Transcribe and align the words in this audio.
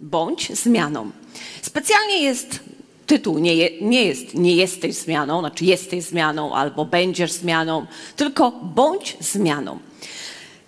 Bądź 0.00 0.52
zmianą. 0.52 1.10
Specjalnie 1.62 2.22
jest 2.22 2.60
tytuł, 3.06 3.38
nie, 3.38 3.54
je, 3.54 3.80
nie 3.80 4.04
jest 4.04 4.34
nie 4.34 4.56
jesteś 4.56 4.94
zmianą, 4.94 5.40
znaczy 5.40 5.64
jesteś 5.64 6.04
zmianą 6.04 6.54
albo 6.54 6.84
będziesz 6.84 7.32
zmianą, 7.32 7.86
tylko 8.16 8.50
bądź 8.50 9.16
zmianą. 9.20 9.78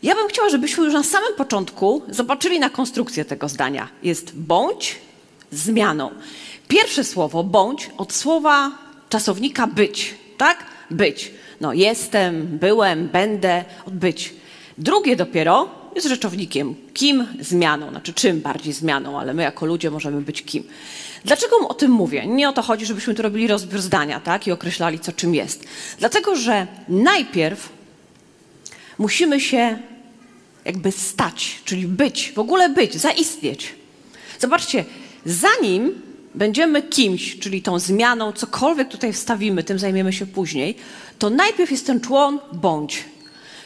Ja 0.03 0.15
bym 0.15 0.29
chciała, 0.29 0.49
żebyśmy 0.49 0.85
już 0.85 0.95
na 0.95 1.03
samym 1.03 1.35
początku 1.37 2.03
zobaczyli 2.09 2.61
na 2.61 2.71
konstrukcję 2.71 3.25
tego 3.25 3.49
zdania. 3.49 3.89
Jest 4.03 4.37
bądź 4.37 4.99
zmianą. 5.51 6.11
Pierwsze 6.69 7.05
słowo 7.05 7.45
bądź 7.45 7.91
od 7.99 8.13
słowa 8.13 8.71
czasownika 9.09 9.67
być, 9.67 10.15
tak? 10.37 10.65
Być. 10.91 11.31
No 11.61 11.73
jestem, 11.73 12.59
byłem, 12.59 13.09
będę, 13.09 13.65
od 13.87 13.95
być. 13.95 14.35
Drugie 14.79 15.17
dopiero 15.17 15.82
jest 15.95 16.09
rzeczownikiem. 16.09 16.75
Kim 16.95 17.27
zmianą, 17.41 17.91
znaczy 17.91 18.15
czym 18.15 18.41
bardziej 18.41 18.73
zmianą, 18.73 19.21
ale 19.21 19.35
my 19.35 19.43
jako 19.43 19.67
ludzie 19.67 19.91
możemy 19.91 20.21
być 20.21 20.43
kim. 20.43 20.65
Dlaczego 21.25 21.69
o 21.69 21.75
tym 21.75 21.91
mówię? 21.91 22.27
Nie 22.27 22.49
o 22.49 22.53
to 22.53 22.63
chodzi, 22.63 22.87
żebyśmy 22.87 23.15
tu 23.15 23.23
robili 23.23 23.47
rozbiór 23.47 23.81
zdania, 23.81 24.21
tak? 24.21 24.47
I 24.47 24.53
określali, 24.53 24.99
co 24.99 25.13
czym 25.13 25.35
jest. 25.35 25.65
Dlatego, 25.99 26.37
że 26.37 26.67
najpierw 26.89 27.69
musimy 28.99 29.41
się 29.41 29.79
jakby 30.65 30.93
stać, 30.93 31.61
czyli 31.65 31.87
być, 31.87 32.33
w 32.33 32.39
ogóle 32.39 32.69
być, 32.69 32.95
zaistnieć. 32.95 33.75
Zobaczcie, 34.39 34.85
zanim 35.27 36.03
będziemy 36.35 36.83
kimś, 36.83 37.39
czyli 37.39 37.63
tą 37.63 37.79
zmianą, 37.79 38.33
cokolwiek 38.33 38.89
tutaj 38.89 39.13
wstawimy, 39.13 39.65
tym 39.65 39.79
zajmiemy 39.79 40.13
się 40.13 40.27
później, 40.27 40.77
to 41.19 41.31
najpierw 41.31 41.71
jest 41.71 41.87
ten 41.87 42.01
człon 42.01 42.39
bądź. 42.53 43.05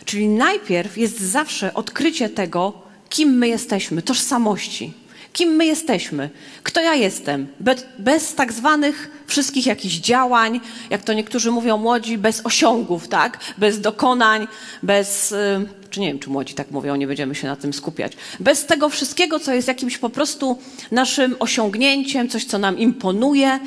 Czyli 0.06 0.28
najpierw 0.28 0.98
jest 0.98 1.20
zawsze 1.20 1.74
odkrycie 1.74 2.28
tego, 2.28 2.73
kim 3.09 3.38
my 3.38 3.48
jesteśmy, 3.48 4.02
tożsamości. 4.02 4.92
Kim 5.32 5.48
my 5.48 5.66
jesteśmy? 5.66 6.30
Kto 6.62 6.80
ja 6.80 6.95
jestem? 6.95 7.46
Bez, 7.60 7.84
bez 7.98 8.34
tak 8.34 8.52
zwanych 8.52 9.10
wszystkich 9.26 9.66
jakichś 9.66 9.95
działań, 9.95 10.60
jak 10.90 11.02
to 11.02 11.13
niektórzy 11.13 11.51
mówią 11.51 11.76
młodzi, 11.76 12.18
bez 12.18 12.46
osiągów, 12.46 13.09
tak? 13.09 13.38
Bez 13.59 13.80
dokonań, 13.80 14.46
bez. 14.82 15.32
Y, 15.32 15.66
czy 15.90 16.01
nie 16.01 16.09
wiem, 16.09 16.18
czy 16.18 16.30
młodzi 16.30 16.54
tak 16.54 16.70
mówią, 16.70 16.96
nie 16.96 17.07
będziemy 17.07 17.35
się 17.35 17.46
na 17.46 17.57
tym 17.57 17.73
skupiać. 17.73 18.13
Bez 18.41 18.66
tego 18.66 18.88
wszystkiego, 18.88 19.41
co 19.41 19.54
jest 19.54 19.68
jakimś 19.68 19.98
po 19.98 20.10
prostu 20.10 20.59
naszym 20.91 21.37
osiągnięciem, 21.38 22.29
coś, 22.29 22.45
co 22.45 22.59
nam 22.59 22.79
imponuje. 22.79 23.60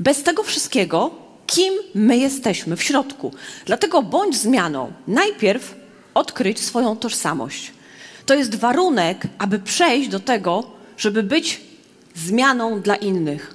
Bez 0.00 0.22
tego 0.22 0.42
wszystkiego, 0.42 1.10
kim 1.46 1.74
my 1.94 2.16
jesteśmy 2.16 2.76
w 2.76 2.82
środku. 2.82 3.32
Dlatego 3.66 4.02
bądź 4.02 4.36
zmianą. 4.36 4.92
Najpierw 5.08 5.81
odkryć 6.14 6.60
swoją 6.60 6.96
tożsamość. 6.96 7.72
To 8.26 8.34
jest 8.34 8.54
warunek, 8.54 9.26
aby 9.38 9.58
przejść 9.58 10.08
do 10.08 10.20
tego, 10.20 10.64
żeby 10.96 11.22
być 11.22 11.60
zmianą 12.14 12.80
dla 12.80 12.96
innych. 12.96 13.54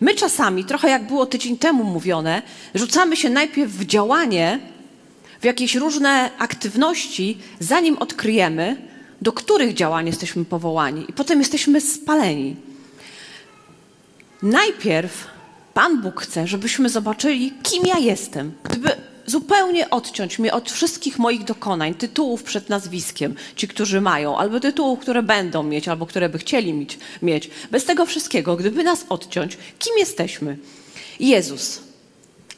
My 0.00 0.14
czasami, 0.14 0.64
trochę 0.64 0.88
jak 0.88 1.06
było 1.06 1.26
tydzień 1.26 1.58
temu 1.58 1.84
mówione, 1.84 2.42
rzucamy 2.74 3.16
się 3.16 3.30
najpierw 3.30 3.72
w 3.72 3.86
działanie, 3.86 4.60
w 5.40 5.44
jakieś 5.44 5.74
różne 5.74 6.30
aktywności, 6.38 7.38
zanim 7.60 7.98
odkryjemy, 7.98 8.76
do 9.22 9.32
których 9.32 9.74
działań 9.74 10.06
jesteśmy 10.06 10.44
powołani, 10.44 11.04
i 11.08 11.12
potem 11.12 11.38
jesteśmy 11.38 11.80
spaleni. 11.80 12.56
Najpierw 14.42 15.26
Pan 15.74 16.02
Bóg 16.02 16.20
chce, 16.20 16.46
żebyśmy 16.46 16.88
zobaczyli, 16.88 17.52
kim 17.62 17.86
ja 17.86 17.98
jestem. 17.98 18.52
Gdyby 18.64 18.96
zupełnie 19.26 19.90
odciąć 19.90 20.38
mnie 20.38 20.52
od 20.52 20.70
wszystkich 20.70 21.18
moich 21.18 21.44
dokonań, 21.44 21.94
tytułów 21.94 22.42
przed 22.42 22.68
nazwiskiem, 22.68 23.34
ci, 23.56 23.68
którzy 23.68 24.00
mają, 24.00 24.38
albo 24.38 24.60
tytułów, 24.60 24.98
które 24.98 25.22
będą 25.22 25.62
mieć, 25.62 25.88
albo 25.88 26.06
które 26.06 26.28
by 26.28 26.38
chcieli 26.38 26.72
mieć, 26.72 26.98
mieć. 27.22 27.50
Bez 27.70 27.84
tego 27.84 28.06
wszystkiego, 28.06 28.56
gdyby 28.56 28.84
nas 28.84 29.04
odciąć, 29.08 29.58
kim 29.78 29.98
jesteśmy? 29.98 30.58
Jezus. 31.20 31.80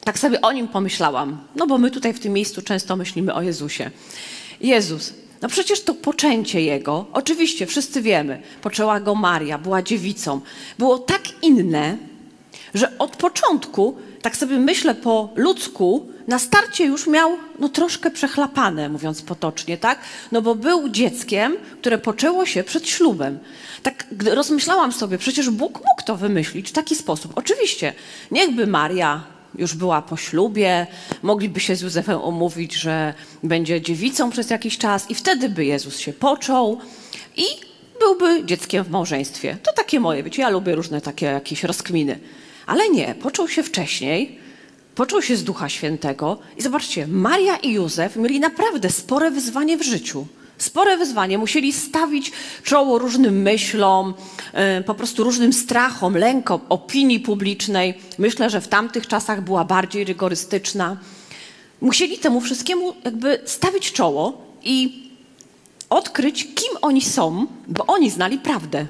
Tak 0.05 0.19
sobie 0.19 0.41
o 0.41 0.53
nim 0.53 0.69
pomyślałam, 0.69 1.39
no 1.57 1.67
bo 1.67 1.79
my 1.79 1.91
tutaj 1.91 2.13
w 2.13 2.21
tym 2.21 2.33
miejscu 2.33 2.63
często 2.63 2.97
myślimy 2.97 3.35
o 3.35 3.43
Jezusie. 3.43 3.91
Jezus. 4.61 5.13
No 5.43 5.49
przecież 5.49 5.81
to 5.81 5.95
poczęcie 5.95 6.61
Jego, 6.61 7.07
oczywiście 7.13 7.67
wszyscy 7.67 8.03
wiemy, 8.03 8.43
poczęła 8.63 9.01
Go 9.01 9.15
Maria, 9.15 9.59
była 9.59 9.83
dziewicą, 9.83 10.41
było 10.79 10.99
tak 10.99 11.23
inne, 11.43 11.97
że 12.75 12.99
od 12.99 13.17
początku, 13.17 13.97
tak 14.23 14.37
sobie 14.37 14.59
myślę 14.59 14.95
po 14.95 15.29
ludzku, 15.35 16.09
na 16.29 16.39
starcie 16.39 16.85
już 16.85 17.07
miał 17.07 17.31
no, 17.59 17.69
troszkę 17.69 18.11
przechlapane, 18.11 18.89
mówiąc 18.89 19.23
potocznie, 19.23 19.79
tak? 19.79 19.99
No 20.33 20.43
bo 20.43 20.55
był 20.55 20.89
dzieckiem, 20.89 21.57
które 21.81 21.99
poczęło 21.99 22.47
się 22.47 22.65
przed 22.65 22.89
ślubem. 22.89 23.39
Tak 23.83 24.05
rozmyślałam 24.25 24.93
sobie, 24.93 25.19
przecież 25.19 25.51
Bóg 25.51 25.75
mógł 25.75 26.03
to 26.07 26.17
wymyślić 26.17 26.69
w 26.69 26.73
taki 26.73 26.95
sposób. 26.95 27.33
Oczywiście, 27.35 27.93
niechby 28.31 28.67
Maria 28.67 29.25
już 29.59 29.75
była 29.75 30.03
po 30.03 30.17
ślubie, 30.17 30.87
mogliby 31.23 31.61
się 31.61 31.77
z 31.77 31.81
Józefem 31.81 32.21
omówić, 32.21 32.75
że 32.75 33.15
będzie 33.43 33.81
dziewicą 33.81 34.31
przez 34.31 34.51
jakiś 34.51 34.79
czas 34.79 35.11
i 35.11 35.15
wtedy 35.15 35.49
by 35.49 35.65
Jezus 35.65 35.99
się 35.99 36.13
począł 36.13 36.81
i 37.37 37.45
byłby 38.01 38.45
dzieckiem 38.45 38.85
w 38.85 38.91
małżeństwie. 38.91 39.57
To 39.63 39.73
takie 39.73 40.01
moje, 40.01 40.23
wiecie, 40.23 40.43
ja 40.43 40.49
lubię 40.49 40.75
różne 40.75 41.01
takie 41.01 41.27
jakieś 41.27 41.65
rozkminy. 41.65 42.19
Ale 42.67 42.89
nie, 42.89 43.15
począł 43.15 43.49
się 43.49 43.63
wcześniej, 43.63 44.39
począł 44.95 45.23
się 45.23 45.37
z 45.37 45.45
Ducha 45.45 45.69
Świętego 45.69 46.39
i 46.57 46.63
zobaczcie, 46.63 47.07
Maria 47.07 47.57
i 47.57 47.73
Józef 47.73 48.17
mieli 48.17 48.41
naprawdę 48.41 48.91
spore 48.91 49.31
wyzwanie 49.31 49.77
w 49.77 49.83
życiu. 49.83 50.27
Spore 50.59 50.97
wyzwanie. 50.97 51.39
Musieli 51.39 51.73
stawić 51.73 52.33
czoło 52.63 52.99
różnym 52.99 53.43
myślom, 53.43 54.15
e, 54.53 54.83
po 54.83 54.95
prostu 54.95 55.25
różnym 55.25 55.53
strachom, 55.53 56.17
lękom 56.17 56.61
opinii 56.69 57.21
publicznej. 57.21 57.95
Myślę, 58.19 58.51
że 58.51 58.61
w 58.61 58.69
tamtych 58.69 59.07
czasach 59.07 59.41
była 59.41 59.65
bardziej 59.65 60.05
rygorystyczna. 60.05 60.97
Musieli 61.81 62.19
temu 62.19 62.41
wszystkiemu 62.41 62.95
jakby 63.05 63.41
stawić 63.45 63.93
czoło 63.93 64.43
i 64.63 65.07
odkryć, 65.91 66.49
kim 66.55 66.73
oni 66.83 67.03
są, 67.03 67.47
bo 67.69 67.87
oni 67.87 68.11
znali 68.11 68.39
prawdę. 68.39 68.87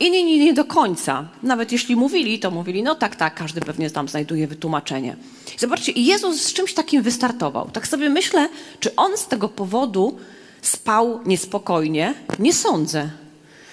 Inni 0.00 0.38
nie, 0.38 0.54
do 0.54 0.64
końca. 0.64 1.28
Nawet 1.42 1.72
jeśli 1.72 1.96
mówili, 1.96 2.38
to 2.38 2.50
mówili, 2.50 2.82
no 2.82 2.94
tak, 2.94 3.16
tak, 3.16 3.34
każdy 3.34 3.60
pewnie 3.60 3.90
tam 3.90 4.08
znajduje 4.08 4.46
wytłumaczenie. 4.46 5.16
Zobaczcie, 5.58 5.92
Jezus 5.92 6.42
z 6.42 6.52
czymś 6.52 6.74
takim 6.74 7.02
wystartował. 7.02 7.70
Tak 7.72 7.88
sobie 7.88 8.10
myślę, 8.10 8.48
czy 8.80 8.96
on 8.96 9.16
z 9.16 9.26
tego 9.26 9.48
powodu 9.48 10.18
spał 10.62 11.20
niespokojnie? 11.26 12.14
Nie 12.38 12.52
sądzę. 12.52 13.10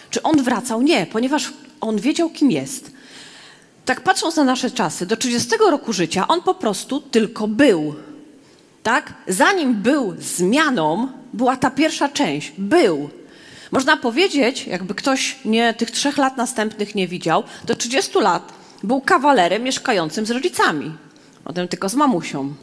Czy 0.10 0.24
on 0.24 0.44
wracał? 0.44 0.82
Nie, 0.82 1.06
ponieważ 1.06 1.54
on 1.82 2.00
wiedział, 2.00 2.30
kim 2.30 2.52
jest. 2.52 2.92
Tak 3.86 4.02
patrząc 4.02 4.36
na 4.36 4.44
nasze 4.44 4.72
czasy, 4.72 5.06
do 5.06 5.18
30 5.18 5.50
roku 5.70 5.94
życia 5.94 6.28
on 6.28 6.42
po 6.42 6.54
prostu 6.54 7.02
tylko 7.02 7.48
był. 7.48 7.96
Tak? 8.84 9.14
Zanim 9.28 9.74
był 9.74 10.16
zmianą, 10.20 11.08
była 11.34 11.58
ta 11.58 11.72
pierwsza 11.72 12.10
część. 12.10 12.54
Był. 12.58 13.10
Można 13.74 13.98
powiedzieć, 13.98 14.68
jakby 14.68 14.96
ktoś 14.96 15.36
nie, 15.46 15.74
tych 15.74 15.92
trzech 15.92 16.18
lat 16.18 16.38
następnych 16.38 16.96
nie 16.96 17.08
widział, 17.08 17.44
do 17.66 17.76
30 17.76 18.20
lat 18.20 18.54
był 18.84 19.02
kawalerem 19.02 19.64
mieszkającym 19.64 20.26
z 20.26 20.32
rodzicami. 20.32 20.98
Potem 21.44 21.68
tylko 21.68 21.90
z 21.90 21.96
mamusią. 21.96 22.54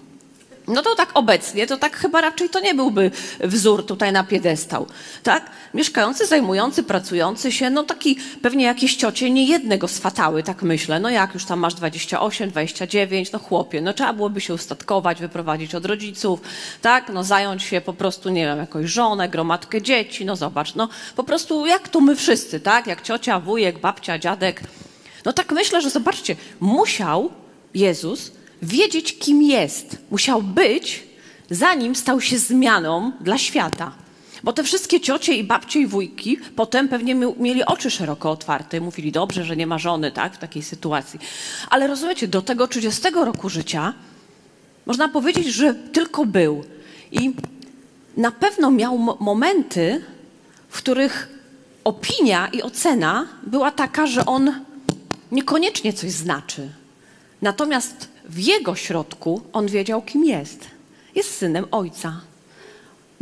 No 0.70 0.82
to 0.82 0.94
tak 0.94 1.10
obecnie, 1.14 1.66
to 1.66 1.76
tak 1.76 1.96
chyba 1.96 2.20
raczej 2.20 2.48
to 2.48 2.60
nie 2.60 2.74
byłby 2.74 3.10
wzór 3.40 3.86
tutaj 3.86 4.12
na 4.12 4.24
piedestał, 4.24 4.86
tak? 5.22 5.50
Mieszkający, 5.74 6.26
zajmujący, 6.26 6.82
pracujący 6.82 7.52
się, 7.52 7.70
no 7.70 7.84
taki 7.84 8.16
pewnie 8.42 8.64
jakieś 8.64 8.96
ciocie 8.96 9.30
nie 9.30 9.44
jednego 9.46 9.88
swatały, 9.88 10.42
tak 10.42 10.62
myślę. 10.62 11.00
No 11.00 11.10
jak 11.10 11.34
już 11.34 11.44
tam 11.44 11.58
masz 11.58 11.74
28, 11.74 12.50
29, 12.50 13.32
no 13.32 13.38
chłopie, 13.38 13.80
no 13.80 13.92
trzeba 13.92 14.12
byłoby 14.12 14.40
się 14.40 14.54
ustatkować, 14.54 15.20
wyprowadzić 15.20 15.74
od 15.74 15.86
rodziców, 15.86 16.40
tak? 16.82 17.08
No 17.08 17.24
zająć 17.24 17.62
się 17.62 17.80
po 17.80 17.92
prostu, 17.92 18.30
nie 18.30 18.44
wiem, 18.44 18.58
jakąś 18.58 18.90
żonę, 18.90 19.28
gromadkę 19.28 19.82
dzieci, 19.82 20.24
no 20.24 20.36
zobacz, 20.36 20.74
no 20.74 20.88
po 21.16 21.24
prostu 21.24 21.66
jak 21.66 21.88
tu 21.88 22.00
my 22.00 22.16
wszyscy, 22.16 22.60
tak? 22.60 22.86
Jak 22.86 23.02
ciocia, 23.02 23.40
wujek, 23.40 23.78
babcia, 23.78 24.18
dziadek. 24.18 24.62
No 25.24 25.32
tak 25.32 25.52
myślę, 25.52 25.82
że 25.82 25.90
zobaczcie, 25.90 26.36
musiał 26.60 27.30
Jezus 27.74 28.32
wiedzieć, 28.62 29.18
kim 29.18 29.42
jest. 29.42 29.98
Musiał 30.10 30.42
być, 30.42 31.02
zanim 31.50 31.94
stał 31.94 32.20
się 32.20 32.38
zmianą 32.38 33.12
dla 33.20 33.38
świata. 33.38 33.92
Bo 34.42 34.52
te 34.52 34.64
wszystkie 34.64 35.00
ciocie 35.00 35.34
i 35.34 35.44
babcie 35.44 35.80
i 35.80 35.86
wujki 35.86 36.38
potem 36.56 36.88
pewnie 36.88 37.14
mieli 37.14 37.64
oczy 37.64 37.90
szeroko 37.90 38.30
otwarte 38.30 38.80
mówili, 38.80 39.12
dobrze, 39.12 39.44
że 39.44 39.56
nie 39.56 39.66
ma 39.66 39.78
żony, 39.78 40.12
tak, 40.12 40.34
w 40.34 40.38
takiej 40.38 40.62
sytuacji. 40.62 41.20
Ale 41.70 41.86
rozumiecie, 41.86 42.28
do 42.28 42.42
tego 42.42 42.68
30 42.68 43.02
roku 43.14 43.48
życia 43.48 43.94
można 44.86 45.08
powiedzieć, 45.08 45.46
że 45.46 45.74
tylko 45.74 46.26
był. 46.26 46.64
I 47.12 47.32
na 48.16 48.30
pewno 48.30 48.70
miał 48.70 48.98
momenty, 49.20 50.04
w 50.68 50.78
których 50.78 51.28
opinia 51.84 52.48
i 52.48 52.62
ocena 52.62 53.26
była 53.42 53.70
taka, 53.70 54.06
że 54.06 54.26
on 54.26 54.64
niekoniecznie 55.32 55.92
coś 55.92 56.10
znaczy. 56.10 56.68
Natomiast 57.42 58.08
w 58.30 58.38
jego 58.38 58.74
środku 58.74 59.42
on 59.52 59.66
wiedział, 59.66 60.02
kim 60.02 60.24
jest. 60.24 60.66
Jest 61.14 61.36
synem 61.36 61.66
ojca. 61.70 62.20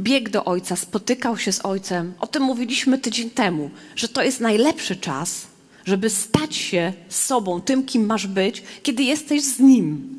biegł 0.00 0.31
do 0.31 0.44
ojca, 0.44 0.76
spotykał 0.76 1.38
się 1.38 1.52
z 1.52 1.64
ojcem. 1.64 2.14
O 2.20 2.26
tym 2.26 2.43
mówiliśmy 2.43 2.99
tydzień 2.99 3.31
temu, 3.31 3.70
że 3.96 4.08
to 4.08 4.22
jest 4.22 4.40
najlepszy 4.40 4.96
czas, 4.96 5.46
żeby 5.84 6.10
stać 6.10 6.56
się 6.56 6.93
sobą, 7.08 7.60
tym, 7.60 7.84
kim 7.84 8.06
masz 8.06 8.26
być, 8.26 8.62
kiedy 8.82 9.02
jesteś 9.02 9.43
z 9.43 9.60
nim. 9.60 10.19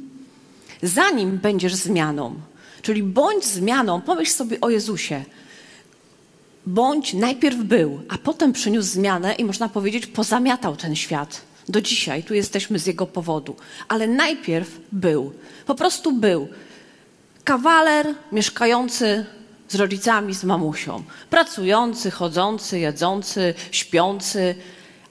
Zanim 0.83 1.38
będziesz 1.38 1.75
zmianą. 1.75 2.36
Czyli 2.81 3.03
bądź 3.03 3.45
zmianą, 3.45 4.01
pomyśl 4.01 4.31
sobie 4.31 4.62
o 4.62 4.69
Jezusie. 4.69 5.24
Bądź 6.65 7.13
najpierw 7.13 7.57
był, 7.57 8.01
a 8.09 8.18
potem 8.18 8.53
przyniósł 8.53 8.89
zmianę 8.89 9.33
i 9.33 9.45
można 9.45 9.69
powiedzieć, 9.69 10.07
pozamiatał 10.07 10.75
ten 10.75 10.95
świat. 10.95 11.49
Do 11.69 11.81
dzisiaj 11.81 12.24
tu 12.24 12.33
jesteśmy 12.33 12.80
z 12.80 12.88
jego 12.88 13.06
powodu. 13.06 13.56
Ale 13.88 14.07
najpierw 14.07 14.80
był. 14.92 15.33
Po 15.66 15.75
prostu 15.75 16.12
był. 16.12 16.48
Kawaler 17.44 18.07
mieszkający 18.31 19.25
z 19.68 19.75
rodzicami, 19.75 20.36
z 20.36 20.44
mamusią. 20.44 21.04
Pracujący, 21.30 22.12
chodzący, 22.12 22.80
jedzący, 22.80 23.54
śpiący, 23.71 24.56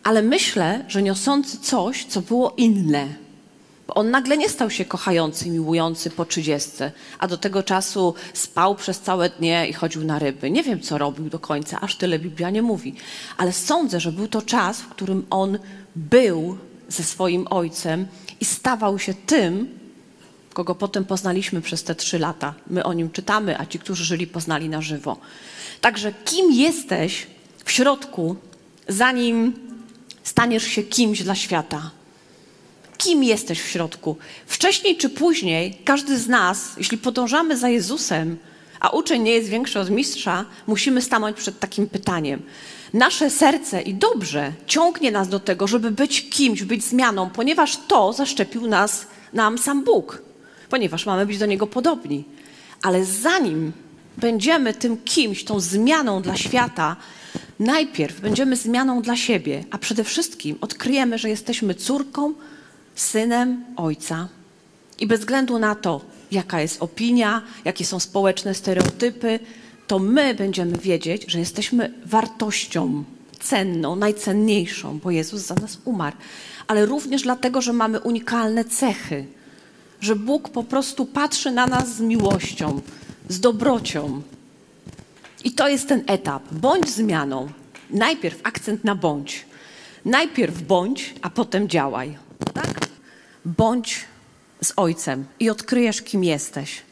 ale 0.05 0.23
myślę, 0.23 0.85
że 0.89 1.03
niosący 1.03 1.59
coś, 1.59 2.05
co 2.05 2.21
było 2.21 2.55
inne. 2.57 3.28
On 3.89 4.11
nagle 4.11 4.37
nie 4.37 4.49
stał 4.49 4.71
się 4.71 4.85
kochający, 4.85 5.51
miłujący 5.51 6.11
po 6.11 6.25
trzydziestce, 6.25 6.93
a 7.19 7.29
do 7.29 7.37
tego 7.37 7.63
czasu 7.63 8.15
spał 8.35 8.75
przez 8.75 9.01
całe 9.01 9.31
dnie 9.31 9.67
i 9.69 9.73
chodził 9.73 10.05
na 10.05 10.19
ryby. 10.19 10.51
Nie 10.51 10.63
wiem, 10.63 10.81
co 10.81 10.99
robił 10.99 11.31
do 11.31 11.39
końca, 11.39 11.81
aż 11.81 11.97
tyle 11.97 12.19
Biblia 12.19 12.51
nie 12.51 12.63
mówi. 12.63 12.95
Ale 13.37 13.53
sądzę, 13.53 14.01
że 14.01 14.13
był 14.13 14.29
to 14.29 14.43
czas, 14.43 14.81
w 14.81 14.89
którym 14.89 15.27
on 15.31 15.59
był 15.97 16.59
ze 16.89 17.03
swoim 17.03 17.47
ojcem 17.51 18.07
i 18.41 18.45
stawał 18.45 18.99
się 18.99 19.15
tym, 19.15 19.79
kogo 20.55 20.75
potem 20.75 21.05
poznaliśmy 21.05 21.61
przez 21.61 21.83
te 21.83 21.95
trzy 21.95 22.19
lata. 22.19 22.55
My 22.67 22.85
o 22.85 22.93
nim 22.93 23.11
czytamy, 23.11 23.61
a 23.61 23.67
ci, 23.67 23.79
którzy 23.79 24.05
żyli, 24.05 24.27
poznali 24.27 24.69
na 24.69 24.83
żywo. 24.83 25.17
Także 25.81 26.13
kim 26.25 26.53
jesteś 26.53 27.27
w 27.65 27.71
środku, 27.71 28.37
zanim 28.89 29.53
staniesz 30.23 30.65
się 30.65 30.83
kimś 30.83 31.23
dla 31.23 31.35
świata? 31.35 31.91
Kim 32.99 33.25
jesteś 33.25 33.61
w 33.61 33.69
środku? 33.69 34.17
Wcześniej 34.47 34.97
czy 34.97 35.09
później 35.09 35.79
każdy 35.85 36.19
z 36.19 36.29
nas, 36.29 36.73
jeśli 36.77 36.99
podążamy 36.99 37.57
za 37.57 37.69
Jezusem, 37.69 38.37
a 38.81 38.89
uczeń 38.89 39.23
nie 39.23 39.33
jest 39.33 39.49
większy 39.49 39.81
od 39.81 39.91
mistrza, 39.91 40.45
musimy 40.67 41.03
stanąć 41.03 41.37
przed 41.37 41.59
takim 41.61 41.89
pytaniem. 41.89 42.43
Nasze 42.93 43.31
serce 43.31 43.83
i 43.83 43.95
dobrze 43.95 44.53
ciągnie 44.67 45.11
nas 45.11 45.29
do 45.29 45.41
tego, 45.41 45.67
żeby 45.67 45.91
być 45.91 46.31
kimś, 46.31 46.63
być 46.63 46.85
zmianą, 46.85 47.31
ponieważ 47.31 47.79
to 47.89 48.13
zaszczepił 48.13 48.67
nas 48.67 49.07
nam 49.33 49.59
sam 49.59 49.85
Bóg 49.85 50.29
ponieważ 50.69 51.07
mamy 51.07 51.27
być 51.27 51.39
do 51.39 51.47
Niego 51.47 51.67
podobni. 51.67 52.25
Ale 52.83 53.05
zanim 53.05 53.73
będziemy 54.17 54.75
tym 54.75 54.97
kimś, 54.97 55.45
tą 55.45 55.61
zmianą 55.61 56.23
dla 56.23 56.37
świata, 56.37 56.97
najpierw 57.61 58.21
będziemy 58.21 58.57
zmianą 58.57 59.03
dla 59.03 59.17
siebie, 59.17 59.65
a 59.71 59.79
przede 59.79 60.05
wszystkim 60.05 60.59
odkryjemy, 60.61 61.19
że 61.19 61.29
jesteśmy 61.29 61.75
córką, 61.75 62.35
synem 63.01 63.65
Ojca. 63.77 64.29
I 64.99 65.07
bez 65.07 65.21
względu 65.21 65.59
na 65.59 65.75
to, 65.75 66.01
jaka 66.31 66.61
jest 66.61 66.83
opinia, 66.83 67.43
jakie 67.65 67.85
są 67.85 68.01
społeczne 68.01 68.55
stereotypy, 68.55 69.41
to 69.87 69.99
my 69.99 70.35
będziemy 70.35 70.79
wiedzieć, 70.79 71.25
że 71.29 71.39
jesteśmy 71.39 71.93
wartością 72.05 73.05
cenną, 73.41 73.97
najcenniejszą, 73.97 74.99
bo 74.99 75.11
Jezus 75.11 75.43
za 75.43 75.55
nas 75.55 75.79
umarł, 75.85 76.17
ale 76.67 76.87
również 76.87 77.23
dlatego, 77.23 77.63
że 77.63 77.73
mamy 77.73 78.01
unikalne 78.01 78.65
cechy 78.65 79.27
że 80.01 80.17
Bóg 80.17 80.49
po 80.49 80.65
prostu 80.65 81.07
patrzy 81.07 81.51
na 81.51 81.67
nas 81.67 81.97
z 81.97 82.01
miłością, 82.01 82.81
z 83.29 83.41
dobrocią. 83.41 84.23
I 85.45 85.53
to 85.53 85.69
jest 85.69 85.89
ten 85.89 86.03
etap. 86.07 86.43
Bądź 86.53 86.91
zmianą. 86.91 87.49
Najpierw 87.91 88.41
akcent 88.43 88.85
na 88.85 88.95
bądź. 88.95 89.47
Najpierw 90.05 90.63
bądź, 90.63 91.15
a 91.23 91.31
potem 91.31 91.69
działaj. 91.69 92.19
Tak? 92.55 92.88
Bądź 93.45 94.05
z 94.63 94.73
Ojcem 94.77 95.25
i 95.41 95.51
odkryjesz, 95.51 96.03
kim 96.03 96.25
jesteś. 96.25 96.83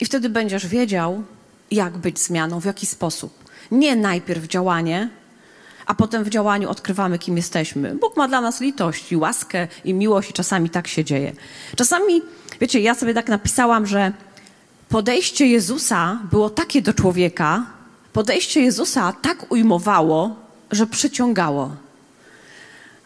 I 0.00 0.04
wtedy 0.04 0.28
będziesz 0.28 0.66
wiedział, 0.66 1.22
jak 1.70 1.98
być 1.98 2.20
zmianą, 2.20 2.60
w 2.60 2.64
jaki 2.64 2.86
sposób. 2.86 3.44
Nie 3.70 3.96
najpierw 3.96 4.46
działanie, 4.46 5.08
a 5.86 5.94
potem 5.94 6.24
w 6.24 6.28
działaniu 6.28 6.70
odkrywamy, 6.70 7.18
kim 7.18 7.36
jesteśmy. 7.36 7.94
Bóg 7.94 8.16
ma 8.16 8.28
dla 8.28 8.40
nas 8.40 8.60
litość 8.60 9.12
i 9.12 9.16
łaskę 9.16 9.68
i 9.84 9.94
miłość 9.94 10.30
i 10.30 10.32
czasami 10.32 10.70
tak 10.70 10.88
się 10.88 11.04
dzieje. 11.04 11.32
Czasami, 11.76 12.22
wiecie, 12.60 12.80
ja 12.80 12.94
sobie 12.94 13.14
tak 13.14 13.28
napisałam, 13.28 13.86
że 13.86 14.12
podejście 14.88 15.46
Jezusa 15.46 16.18
było 16.30 16.50
takie 16.50 16.82
do 16.82 16.94
człowieka, 16.94 17.66
podejście 18.12 18.60
Jezusa 18.60 19.12
tak 19.22 19.52
ujmowało, 19.52 20.36
że 20.70 20.86
przyciągało. 20.86 21.76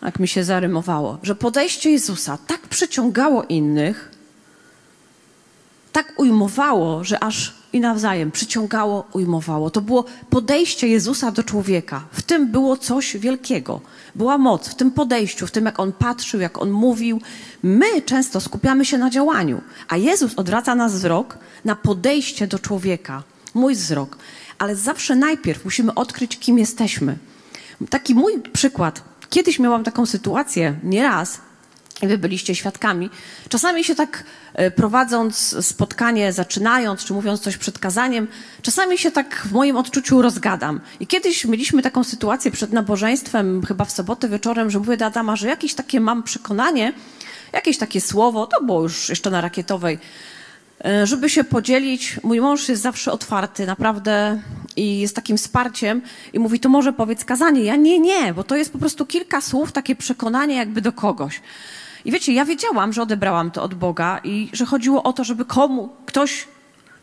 Tak 0.02 0.19
mi 0.19 0.28
się 0.28 0.44
zarymowało, 0.44 1.19
że 1.22 1.34
podejście 1.34 1.90
Jezusa 1.90 2.38
tak 2.46 2.60
przyciągało 2.60 3.43
innych, 3.43 4.10
tak 5.93 6.12
ujmowało, 6.16 7.04
że 7.04 7.25
aż 7.25 7.54
i 7.72 7.81
nawzajem 7.81 8.31
przyciągało, 8.31 9.06
ujmowało. 9.12 9.70
To 9.70 9.81
było 9.81 10.04
podejście 10.31 10.88
Jezusa 10.88 11.31
do 11.31 11.43
człowieka. 11.43 12.04
W 12.12 12.22
tym 12.22 12.50
było 12.50 12.76
coś 12.76 13.16
wielkiego. 13.16 13.81
Była 14.14 14.38
moc 14.38 14.69
w 14.69 14.75
tym 14.75 14.90
podejściu, 14.90 15.46
w 15.46 15.50
tym 15.50 15.64
jak 15.64 15.81
on 15.81 15.93
patrzył, 15.93 16.40
jak 16.40 16.62
on 16.62 16.70
mówił. 16.70 17.20
My 17.62 18.02
często 18.02 18.40
skupiamy 18.40 18.84
się 18.84 18.98
na 18.98 19.10
działaniu, 19.10 19.60
a 19.88 19.96
Jezus 19.96 20.34
odwraca 20.34 20.75
nas 20.75 20.93
wzrok 20.93 21.38
na 21.64 21.76
podejście 21.76 22.46
do 22.46 22.58
człowieka. 22.58 23.22
Mój 23.55 23.75
wzrok. 23.75 24.16
Ale 24.58 24.76
zawsze 24.76 25.16
najpierw 25.16 25.64
musimy 25.64 25.94
odkryć, 25.94 26.38
kim 26.38 26.58
jesteśmy. 26.58 27.19
Taki 27.90 28.14
mój 28.14 28.40
przykład. 28.52 29.11
Kiedyś 29.32 29.58
miałam 29.58 29.84
taką 29.84 30.06
sytuację, 30.06 30.75
nieraz, 30.82 31.40
wy 32.02 32.19
byliście 32.19 32.55
świadkami. 32.55 33.11
Czasami 33.49 33.84
się 33.84 33.94
tak 33.94 34.25
e, 34.55 34.70
prowadząc 34.70 35.67
spotkanie, 35.67 36.32
zaczynając, 36.32 37.05
czy 37.05 37.12
mówiąc 37.12 37.40
coś 37.40 37.56
przed 37.56 37.79
kazaniem, 37.79 38.29
czasami 38.62 38.99
się 38.99 39.11
tak 39.11 39.43
w 39.46 39.52
moim 39.52 39.76
odczuciu 39.76 40.23
rozgadam. 40.23 40.81
I 41.00 41.06
kiedyś 41.06 41.44
mieliśmy 41.44 41.82
taką 41.82 42.05
sytuację 42.05 42.50
przed 42.50 42.73
nabożeństwem, 42.73 43.62
chyba 43.69 43.84
w 43.84 43.93
sobotę 43.93 44.29
wieczorem, 44.29 44.70
że 44.70 44.79
mówię 44.79 44.96
do 44.96 45.06
Adama, 45.06 45.37
że 45.37 45.49
jakieś 45.49 45.75
takie 45.75 46.00
mam 46.00 46.23
przekonanie, 46.23 46.93
jakieś 47.52 47.79
takie 47.79 48.00
słowo, 48.00 48.46
to 48.46 48.64
było 48.64 48.82
już 48.82 49.08
jeszcze 49.08 49.31
na 49.31 49.40
rakietowej, 49.40 49.99
żeby 51.05 51.31
się 51.31 51.44
podzielić. 51.44 52.20
Mój 52.23 52.40
mąż 52.40 52.69
jest 52.69 52.82
zawsze 52.82 53.12
otwarty, 53.12 53.67
naprawdę 53.67 54.40
i 54.76 55.00
jest 55.00 55.17
takim 55.17 55.37
wsparciem 55.37 56.02
i 56.32 56.38
mówi, 56.38 56.61
to 56.61 56.69
może 56.69 56.93
powiedz 56.93 57.25
kazanie. 57.25 57.62
Ja 57.62 57.76
nie, 57.76 57.99
nie, 57.99 58.34
bo 58.34 58.44
to 58.44 58.56
jest 58.56 58.73
po 58.73 58.79
prostu 58.79 59.06
kilka 59.06 59.40
słów, 59.40 59.73
takie 59.73 59.96
przekonanie 59.96 60.56
jakby 60.56 60.81
do 60.81 60.93
kogoś. 60.93 61.41
I 62.05 62.12
wiecie, 62.12 62.32
ja 62.32 62.44
wiedziałam, 62.44 62.93
że 62.93 63.03
odebrałam 63.03 63.51
to 63.51 63.62
od 63.62 63.74
Boga 63.74 64.20
i 64.24 64.51
że 64.53 64.67
chodziło 64.67 65.03
o 65.03 65.12
to, 65.12 65.24
żeby 65.24 65.44
komu, 65.44 65.89
ktoś 66.06 66.48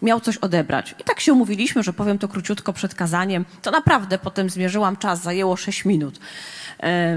miał 0.01 0.19
coś 0.19 0.37
odebrać. 0.37 0.95
I 0.99 1.03
tak 1.03 1.19
się 1.19 1.33
umówiliśmy, 1.33 1.83
że 1.83 1.93
powiem 1.93 2.17
to 2.17 2.27
króciutko 2.27 2.73
przed 2.73 2.95
kazaniem. 2.95 3.45
To 3.61 3.71
naprawdę 3.71 4.17
potem 4.17 4.49
zmierzyłam 4.49 4.97
czas, 4.97 5.21
zajęło 5.21 5.55
6 5.57 5.85
minut. 5.85 6.19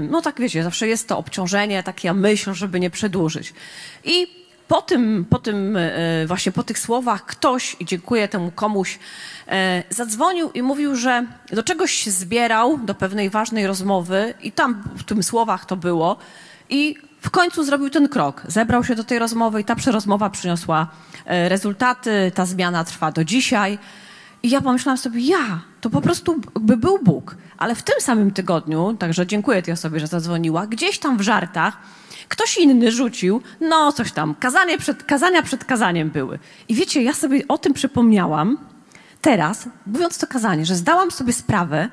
No 0.09 0.21
tak 0.21 0.41
wiecie, 0.41 0.63
zawsze 0.63 0.87
jest 0.87 1.07
to 1.07 1.17
obciążenie, 1.17 1.83
taka 1.83 2.13
myśl, 2.13 2.53
żeby 2.53 2.79
nie 2.79 2.89
przedłużyć. 2.89 3.53
I 4.03 4.42
po 4.67 4.81
tym, 4.81 5.25
po 5.29 5.39
tym 5.39 5.77
e, 5.77 6.27
właśnie 6.27 6.51
po 6.51 6.63
tych 6.63 6.79
słowach 6.79 7.25
ktoś, 7.25 7.75
i 7.79 7.85
dziękuję 7.85 8.27
temu 8.27 8.51
komuś, 8.51 8.99
e, 9.47 9.83
zadzwonił 9.89 10.51
i 10.51 10.61
mówił, 10.61 10.95
że 10.95 11.25
do 11.51 11.63
czegoś 11.63 11.91
się 11.91 12.11
zbierał, 12.11 12.77
do 12.77 12.95
pewnej 12.95 13.29
ważnej 13.29 13.67
rozmowy 13.67 14.33
i 14.41 14.51
tam 14.51 14.83
w 14.95 15.03
tym 15.03 15.23
słowach 15.23 15.65
to 15.65 15.75
było 15.75 16.17
i 16.69 16.95
w 17.21 17.29
końcu 17.29 17.63
zrobił 17.63 17.89
ten 17.89 18.09
krok. 18.09 18.43
Zebrał 18.47 18.83
się 18.83 18.95
do 18.95 19.03
tej 19.03 19.19
rozmowy 19.19 19.61
i 19.61 19.63
ta 19.63 19.75
rozmowa 19.85 20.29
przyniosła 20.29 20.87
e, 21.25 21.49
rezultaty. 21.49 22.31
Ta 22.35 22.45
zmiana 22.45 22.83
trwa 22.83 23.11
do 23.11 23.23
dzisiaj. 23.23 23.79
I 24.43 24.49
ja 24.49 24.61
pomyślałam 24.61 24.97
sobie, 24.97 25.19
ja, 25.21 25.61
to 25.81 25.89
po 25.89 26.01
prostu 26.01 26.41
by 26.59 26.77
był 26.77 26.99
Bóg. 27.03 27.35
Ale 27.57 27.75
w 27.75 27.83
tym 27.83 27.95
samym 27.99 28.31
tygodniu, 28.31 28.95
także 28.99 29.27
dziękuję 29.27 29.61
tej 29.61 29.73
osobie, 29.73 29.99
że 29.99 30.07
zadzwoniła, 30.07 30.67
gdzieś 30.67 30.99
tam 30.99 31.17
w 31.17 31.21
żartach 31.21 31.77
ktoś 32.33 32.57
inny 32.57 32.91
rzucił, 32.91 33.41
no 33.61 33.91
coś 33.91 34.11
tam, 34.11 34.35
kazanie 34.35 34.77
przed, 34.77 35.03
kazania 35.03 35.41
przed 35.41 35.65
kazaniem 35.65 36.09
były. 36.09 36.39
I 36.69 36.75
wiecie, 36.75 37.03
ja 37.03 37.13
sobie 37.13 37.47
o 37.47 37.57
tym 37.57 37.73
przypomniałam 37.73 38.57
teraz, 39.21 39.69
mówiąc 39.85 40.17
to 40.17 40.27
kazanie, 40.27 40.65
że 40.65 40.75
zdałam 40.75 41.11
sobie 41.11 41.33
sprawę, 41.33 41.89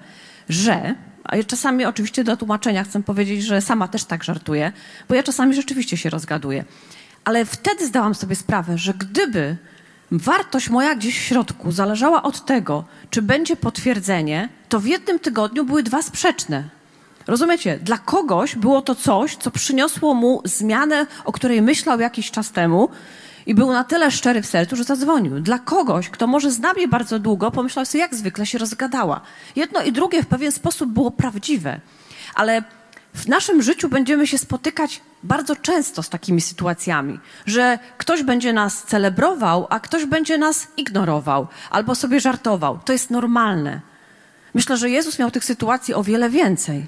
że 0.48 0.94
a 1.24 1.42
czasami 1.42 1.84
oczywiście 1.84 2.24
do 2.24 2.36
tłumaczenia 2.36 2.84
chcę 2.84 3.02
powiedzieć, 3.02 3.42
że 3.42 3.60
sama 3.60 3.88
też 3.88 4.04
tak 4.04 4.24
żartuję, 4.24 4.72
bo 5.08 5.14
ja 5.14 5.22
czasami 5.22 5.54
rzeczywiście 5.54 5.96
się 5.96 6.10
rozgaduję. 6.10 6.64
Ale 7.24 7.44
wtedy 7.44 7.86
zdałam 7.86 8.14
sobie 8.14 8.36
sprawę, 8.36 8.78
że 8.78 8.94
gdyby 8.94 9.56
wartość 10.10 10.70
moja 10.70 10.94
gdzieś 10.94 11.18
w 11.18 11.22
środku 11.22 11.72
zależała 11.72 12.22
od 12.22 12.44
tego, 12.44 12.84
czy 13.10 13.22
będzie 13.22 13.56
potwierdzenie, 13.56 14.48
to 14.68 14.80
w 14.80 14.86
jednym 14.86 15.18
tygodniu 15.18 15.64
były 15.64 15.82
dwa 15.82 16.02
sprzeczne. 16.02 16.79
Rozumiecie? 17.26 17.78
Dla 17.82 17.98
kogoś 17.98 18.56
było 18.56 18.82
to 18.82 18.94
coś, 18.94 19.36
co 19.36 19.50
przyniosło 19.50 20.14
mu 20.14 20.42
zmianę, 20.44 21.06
o 21.24 21.32
której 21.32 21.62
myślał 21.62 22.00
jakiś 22.00 22.30
czas 22.30 22.50
temu, 22.52 22.88
I 23.46 23.54
był 23.54 23.72
na 23.72 23.84
tyle 23.84 24.10
szczery 24.10 24.42
w 24.42 24.46
sercu, 24.46 24.76
że 24.76 24.84
zadzwonił. 24.84 25.40
Dla 25.40 25.58
kogoś, 25.58 26.08
kto 26.08 26.26
może 26.26 26.50
zna 26.50 26.72
mnie 26.72 26.88
bardzo 26.88 27.18
długo, 27.18 27.50
pomyślał 27.50 27.84
sobie, 27.84 28.00
jak 28.00 28.14
zwykle 28.14 28.46
się 28.46 28.58
rozgadała. 28.58 29.20
Jedno 29.56 29.82
i 29.82 29.92
drugie 29.92 30.22
w 30.22 30.26
pewien 30.26 30.52
sposób 30.52 30.90
było 30.90 31.10
prawdziwe. 31.10 31.80
Ale 32.34 32.62
w 33.14 33.28
naszym 33.28 33.62
życiu 33.62 33.88
będziemy 33.88 34.26
się 34.26 34.38
spotykać 34.38 35.00
bardzo 35.22 35.56
często 35.56 36.02
z 36.02 36.08
takimi 36.08 36.40
sytuacjami, 36.40 37.18
że 37.46 37.78
ktoś 37.98 38.22
będzie 38.22 38.52
nas 38.52 38.82
celebrował, 38.82 39.66
a 39.70 39.80
ktoś 39.80 40.04
będzie 40.04 40.38
nas 40.38 40.68
ignorował 40.76 41.46
albo 41.70 41.94
sobie 41.94 42.20
żartował. 42.20 42.78
To 42.84 42.92
jest 42.92 43.10
normalne. 43.10 43.80
Myślę, 44.54 44.76
że 44.76 44.90
Jezus 44.90 45.18
miał 45.18 45.30
tych 45.30 45.44
sytuacji 45.44 45.94
o 45.94 46.02
wiele 46.02 46.30
więcej. 46.30 46.86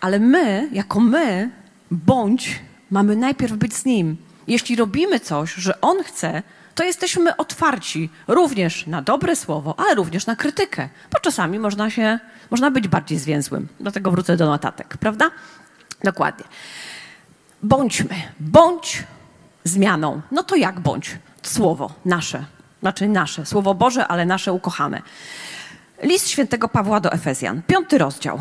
Ale 0.00 0.18
my, 0.18 0.68
jako 0.72 1.00
my, 1.00 1.50
bądź 1.90 2.60
mamy 2.90 3.16
najpierw 3.16 3.52
być 3.52 3.74
z 3.74 3.84
Nim. 3.84 4.16
Jeśli 4.46 4.76
robimy 4.76 5.20
coś, 5.20 5.54
że 5.54 5.80
On 5.80 6.02
chce, 6.02 6.42
to 6.74 6.84
jesteśmy 6.84 7.36
otwarci 7.36 8.10
również 8.28 8.86
na 8.86 9.02
dobre 9.02 9.36
słowo, 9.36 9.74
ale 9.78 9.94
również 9.94 10.26
na 10.26 10.36
krytykę, 10.36 10.88
bo 11.12 11.20
czasami 11.20 11.58
można 11.58 11.90
się, 11.90 12.18
można 12.50 12.70
być 12.70 12.88
bardziej 12.88 13.18
zwięzłym. 13.18 13.68
Do 13.80 13.92
tego 13.92 14.10
wrócę 14.10 14.36
do 14.36 14.46
notatek, 14.46 14.96
prawda? 14.96 15.30
Dokładnie. 16.04 16.44
Bądźmy, 17.62 18.14
bądź 18.40 19.04
zmianą. 19.64 20.20
No 20.30 20.42
to 20.42 20.56
jak 20.56 20.80
bądź? 20.80 21.18
Słowo 21.42 21.92
nasze, 22.04 22.44
znaczy 22.80 23.08
nasze, 23.08 23.46
Słowo 23.46 23.74
Boże, 23.74 24.08
ale 24.08 24.26
nasze 24.26 24.52
ukochane. 24.52 25.02
List 26.02 26.28
świętego 26.28 26.68
Pawła 26.68 27.00
do 27.00 27.12
Efezjan, 27.12 27.62
piąty 27.66 27.98
rozdział. 27.98 28.40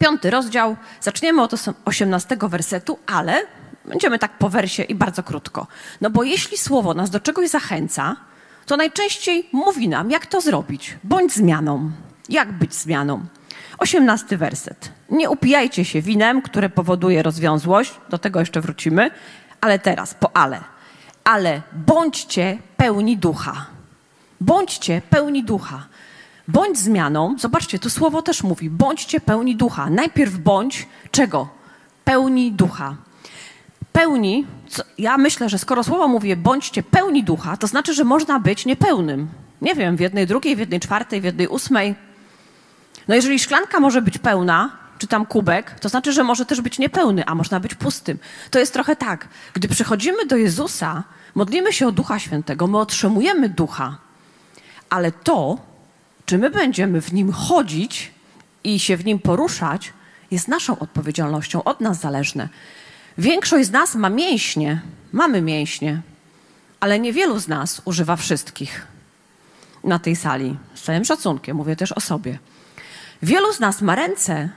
Piąty 0.00 0.30
rozdział, 0.30 0.76
zaczniemy 1.00 1.42
od 1.42 1.52
18 1.84 2.36
wersetu, 2.40 2.98
ale 3.06 3.42
będziemy 3.84 4.18
tak 4.18 4.38
po 4.38 4.48
wersie 4.48 4.82
i 4.82 4.94
bardzo 4.94 5.22
krótko. 5.22 5.66
No 6.00 6.10
bo 6.10 6.22
jeśli 6.22 6.58
słowo 6.58 6.94
nas 6.94 7.10
do 7.10 7.20
czegoś 7.20 7.48
zachęca, 7.48 8.16
to 8.66 8.76
najczęściej 8.76 9.48
mówi 9.52 9.88
nam, 9.88 10.10
jak 10.10 10.26
to 10.26 10.40
zrobić. 10.40 10.98
Bądź 11.04 11.32
zmianą. 11.32 11.90
Jak 12.28 12.52
być 12.52 12.74
zmianą? 12.74 13.26
Osiemnasty 13.78 14.36
werset. 14.36 14.92
Nie 15.10 15.30
upijajcie 15.30 15.84
się 15.84 16.02
winem, 16.02 16.42
które 16.42 16.68
powoduje 16.68 17.22
rozwiązłość, 17.22 17.94
do 18.08 18.18
tego 18.18 18.40
jeszcze 18.40 18.60
wrócimy, 18.60 19.10
ale 19.60 19.78
teraz 19.78 20.14
po 20.14 20.36
ale. 20.36 20.60
Ale 21.24 21.62
bądźcie 21.72 22.58
pełni 22.76 23.16
ducha. 23.16 23.66
Bądźcie 24.40 25.02
pełni 25.10 25.44
ducha. 25.44 25.86
Bądź 26.48 26.78
zmianą, 26.78 27.36
zobaczcie, 27.38 27.78
to 27.78 27.90
słowo 27.90 28.22
też 28.22 28.42
mówi, 28.42 28.70
bądźcie 28.70 29.20
pełni 29.20 29.56
ducha. 29.56 29.90
Najpierw 29.90 30.38
bądź 30.38 30.86
czego? 31.10 31.48
Pełni 32.04 32.52
ducha. 32.52 32.96
Pełni, 33.92 34.46
co, 34.68 34.82
ja 34.98 35.18
myślę, 35.18 35.48
że 35.48 35.58
skoro 35.58 35.84
słowo 35.84 36.08
mówi 36.08 36.36
bądźcie 36.36 36.82
pełni 36.82 37.24
ducha, 37.24 37.56
to 37.56 37.66
znaczy, 37.66 37.94
że 37.94 38.04
można 38.04 38.40
być 38.40 38.66
niepełnym. 38.66 39.28
Nie 39.62 39.74
wiem, 39.74 39.96
w 39.96 40.00
jednej 40.00 40.26
drugiej, 40.26 40.56
w 40.56 40.58
jednej 40.58 40.80
czwartej, 40.80 41.20
w 41.20 41.24
jednej 41.24 41.48
ósmej. 41.48 41.94
No 43.08 43.14
jeżeli 43.14 43.38
szklanka 43.38 43.80
może 43.80 44.02
być 44.02 44.18
pełna, 44.18 44.70
czy 44.98 45.06
tam 45.06 45.26
kubek, 45.26 45.80
to 45.80 45.88
znaczy, 45.88 46.12
że 46.12 46.24
może 46.24 46.46
też 46.46 46.60
być 46.60 46.78
niepełny, 46.78 47.26
a 47.26 47.34
można 47.34 47.60
być 47.60 47.74
pustym. 47.74 48.18
To 48.50 48.58
jest 48.58 48.72
trochę 48.72 48.96
tak, 48.96 49.28
gdy 49.54 49.68
przychodzimy 49.68 50.26
do 50.26 50.36
Jezusa, 50.36 51.02
modlimy 51.34 51.72
się 51.72 51.86
o 51.86 51.92
Ducha 51.92 52.18
Świętego, 52.18 52.66
my 52.66 52.78
otrzymujemy 52.78 53.48
Ducha, 53.48 53.96
ale 54.90 55.12
to, 55.12 55.58
czy 56.26 56.38
my 56.38 56.50
będziemy 56.50 57.00
w 57.00 57.12
nim 57.12 57.32
chodzić 57.32 58.10
i 58.64 58.78
się 58.78 58.96
w 58.96 59.04
nim 59.04 59.18
poruszać, 59.18 59.92
jest 60.30 60.48
naszą 60.48 60.78
odpowiedzialnością, 60.78 61.64
od 61.64 61.80
nas 61.80 62.00
zależne. 62.00 62.48
Większość 63.18 63.68
z 63.68 63.70
nas 63.70 63.94
ma 63.94 64.08
mięśnie, 64.08 64.80
mamy 65.12 65.42
mięśnie, 65.42 66.00
ale 66.80 66.98
niewielu 66.98 67.38
z 67.38 67.48
nas 67.48 67.82
używa 67.84 68.16
wszystkich 68.16 68.86
na 69.84 69.98
tej 69.98 70.16
sali. 70.16 70.56
Z 70.74 70.82
całym 70.82 71.04
szacunkiem, 71.04 71.56
mówię 71.56 71.76
też 71.76 71.92
o 71.92 72.00
sobie. 72.00 72.38
Wielu 73.22 73.52
z 73.52 73.60
nas 73.60 73.82
ma 73.82 73.94
ręce, 73.94 74.48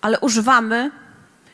ale 0.00 0.20
używamy 0.20 0.90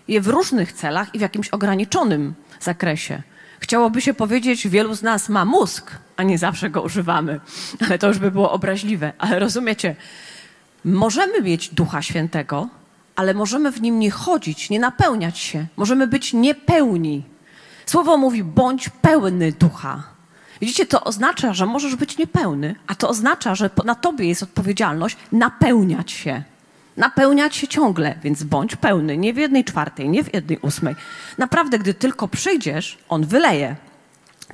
je 0.08 0.20
w 0.20 0.28
różnych 0.28 0.72
celach 0.72 1.14
i 1.14 1.18
w 1.18 1.22
jakimś 1.22 1.48
ograniczonym 1.48 2.34
zakresie. 2.60 3.22
Chciałoby 3.60 4.00
się 4.00 4.14
powiedzieć, 4.14 4.68
wielu 4.68 4.94
z 4.94 5.02
nas 5.02 5.28
ma 5.28 5.44
mózg, 5.44 5.90
a 6.16 6.22
nie 6.22 6.38
zawsze 6.38 6.70
go 6.70 6.82
używamy, 6.82 7.40
ale 7.86 7.98
to 7.98 8.08
już 8.08 8.18
by 8.18 8.30
było 8.30 8.52
obraźliwe. 8.52 9.12
Ale 9.18 9.38
rozumiecie, 9.38 9.96
możemy 10.84 11.42
mieć 11.42 11.68
Ducha 11.68 12.02
Świętego, 12.02 12.68
ale 13.16 13.34
możemy 13.34 13.72
w 13.72 13.80
nim 13.82 13.98
nie 13.98 14.10
chodzić, 14.10 14.70
nie 14.70 14.80
napełniać 14.80 15.38
się. 15.38 15.66
Możemy 15.76 16.06
być 16.06 16.32
niepełni. 16.32 17.24
Słowo 17.86 18.16
mówi: 18.16 18.44
bądź 18.44 18.88
pełny 18.88 19.52
ducha. 19.52 20.02
Widzicie, 20.60 20.86
to 20.86 21.04
oznacza, 21.04 21.54
że 21.54 21.66
możesz 21.66 21.96
być 21.96 22.18
niepełny, 22.18 22.74
a 22.86 22.94
to 22.94 23.08
oznacza, 23.08 23.54
że 23.54 23.70
na 23.84 23.94
tobie 23.94 24.28
jest 24.28 24.42
odpowiedzialność 24.42 25.16
napełniać 25.32 26.12
się. 26.12 26.42
Napełniać 27.00 27.56
się 27.56 27.68
ciągle, 27.68 28.14
więc 28.22 28.42
bądź 28.42 28.76
pełny, 28.76 29.16
nie 29.16 29.34
w 29.34 29.36
jednej 29.36 29.64
czwartej, 29.64 30.08
nie 30.08 30.24
w 30.24 30.34
jednej 30.34 30.58
ósmej. 30.58 30.96
Naprawdę, 31.38 31.78
gdy 31.78 31.94
tylko 31.94 32.28
przyjdziesz, 32.28 32.98
on 33.08 33.26
wyleje. 33.26 33.76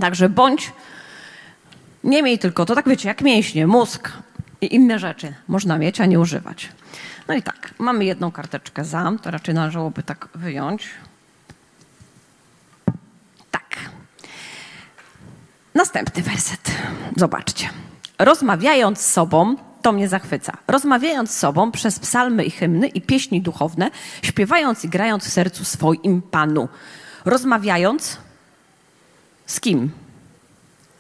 Także 0.01 0.29
bądź, 0.29 0.73
nie 2.05 2.23
miej 2.23 2.39
tylko, 2.39 2.65
to 2.65 2.75
tak 2.75 2.89
wiecie, 2.89 3.09
jak 3.09 3.23
mięśnie, 3.23 3.67
mózg 3.67 4.13
i 4.61 4.75
inne 4.75 4.99
rzeczy 4.99 5.35
można 5.49 5.79
mieć, 5.79 6.01
a 6.01 6.07
nie 6.07 6.21
używać. 6.21 6.69
No 7.29 7.35
i 7.35 7.43
tak, 7.43 7.75
mamy 7.79 8.05
jedną 8.05 8.33
karteczkę 8.33 8.85
za, 8.85 9.13
to 9.23 9.31
raczej 9.31 9.55
należałoby 9.55 10.03
tak 10.03 10.29
wyjąć. 10.35 10.89
Tak. 13.51 13.77
Następny 15.75 16.23
werset. 16.23 16.71
Zobaczcie. 17.17 17.69
Rozmawiając 18.19 19.01
z 19.01 19.13
sobą, 19.13 19.57
to 19.83 19.93
mnie 19.93 20.09
zachwyca. 20.09 20.53
Rozmawiając 20.69 21.31
z 21.31 21.39
sobą 21.39 21.73
przez 21.73 21.99
psalmy 21.99 22.45
i 22.45 22.51
hymny 22.51 22.89
i 22.89 23.01
pieśni 23.01 23.43
duchowne, 23.43 23.91
śpiewając 24.23 24.85
i 24.85 24.89
grając 24.89 25.25
w 25.25 25.33
sercu 25.33 25.65
swoim 25.65 26.23
Panu. 26.23 26.69
Rozmawiając 27.25 28.19
z 29.47 29.61
kim? 29.61 29.91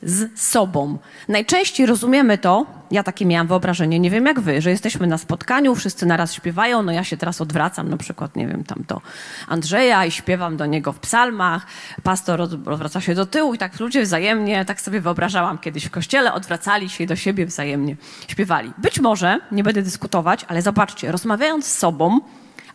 Z 0.02 0.40
sobą. 0.40 0.98
Najczęściej 1.28 1.86
rozumiemy 1.86 2.38
to, 2.38 2.66
ja 2.90 3.02
takie 3.02 3.26
miałam 3.26 3.46
wyobrażenie, 3.46 4.00
nie 4.00 4.10
wiem 4.10 4.26
jak 4.26 4.40
wy, 4.40 4.62
że 4.62 4.70
jesteśmy 4.70 5.06
na 5.06 5.18
spotkaniu, 5.18 5.74
wszyscy 5.74 6.06
naraz 6.06 6.32
śpiewają, 6.32 6.82
no 6.82 6.92
ja 6.92 7.04
się 7.04 7.16
teraz 7.16 7.40
odwracam, 7.40 7.88
na 7.88 7.96
przykład, 7.96 8.36
nie 8.36 8.46
wiem, 8.46 8.64
tam 8.64 8.84
do 8.88 9.00
Andrzeja 9.48 10.04
i 10.06 10.10
śpiewam 10.10 10.56
do 10.56 10.66
niego 10.66 10.92
w 10.92 10.98
psalmach, 10.98 11.66
pastor 12.02 12.40
odwraca 12.40 13.00
się 13.00 13.14
do 13.14 13.26
tyłu 13.26 13.54
i 13.54 13.58
tak 13.58 13.80
ludzie 13.80 14.02
wzajemnie, 14.02 14.64
tak 14.64 14.80
sobie 14.80 15.00
wyobrażałam 15.00 15.58
kiedyś 15.58 15.84
w 15.84 15.90
kościele, 15.90 16.32
odwracali 16.32 16.88
się 16.88 17.06
do 17.06 17.16
siebie 17.16 17.46
wzajemnie, 17.46 17.96
śpiewali. 18.28 18.72
Być 18.78 19.00
może, 19.00 19.40
nie 19.52 19.62
będę 19.62 19.82
dyskutować, 19.82 20.44
ale 20.48 20.62
zobaczcie, 20.62 21.12
rozmawiając 21.12 21.66
z 21.66 21.78
sobą, 21.78 22.20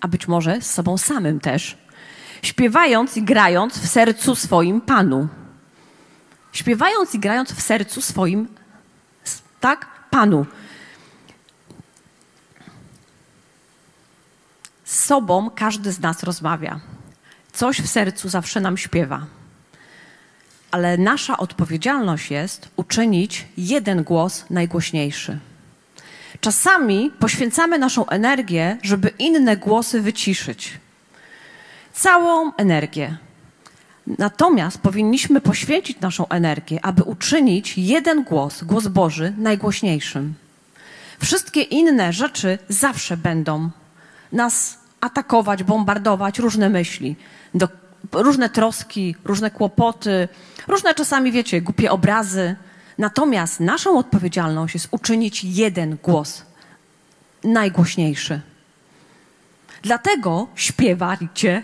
a 0.02 0.08
być 0.08 0.28
może 0.28 0.62
z 0.62 0.72
sobą 0.72 0.98
samym 0.98 1.40
też, 1.40 1.78
śpiewając 2.42 3.18
i 3.18 3.24
grając 3.24 3.80
w 3.80 3.88
sercu 3.88 4.36
swoim 4.36 4.82
Panu 4.82 5.28
śpiewając 6.52 7.16
i 7.16 7.20
grając 7.20 7.52
w 7.52 7.62
sercu 7.62 8.02
swoim, 8.02 8.48
tak, 9.62 9.86
Panu. 10.10 10.46
Z 14.84 15.06
sobą 15.06 15.50
każdy 15.56 15.92
z 15.92 16.00
nas 16.00 16.24
rozmawia. 16.24 16.80
Coś 17.54 17.82
w 17.82 17.88
sercu 17.88 18.30
zawsze 18.30 18.60
nam 18.62 18.78
śpiewa. 18.78 19.26
Ale 20.72 20.98
nasza 20.98 21.38
odpowiedzialność 21.38 22.32
jest 22.32 22.70
uczynić 22.76 23.48
jeden 23.58 24.04
głos 24.04 24.46
najgłośniejszy. 24.50 25.40
Czasami 26.42 27.12
poświęcamy 27.20 27.80
naszą 27.80 28.10
energię, 28.10 28.78
żeby 28.84 29.10
inne 29.20 29.58
głosy 29.58 30.02
wyciszyć. 30.02 30.78
Całą 31.94 32.54
energię, 32.56 33.18
Natomiast 34.08 34.78
powinniśmy 34.78 35.42
poświęcić 35.42 36.00
naszą 36.00 36.28
energię, 36.28 36.86
aby 36.86 37.04
uczynić 37.04 37.78
jeden 37.78 38.24
głos, 38.24 38.64
głos 38.64 38.88
Boży, 38.88 39.34
najgłośniejszym. 39.38 40.34
Wszystkie 41.20 41.62
inne 41.62 42.14
rzeczy 42.14 42.58
zawsze 42.70 43.18
będą 43.18 43.70
nas 44.32 44.78
atakować, 45.02 45.64
bombardować, 45.64 46.40
różne 46.40 46.70
myśli, 46.70 47.16
do, 47.54 47.68
różne 48.12 48.50
troski, 48.50 49.16
różne 49.26 49.52
kłopoty, 49.52 50.28
różne 50.68 50.94
czasami, 50.94 51.32
wiecie, 51.32 51.62
głupie 51.62 51.92
obrazy. 51.92 52.56
Natomiast 52.98 53.60
naszą 53.60 53.98
odpowiedzialność 53.98 54.74
jest 54.74 54.88
uczynić 54.92 55.44
jeden 55.44 55.98
głos, 56.04 56.44
najgłośniejszy. 57.44 58.42
Dlatego 59.84 60.48
śpiewajcie 60.56 61.64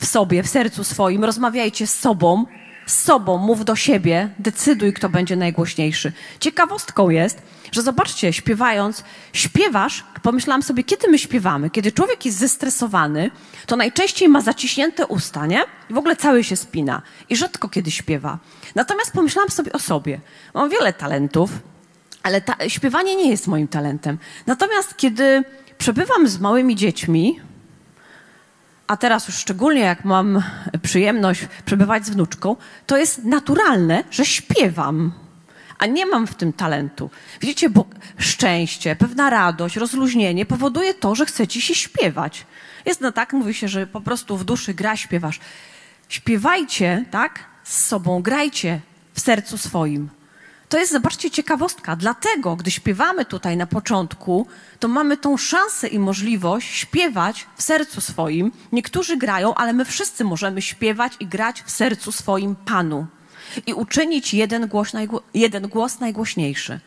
w 0.00 0.06
sobie, 0.06 0.42
w 0.42 0.48
sercu 0.48 0.84
swoim, 0.84 1.24
rozmawiajcie 1.24 1.86
z 1.86 1.98
sobą 1.98 2.46
z 2.90 3.04
sobą, 3.04 3.38
mów 3.38 3.64
do 3.64 3.76
siebie, 3.76 4.30
decyduj, 4.38 4.92
kto 4.92 5.08
będzie 5.08 5.36
najgłośniejszy. 5.36 6.12
Ciekawostką 6.40 7.10
jest, 7.10 7.42
że 7.72 7.82
zobaczcie, 7.82 8.32
śpiewając, 8.32 9.04
śpiewasz, 9.32 10.04
pomyślałam 10.22 10.62
sobie, 10.62 10.84
kiedy 10.84 11.08
my 11.08 11.18
śpiewamy? 11.18 11.70
Kiedy 11.70 11.92
człowiek 11.92 12.26
jest 12.26 12.38
zestresowany, 12.38 13.30
to 13.66 13.76
najczęściej 13.76 14.28
ma 14.28 14.40
zaciśnięte 14.40 15.06
usta, 15.06 15.46
nie? 15.46 15.64
I 15.90 15.94
w 15.94 15.98
ogóle 15.98 16.16
cały 16.16 16.44
się 16.44 16.56
spina. 16.56 17.02
I 17.28 17.36
rzadko 17.36 17.68
kiedy 17.68 17.90
śpiewa. 17.90 18.38
Natomiast 18.74 19.12
pomyślałam 19.12 19.50
sobie 19.50 19.72
o 19.72 19.78
sobie. 19.78 20.20
Mam 20.54 20.70
wiele 20.70 20.92
talentów, 20.92 21.50
ale 22.22 22.40
ta, 22.40 22.68
śpiewanie 22.68 23.16
nie 23.16 23.30
jest 23.30 23.46
moim 23.46 23.68
talentem. 23.68 24.18
Natomiast 24.46 24.96
kiedy 24.96 25.44
przebywam 25.78 26.28
z 26.28 26.40
małymi 26.40 26.76
dziećmi, 26.76 27.40
a 28.90 28.96
teraz 28.96 29.28
już 29.28 29.36
szczególnie 29.36 29.80
jak 29.80 30.04
mam 30.04 30.42
przyjemność 30.82 31.46
przebywać 31.64 32.06
z 32.06 32.10
wnuczką, 32.10 32.56
to 32.86 32.96
jest 32.96 33.24
naturalne, 33.24 34.04
że 34.10 34.24
śpiewam, 34.24 35.12
a 35.78 35.86
nie 35.86 36.06
mam 36.06 36.26
w 36.26 36.34
tym 36.34 36.52
talentu. 36.52 37.10
Widzicie, 37.40 37.70
bo 37.70 37.84
szczęście, 38.18 38.96
pewna 38.96 39.30
radość, 39.30 39.76
rozluźnienie 39.76 40.46
powoduje 40.46 40.94
to, 40.94 41.14
że 41.14 41.26
chce 41.26 41.46
ci 41.46 41.60
się 41.60 41.74
śpiewać. 41.74 42.46
Jest 42.86 43.00
no 43.00 43.12
tak, 43.12 43.32
mówi 43.32 43.54
się, 43.54 43.68
że 43.68 43.86
po 43.86 44.00
prostu 44.00 44.36
w 44.36 44.44
duszy 44.44 44.74
gra, 44.74 44.96
śpiewasz. 44.96 45.40
Śpiewajcie, 46.08 47.04
tak, 47.10 47.44
z 47.64 47.86
sobą, 47.86 48.22
grajcie 48.22 48.80
w 49.14 49.20
sercu 49.20 49.58
swoim. 49.58 50.08
To 50.70 50.78
jest, 50.78 50.92
zobaczcie, 50.92 51.30
ciekawostka. 51.30 51.96
Dlatego, 51.96 52.56
gdy 52.56 52.70
śpiewamy 52.70 53.24
tutaj 53.24 53.56
na 53.56 53.66
początku, 53.66 54.46
to 54.78 54.88
mamy 54.88 55.16
tą 55.16 55.36
szansę 55.36 55.88
i 55.88 55.98
możliwość 55.98 56.76
śpiewać 56.76 57.46
w 57.56 57.62
sercu 57.62 58.00
swoim. 58.00 58.52
Niektórzy 58.72 59.16
grają, 59.16 59.54
ale 59.54 59.72
my 59.72 59.84
wszyscy 59.84 60.24
możemy 60.24 60.62
śpiewać 60.62 61.12
i 61.20 61.26
grać 61.26 61.62
w 61.62 61.70
sercu 61.70 62.12
swoim 62.12 62.56
Panu 62.56 63.06
i 63.66 63.74
uczynić 63.74 64.34
jeden 64.34 64.68
głos, 64.68 64.88
jeden 65.34 65.68
głos 65.68 66.00
najgłośniejszy. 66.00 66.80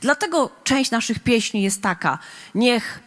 Dlatego 0.00 0.50
część 0.64 0.90
naszych 0.90 1.18
pieśni 1.18 1.62
jest 1.62 1.82
taka: 1.82 2.18
niech 2.54 3.00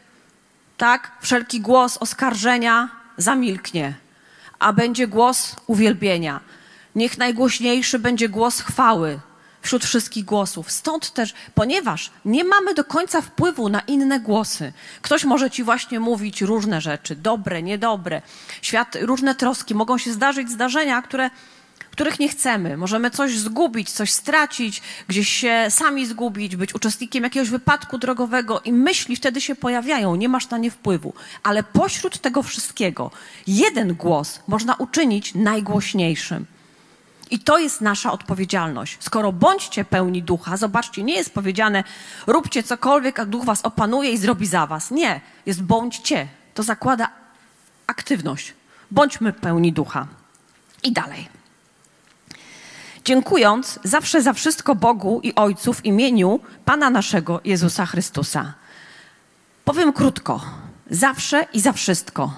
tak 0.78 1.12
wszelki 1.22 1.62
głos 1.62 1.98
oskarżenia 1.98 2.90
zamilknie, 3.18 3.94
a 4.60 4.74
będzie 4.74 5.08
głos 5.08 5.56
uwielbienia. 5.68 6.40
Niech 6.96 7.18
najgłośniejszy 7.18 8.00
będzie 8.00 8.30
głos 8.30 8.62
chwały 8.62 9.20
wśród 9.66 9.86
wszystkich 9.86 10.26
głosów. 10.26 10.72
Stąd 10.72 11.14
też, 11.14 11.34
ponieważ 11.56 12.12
nie 12.26 12.44
mamy 12.44 12.74
do 12.74 12.84
końca 12.84 13.22
wpływu 13.22 13.70
na 13.70 13.80
inne 13.80 14.20
głosy, 14.20 14.74
ktoś 15.02 15.24
może 15.24 15.52
ci 15.52 15.64
właśnie 15.64 16.00
mówić 16.00 16.42
różne 16.42 16.82
rzeczy, 16.82 17.16
dobre, 17.16 17.64
niedobre, 17.64 18.22
świat, 18.62 18.98
różne 19.02 19.36
troski, 19.36 19.76
mogą 19.76 19.98
się 19.98 20.14
zdarzyć 20.14 20.50
zdarzenia, 20.50 21.02
które 21.02 21.30
których 21.92 22.20
nie 22.20 22.30
chcemy. 22.30 22.78
Możemy 22.78 23.12
coś 23.12 23.38
zgubić, 23.38 23.92
coś 23.92 24.12
stracić, 24.12 24.82
gdzieś 25.08 25.30
się 25.30 25.66
sami 25.70 26.06
zgubić, 26.06 26.56
być 26.56 26.76
uczestnikiem 26.76 27.24
jakiegoś 27.24 27.50
wypadku 27.50 27.98
drogowego 27.98 28.62
i 28.62 28.74
myśli 28.74 29.16
wtedy 29.16 29.42
się 29.42 29.56
pojawiają, 29.56 30.16
nie 30.16 30.30
masz 30.30 30.50
na 30.50 30.58
nie 30.58 30.72
wpływu. 30.72 31.14
Ale 31.44 31.64
pośród 31.64 32.20
tego 32.20 32.44
wszystkiego 32.44 33.12
jeden 33.48 33.94
głos 33.94 34.40
można 34.48 34.76
uczynić 34.76 35.36
najgłośniejszym. 35.36 36.46
I 37.32 37.40
to 37.40 37.58
jest 37.58 37.82
nasza 37.82 38.12
odpowiedzialność. 38.12 38.98
Skoro 39.00 39.32
bądźcie 39.32 39.86
pełni 39.86 40.24
ducha, 40.24 40.58
zobaczcie, 40.58 41.04
nie 41.04 41.16
jest 41.16 41.34
powiedziane, 41.34 41.84
róbcie 42.28 42.64
cokolwiek, 42.64 43.20
a 43.20 43.26
duch 43.26 43.46
was 43.46 43.62
opanuje 43.62 44.12
i 44.12 44.18
zrobi 44.18 44.48
za 44.48 44.68
was. 44.68 44.92
Nie, 44.92 45.22
jest 45.46 45.64
bądźcie. 45.64 46.28
To 46.54 46.64
zakłada 46.64 47.10
aktywność. 47.88 48.54
Bądźmy 48.92 49.34
pełni 49.34 49.74
ducha. 49.74 50.08
I 50.84 50.92
dalej. 50.92 51.30
Dziękując 53.06 53.80
zawsze 53.84 54.22
za 54.22 54.34
wszystko 54.34 54.76
Bogu 54.76 55.20
i 55.24 55.36
Ojcu 55.36 55.74
w 55.74 55.86
imieniu 55.86 56.40
Pana 56.66 56.90
naszego 56.90 57.42
Jezusa 57.44 57.86
Chrystusa. 57.86 58.54
Powiem 59.66 59.94
krótko. 59.94 60.42
Zawsze 60.90 61.48
i 61.54 61.60
za 61.60 61.74
wszystko. 61.74 62.34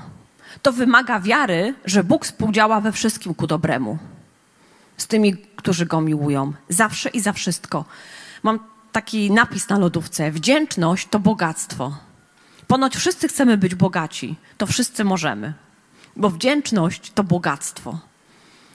To 0.61 0.71
wymaga 0.71 1.19
wiary, 1.19 1.73
że 1.85 2.03
Bóg 2.03 2.25
współdziała 2.25 2.81
we 2.81 2.91
wszystkim 2.91 3.33
ku 3.33 3.47
dobremu 3.47 3.97
z 4.97 5.07
tymi, 5.07 5.37
którzy 5.55 5.85
go 5.85 6.01
miłują. 6.01 6.53
Zawsze 6.69 7.09
i 7.09 7.19
za 7.19 7.33
wszystko. 7.33 7.85
Mam 8.43 8.59
taki 8.91 9.31
napis 9.31 9.69
na 9.69 9.77
lodówce: 9.77 10.31
Wdzięczność 10.31 11.07
to 11.09 11.19
bogactwo. 11.19 11.97
Ponoć 12.67 12.95
wszyscy 12.95 13.27
chcemy 13.27 13.57
być 13.57 13.75
bogaci, 13.75 14.35
to 14.57 14.67
wszyscy 14.67 15.03
możemy, 15.03 15.53
bo 16.15 16.29
wdzięczność 16.29 17.11
to 17.11 17.23
bogactwo. 17.23 17.99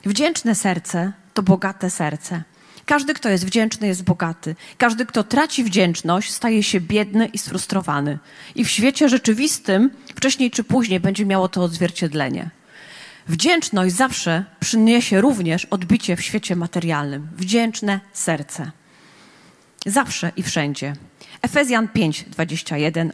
Wdzięczne 0.04 0.54
serce 0.54 1.12
to 1.34 1.42
bogate 1.42 1.90
serce. 1.90 2.42
Każdy, 2.86 3.14
kto 3.14 3.28
jest 3.28 3.46
wdzięczny, 3.46 3.86
jest 3.86 4.02
bogaty. 4.04 4.56
Każdy, 4.78 5.06
kto 5.06 5.24
traci 5.24 5.64
wdzięczność, 5.64 6.32
staje 6.32 6.62
się 6.62 6.80
biedny 6.80 7.26
i 7.26 7.38
sfrustrowany. 7.38 8.18
I 8.54 8.64
w 8.64 8.70
świecie 8.70 9.08
rzeczywistym, 9.08 9.90
wcześniej 10.16 10.50
czy 10.50 10.64
później, 10.64 11.00
będzie 11.00 11.26
miało 11.26 11.48
to 11.48 11.62
odzwierciedlenie. 11.62 12.50
Wdzięczność 13.28 13.94
zawsze 13.94 14.44
przyniesie 14.60 15.20
również 15.20 15.64
odbicie 15.64 16.16
w 16.16 16.22
świecie 16.22 16.56
materialnym. 16.56 17.28
Wdzięczne 17.36 18.00
serce. 18.12 18.70
Zawsze 19.86 20.32
i 20.36 20.42
wszędzie. 20.42 20.96
Efezjan 21.42 21.88
5, 21.88 22.24
21. 22.24 23.12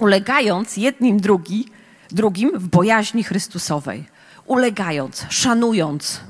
Ulegając 0.00 0.76
jednym 0.76 1.20
drugi, 1.20 1.68
drugim 2.10 2.58
w 2.58 2.68
bojaźni 2.68 3.24
Chrystusowej. 3.24 4.04
Ulegając, 4.46 5.26
szanując, 5.28 6.20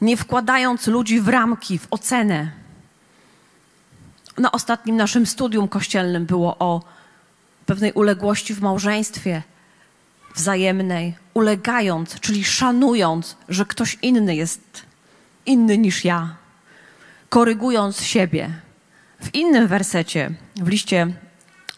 nie 0.00 0.16
wkładając 0.16 0.86
ludzi 0.86 1.20
w 1.20 1.28
ramki, 1.28 1.78
w 1.78 1.86
ocenę. 1.90 2.52
Na 4.38 4.52
ostatnim 4.52 4.96
naszym 4.96 5.26
studium 5.26 5.68
kościelnym 5.68 6.26
było 6.26 6.58
o 6.58 6.82
pewnej 7.66 7.92
uległości 7.92 8.54
w 8.54 8.60
małżeństwie, 8.60 9.42
wzajemnej, 10.34 11.14
ulegając, 11.34 12.20
czyli 12.20 12.44
szanując, 12.44 13.36
że 13.48 13.64
ktoś 13.64 13.98
inny 14.02 14.36
jest 14.36 14.82
inny 15.46 15.78
niż 15.78 16.04
ja, 16.04 16.36
korygując 17.28 18.02
siebie. 18.02 18.50
W 19.22 19.34
innym 19.34 19.66
wersecie, 19.66 20.30
w 20.56 20.68
liście 20.68 21.06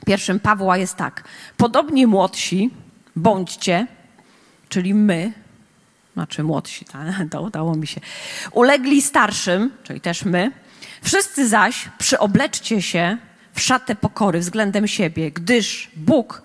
pierwszym 0.06 0.40
Pawła 0.40 0.76
jest 0.76 0.96
tak: 0.96 1.24
Podobnie 1.56 2.06
młodsi 2.06 2.70
bądźcie, 3.16 3.86
czyli 4.68 4.94
my, 4.94 5.32
znaczy 6.14 6.42
młodsi, 6.42 6.84
to 7.30 7.42
udało 7.42 7.74
mi 7.74 7.86
się, 7.86 8.00
ulegli 8.52 9.02
starszym, 9.02 9.70
czyli 9.82 10.00
też 10.00 10.24
my, 10.24 10.52
wszyscy 11.02 11.48
zaś 11.48 11.88
przyobleczcie 11.98 12.82
się 12.82 13.18
w 13.52 13.60
szatę 13.60 13.96
pokory 13.96 14.40
względem 14.40 14.88
siebie, 14.88 15.30
gdyż 15.30 15.90
Bóg 15.96 16.42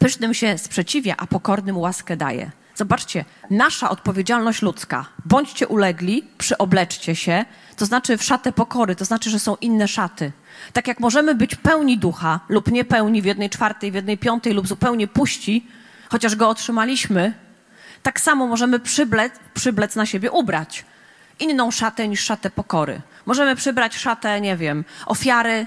Pysznym 0.00 0.34
się 0.34 0.58
sprzeciwia, 0.58 1.14
a 1.18 1.26
pokornym 1.26 1.78
łaskę 1.78 2.16
daje. 2.16 2.50
Zobaczcie, 2.74 3.24
nasza 3.50 3.90
odpowiedzialność 3.90 4.62
ludzka. 4.62 5.06
Bądźcie 5.24 5.68
ulegli, 5.68 6.24
przyobleczcie 6.38 7.16
się, 7.16 7.44
to 7.76 7.86
znaczy 7.86 8.16
w 8.16 8.24
szatę 8.24 8.52
pokory, 8.52 8.96
to 8.96 9.04
znaczy, 9.04 9.30
że 9.30 9.38
są 9.38 9.56
inne 9.56 9.88
szaty. 9.88 10.32
Tak 10.72 10.88
jak 10.88 11.00
możemy 11.00 11.34
być 11.34 11.54
pełni 11.54 11.98
ducha 11.98 12.40
lub 12.48 12.72
niepełni 12.72 13.22
w 13.22 13.24
jednej 13.24 13.50
czwartej, 13.50 13.92
w 13.92 13.94
jednej 13.94 14.18
piątej 14.18 14.52
lub 14.52 14.68
zupełnie 14.68 15.08
puści, 15.08 15.66
chociaż 16.08 16.36
go 16.36 16.48
otrzymaliśmy, 16.48 17.34
tak 18.02 18.20
samo 18.20 18.46
możemy 18.46 18.80
przyblec, 18.80 19.32
przyblec 19.54 19.96
na 19.96 20.06
siebie 20.06 20.30
ubrać 20.30 20.84
inną 21.40 21.70
szatę 21.70 22.08
niż 22.08 22.24
szatę 22.24 22.50
pokory. 22.50 23.00
Możemy 23.26 23.56
przybrać 23.56 23.96
szatę, 23.96 24.40
nie 24.40 24.56
wiem, 24.56 24.84
ofiary, 25.06 25.66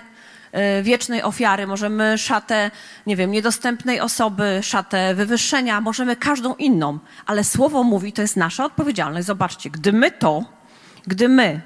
wiecznej 0.84 1.24
ofiary, 1.24 1.68
możemy 1.68 2.18
szatę, 2.18 2.72
nie 3.06 3.16
wiem, 3.16 3.32
niedostępnej 3.32 4.00
osoby, 4.00 4.60
szatę 4.62 5.16
wywyższenia, 5.16 5.82
możemy 5.82 6.16
każdą 6.16 6.56
inną, 6.56 7.00
ale 7.26 7.44
słowo 7.44 7.84
mówi, 7.84 8.13
to 8.13 8.22
jest 8.22 8.38
nasza 8.38 8.66
odpowiedzialność. 8.66 9.28
Zobaczcie, 9.28 9.70
gdy 9.70 9.94
my 9.94 10.12
to, 10.12 10.46
gdy 11.08 11.30
my, 11.30 11.62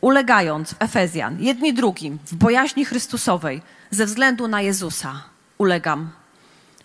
ulegając 0.00 0.74
w 0.74 0.82
Efezjan, 0.82 1.36
jedni 1.40 1.74
drugim, 1.74 2.18
w 2.26 2.34
bojaźni 2.34 2.84
Chrystusowej, 2.84 3.62
ze 3.90 4.06
względu 4.06 4.48
na 4.48 4.62
Jezusa, 4.62 5.22
ulegam. 5.58 6.10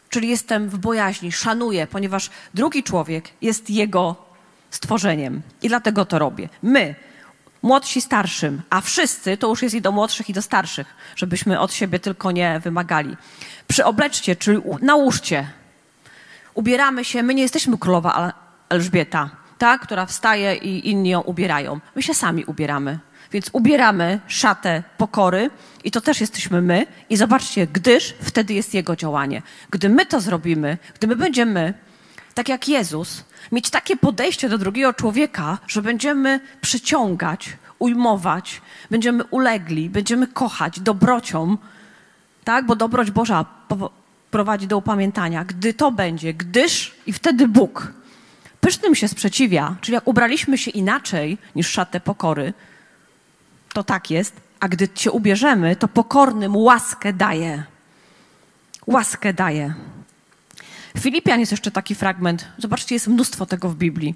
Czyli 0.10 0.30
jestem 0.30 0.70
w 0.70 0.78
bojaźni, 0.78 1.32
szanuję, 1.32 1.88
ponieważ 1.88 2.30
drugi 2.54 2.84
człowiek 2.84 3.30
jest 3.42 3.70
Jego 3.70 4.16
stworzeniem 4.70 5.42
i 5.62 5.68
dlatego 5.68 6.06
to 6.06 6.20
robię. 6.20 6.50
My, 6.63 6.96
młodsi 7.62 8.02
starszym, 8.02 8.62
a 8.70 8.82
wszyscy 8.82 9.38
to 9.38 9.48
już 9.48 9.62
jest 9.62 9.76
i 9.76 9.82
do 9.82 9.91
młodszych, 9.91 10.30
i 10.30 10.34
do 10.34 10.41
starszych, 10.41 10.88
żebyśmy 11.15 11.60
od 11.60 11.74
siebie 11.74 12.00
tylko 12.00 12.32
nie 12.32 12.60
wymagali. 12.63 13.17
Przyobleczcie, 13.67 14.36
czyli 14.36 14.62
nałóżcie. 14.82 15.48
Ubieramy 16.54 17.06
się, 17.06 17.24
my 17.24 17.34
nie 17.34 17.41
jesteśmy 17.41 17.78
królowa 17.78 18.34
Elżbieta, 18.70 19.30
ta, 19.58 19.78
która 19.78 20.06
wstaje 20.06 20.56
i 20.56 20.89
inni 20.89 21.10
ją 21.10 21.22
ubierają. 21.22 21.80
My 21.96 22.04
się 22.04 22.13
sami 22.13 22.46
ubieramy. 22.46 23.00
Więc 23.32 23.50
ubieramy 23.54 24.20
szatę 24.28 24.84
pokory 24.98 25.50
i 25.84 25.91
to 25.91 26.02
też 26.02 26.22
jesteśmy 26.22 26.62
my. 26.62 26.88
I 27.10 27.17
zobaczcie, 27.17 27.67
gdyż 27.67 28.15
wtedy 28.22 28.54
jest 28.54 28.74
Jego 28.74 28.96
działanie. 28.96 29.41
Gdy 29.70 29.89
my 29.89 30.06
to 30.06 30.22
zrobimy, 30.22 30.78
gdy 30.96 31.08
my 31.08 31.15
będziemy 31.15 31.74
tak 32.38 32.50
jak 32.50 32.67
Jezus, 32.67 33.23
mieć 33.52 33.69
takie 33.69 33.97
podejście 33.97 34.50
do 34.50 34.58
drugiego 34.58 34.93
człowieka, 34.93 35.58
że 35.67 35.82
będziemy 35.82 36.39
przyciągać, 36.62 37.58
ujmować, 37.80 38.62
będziemy 38.91 39.23
ulegli, 39.23 39.89
będziemy 39.89 40.28
kochać 40.28 40.80
dobrocią, 40.80 41.58
tak? 42.43 42.65
Bo 42.65 42.76
dobroć 42.76 43.12
Boża 43.12 43.45
prowadzi 44.32 44.67
do 44.67 44.78
upamiętania. 44.78 45.45
Gdy 45.45 45.73
to 45.73 45.91
będzie, 45.91 46.34
gdyż 46.34 46.95
i 47.06 47.13
wtedy 47.13 47.47
Bóg 47.47 47.93
pysznym 48.62 48.95
się 48.95 49.08
sprzeciwia, 49.08 49.76
czyli 49.82 49.93
jak 49.93 50.08
ubraliśmy 50.08 50.58
się 50.58 50.71
inaczej 50.71 51.38
niż 51.56 51.69
szatę 51.69 52.00
pokory, 52.00 52.54
to 53.73 53.84
tak 53.84 54.12
jest, 54.12 54.34
a 54.60 54.67
gdy 54.67 54.89
cię 54.89 55.12
ubierzemy, 55.12 55.76
to 55.76 55.88
pokornym 55.88 56.56
łaskę 56.56 57.13
daje. 57.13 57.63
Łaskę 58.88 59.34
daje. 59.34 59.73
Filipian 60.99 61.39
jest 61.39 61.51
jeszcze 61.51 61.71
taki 61.71 61.95
fragment. 61.95 62.45
Zobaczcie, 62.57 62.95
jest 62.95 63.07
mnóstwo 63.07 63.45
tego 63.45 63.69
w 63.69 63.75
Biblii. 63.75 64.15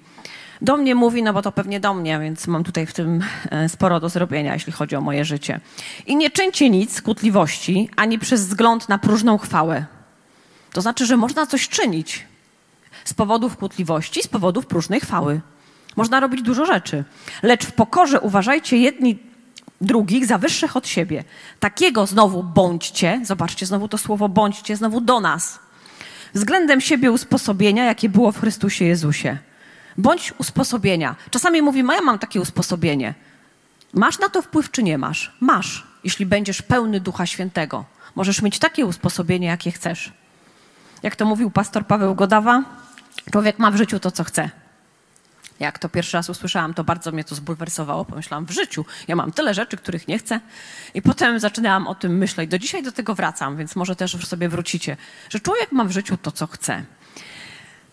Do 0.61 0.77
mnie 0.77 0.95
mówi, 0.95 1.23
no 1.23 1.33
bo 1.33 1.41
to 1.41 1.51
pewnie 1.51 1.79
do 1.79 1.93
mnie, 1.93 2.19
więc 2.19 2.47
mam 2.47 2.63
tutaj 2.63 2.85
w 2.85 2.93
tym 2.93 3.23
e, 3.49 3.69
sporo 3.69 3.99
do 3.99 4.09
zrobienia, 4.09 4.53
jeśli 4.53 4.73
chodzi 4.73 4.95
o 4.95 5.01
moje 5.01 5.25
życie. 5.25 5.59
I 6.07 6.15
nie 6.15 6.29
czyńcie 6.29 6.69
nic 6.69 6.93
z 6.93 7.01
kłótliwości, 7.01 7.89
ani 7.95 8.19
przez 8.19 8.47
wzgląd 8.47 8.89
na 8.89 8.97
próżną 8.97 9.37
chwałę. 9.37 9.85
To 10.73 10.81
znaczy, 10.81 11.05
że 11.05 11.17
można 11.17 11.45
coś 11.45 11.69
czynić 11.69 12.25
z 13.05 13.13
powodów 13.13 13.57
kłótliwości, 13.57 14.23
z 14.23 14.27
powodów 14.27 14.65
próżnej 14.65 14.99
chwały. 14.99 15.41
Można 15.95 16.19
robić 16.19 16.41
dużo 16.41 16.65
rzeczy. 16.65 17.03
Lecz 17.43 17.65
w 17.65 17.71
pokorze 17.71 18.19
uważajcie 18.19 18.77
jedni 18.77 19.19
drugich 19.81 20.25
za 20.25 20.37
wyższych 20.37 20.77
od 20.77 20.87
siebie. 20.87 21.23
Takiego 21.59 22.05
znowu 22.05 22.43
bądźcie, 22.43 23.21
zobaczcie 23.23 23.65
znowu 23.65 23.87
to 23.87 23.97
słowo 23.97 24.29
bądźcie, 24.29 24.75
znowu 24.75 25.01
do 25.01 25.19
nas. 25.19 25.59
Względem 26.33 26.81
siebie 26.81 27.11
usposobienia, 27.11 27.85
jakie 27.85 28.09
było 28.09 28.31
w 28.31 28.39
Chrystusie 28.39 28.85
Jezusie. 28.85 29.37
Bądź 29.97 30.33
usposobienia. 30.37 31.15
Czasami 31.29 31.61
mówimy, 31.61 31.95
ja 31.95 32.01
mam 32.01 32.19
takie 32.19 32.41
usposobienie. 32.41 33.13
Masz 33.93 34.19
na 34.19 34.29
to 34.29 34.41
wpływ, 34.41 34.71
czy 34.71 34.83
nie 34.83 34.97
masz? 34.97 35.35
Masz, 35.39 35.87
jeśli 36.03 36.25
będziesz 36.25 36.61
pełny 36.61 36.99
Ducha 36.99 37.25
Świętego. 37.25 37.85
Możesz 38.15 38.41
mieć 38.41 38.59
takie 38.59 38.85
usposobienie, 38.85 39.47
jakie 39.47 39.71
chcesz. 39.71 40.13
Jak 41.03 41.15
to 41.15 41.25
mówił 41.25 41.51
pastor 41.51 41.87
Paweł 41.87 42.15
Godawa, 42.15 42.63
człowiek 43.31 43.59
ma 43.59 43.71
w 43.71 43.75
życiu 43.75 43.99
to, 43.99 44.11
co 44.11 44.23
chce. 44.23 44.49
Jak 45.61 45.79
to 45.79 45.89
pierwszy 45.89 46.17
raz 46.17 46.29
usłyszałam, 46.29 46.73
to 46.73 46.83
bardzo 46.83 47.11
mnie 47.11 47.23
to 47.23 47.35
zbulwersowało. 47.35 48.05
Pomyślałam, 48.05 48.45
w 48.45 48.51
życiu 48.51 48.85
ja 49.07 49.15
mam 49.15 49.31
tyle 49.31 49.53
rzeczy, 49.53 49.77
których 49.77 50.07
nie 50.07 50.19
chcę. 50.19 50.39
I 50.93 51.01
potem 51.01 51.39
zaczynałam 51.39 51.87
o 51.87 51.95
tym 51.95 52.17
myśleć. 52.17 52.49
Do 52.49 52.59
dzisiaj 52.59 52.83
do 52.83 52.91
tego 52.91 53.15
wracam, 53.15 53.57
więc 53.57 53.75
może 53.75 53.95
też 53.95 54.27
sobie 54.27 54.49
wrócicie, 54.49 54.97
że 55.29 55.39
człowiek 55.39 55.71
ma 55.71 55.83
w 55.83 55.91
życiu 55.91 56.17
to, 56.17 56.31
co 56.31 56.47
chce. 56.47 56.83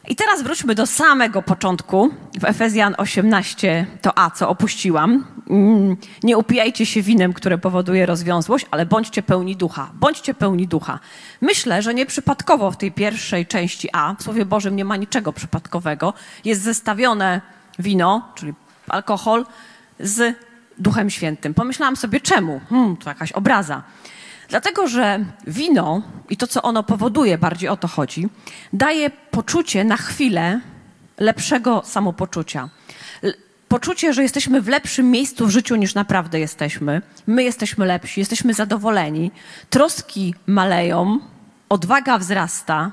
I 0.09 0.17
teraz 0.17 0.43
wróćmy 0.43 0.75
do 0.75 0.87
samego 0.87 1.43
początku. 1.43 2.11
W 2.41 2.45
Efezjan 2.45 2.95
18 2.99 3.87
to 4.03 4.19
A, 4.19 4.31
co 4.31 4.49
opuściłam. 4.49 5.27
Mm, 5.51 5.97
nie 6.23 6.39
upijajcie 6.39 6.87
się 6.87 7.03
winem, 7.03 7.33
które 7.33 7.59
powoduje 7.59 8.07
rozwiązłość, 8.07 8.67
ale 8.71 8.87
bądźcie 8.87 9.23
pełni 9.23 9.57
ducha. 9.57 9.91
Bądźcie 9.95 10.35
pełni 10.35 10.69
ducha. 10.69 10.99
Myślę, 11.41 11.83
że 11.83 11.95
nieprzypadkowo 11.95 12.71
w 12.71 12.77
tej 12.77 12.93
pierwszej 12.93 13.47
części 13.47 13.89
A, 13.93 14.15
w 14.15 14.23
Słowie 14.23 14.45
Bożym 14.45 14.77
nie 14.77 14.85
ma 14.85 14.97
niczego 14.97 15.33
przypadkowego, 15.33 16.15
jest 16.45 16.63
zestawione 16.63 17.41
wino, 17.79 18.33
czyli 18.35 18.55
alkohol, 18.89 19.47
z 20.01 20.37
Duchem 20.79 21.11
Świętym. 21.11 21.55
Pomyślałam 21.55 21.97
sobie, 21.97 22.21
czemu? 22.21 22.61
Hmm, 22.71 22.97
to 22.97 23.11
jakaś 23.11 23.33
obraza. 23.33 23.83
Dlatego, 24.49 24.89
że 24.89 25.25
wino 25.47 26.03
i 26.31 26.37
to, 26.37 26.47
co 26.47 26.63
ono 26.63 26.83
powoduje, 26.83 27.39
bardziej 27.39 27.69
o 27.69 27.77
to 27.77 27.89
chodzi, 27.89 28.29
daje 28.73 29.11
poczucie 29.11 29.85
na 29.85 29.97
chwilę 29.97 30.61
lepszego 31.19 31.83
samopoczucia. 31.85 32.69
Poczucie, 33.69 34.13
że 34.13 34.23
jesteśmy 34.23 34.63
w 34.63 34.69
lepszym 34.69 35.11
miejscu 35.11 35.47
w 35.47 35.51
życiu 35.51 35.77
niż 35.77 35.95
naprawdę 35.95 36.41
jesteśmy. 36.41 37.03
My 37.27 37.45
jesteśmy 37.45 37.87
lepsi, 37.87 38.21
jesteśmy 38.21 38.55
zadowoleni, 38.55 39.31
troski 39.71 40.35
maleją, 40.47 41.21
odwaga 41.69 42.19
wzrasta, 42.19 42.93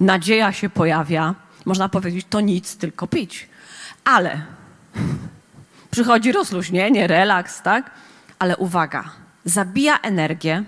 nadzieja 0.00 0.52
się 0.52 0.70
pojawia. 0.70 1.34
Można 1.64 1.88
powiedzieć, 1.88 2.26
to 2.30 2.40
nic, 2.40 2.76
tylko 2.76 3.06
pić. 3.06 3.48
Ale 4.04 4.42
przychodzi 5.90 6.32
rozluźnienie, 6.32 7.06
relaks, 7.06 7.62
tak? 7.62 7.90
Ale 8.38 8.56
uwaga, 8.56 9.04
zabija 9.44 9.98
energię, 9.98 10.64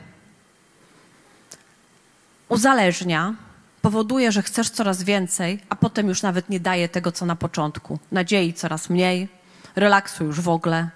uzależnia, 2.48 3.34
powoduje, 3.82 4.32
że 4.32 4.42
chcesz 4.42 4.70
coraz 4.70 5.02
więcej, 5.02 5.60
a 5.68 5.76
potem 5.76 6.08
już 6.08 6.22
nawet 6.22 6.50
nie 6.50 6.60
daje 6.60 6.88
tego, 6.88 7.12
co 7.12 7.26
na 7.26 7.36
początku. 7.36 7.98
Nadziei 8.12 8.54
coraz 8.54 8.90
mniej, 8.90 9.28
relaksu 9.76 10.24
już 10.24 10.40
w 10.40 10.48
ogóle, 10.48 10.88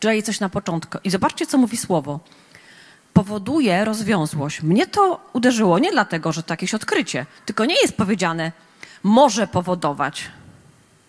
daje 0.00 0.22
coś 0.22 0.40
na 0.40 0.48
początku. 0.48 0.98
I 1.04 1.10
zobaczcie, 1.10 1.46
co 1.46 1.58
mówi 1.58 1.76
słowo. 1.76 2.20
Powoduje 3.12 3.84
rozwiązłość. 3.84 4.62
Mnie 4.62 4.86
to 4.86 5.20
uderzyło 5.32 5.78
nie 5.78 5.92
dlatego, 5.92 6.32
że 6.32 6.42
to 6.42 6.52
jakieś 6.52 6.74
odkrycie, 6.74 7.26
tylko 7.46 7.64
nie 7.64 7.80
jest 7.82 7.96
powiedziane, 7.96 8.52
może 9.02 9.46
powodować. 9.46 10.30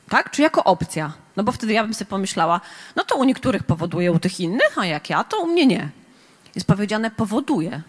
Tak? 0.09 0.31
Czy 0.31 0.41
jako 0.41 0.63
opcja. 0.63 1.13
No 1.35 1.43
bo 1.43 1.51
wtedy 1.51 1.73
ja 1.73 1.83
bym 1.83 1.93
sobie 1.93 2.09
pomyślała, 2.09 2.61
no 2.95 3.03
to 3.03 3.15
u 3.15 3.23
niektórych 3.23 3.63
powoduje, 3.63 4.11
u 4.11 4.19
tych 4.19 4.39
innych, 4.39 4.77
a 4.77 4.85
jak 4.85 5.09
ja, 5.09 5.23
to 5.23 5.39
u 5.39 5.47
mnie 5.47 5.65
nie. 5.65 5.89
Jest 6.55 6.67
powiedziane 6.67 7.11
powoduje 7.11 7.81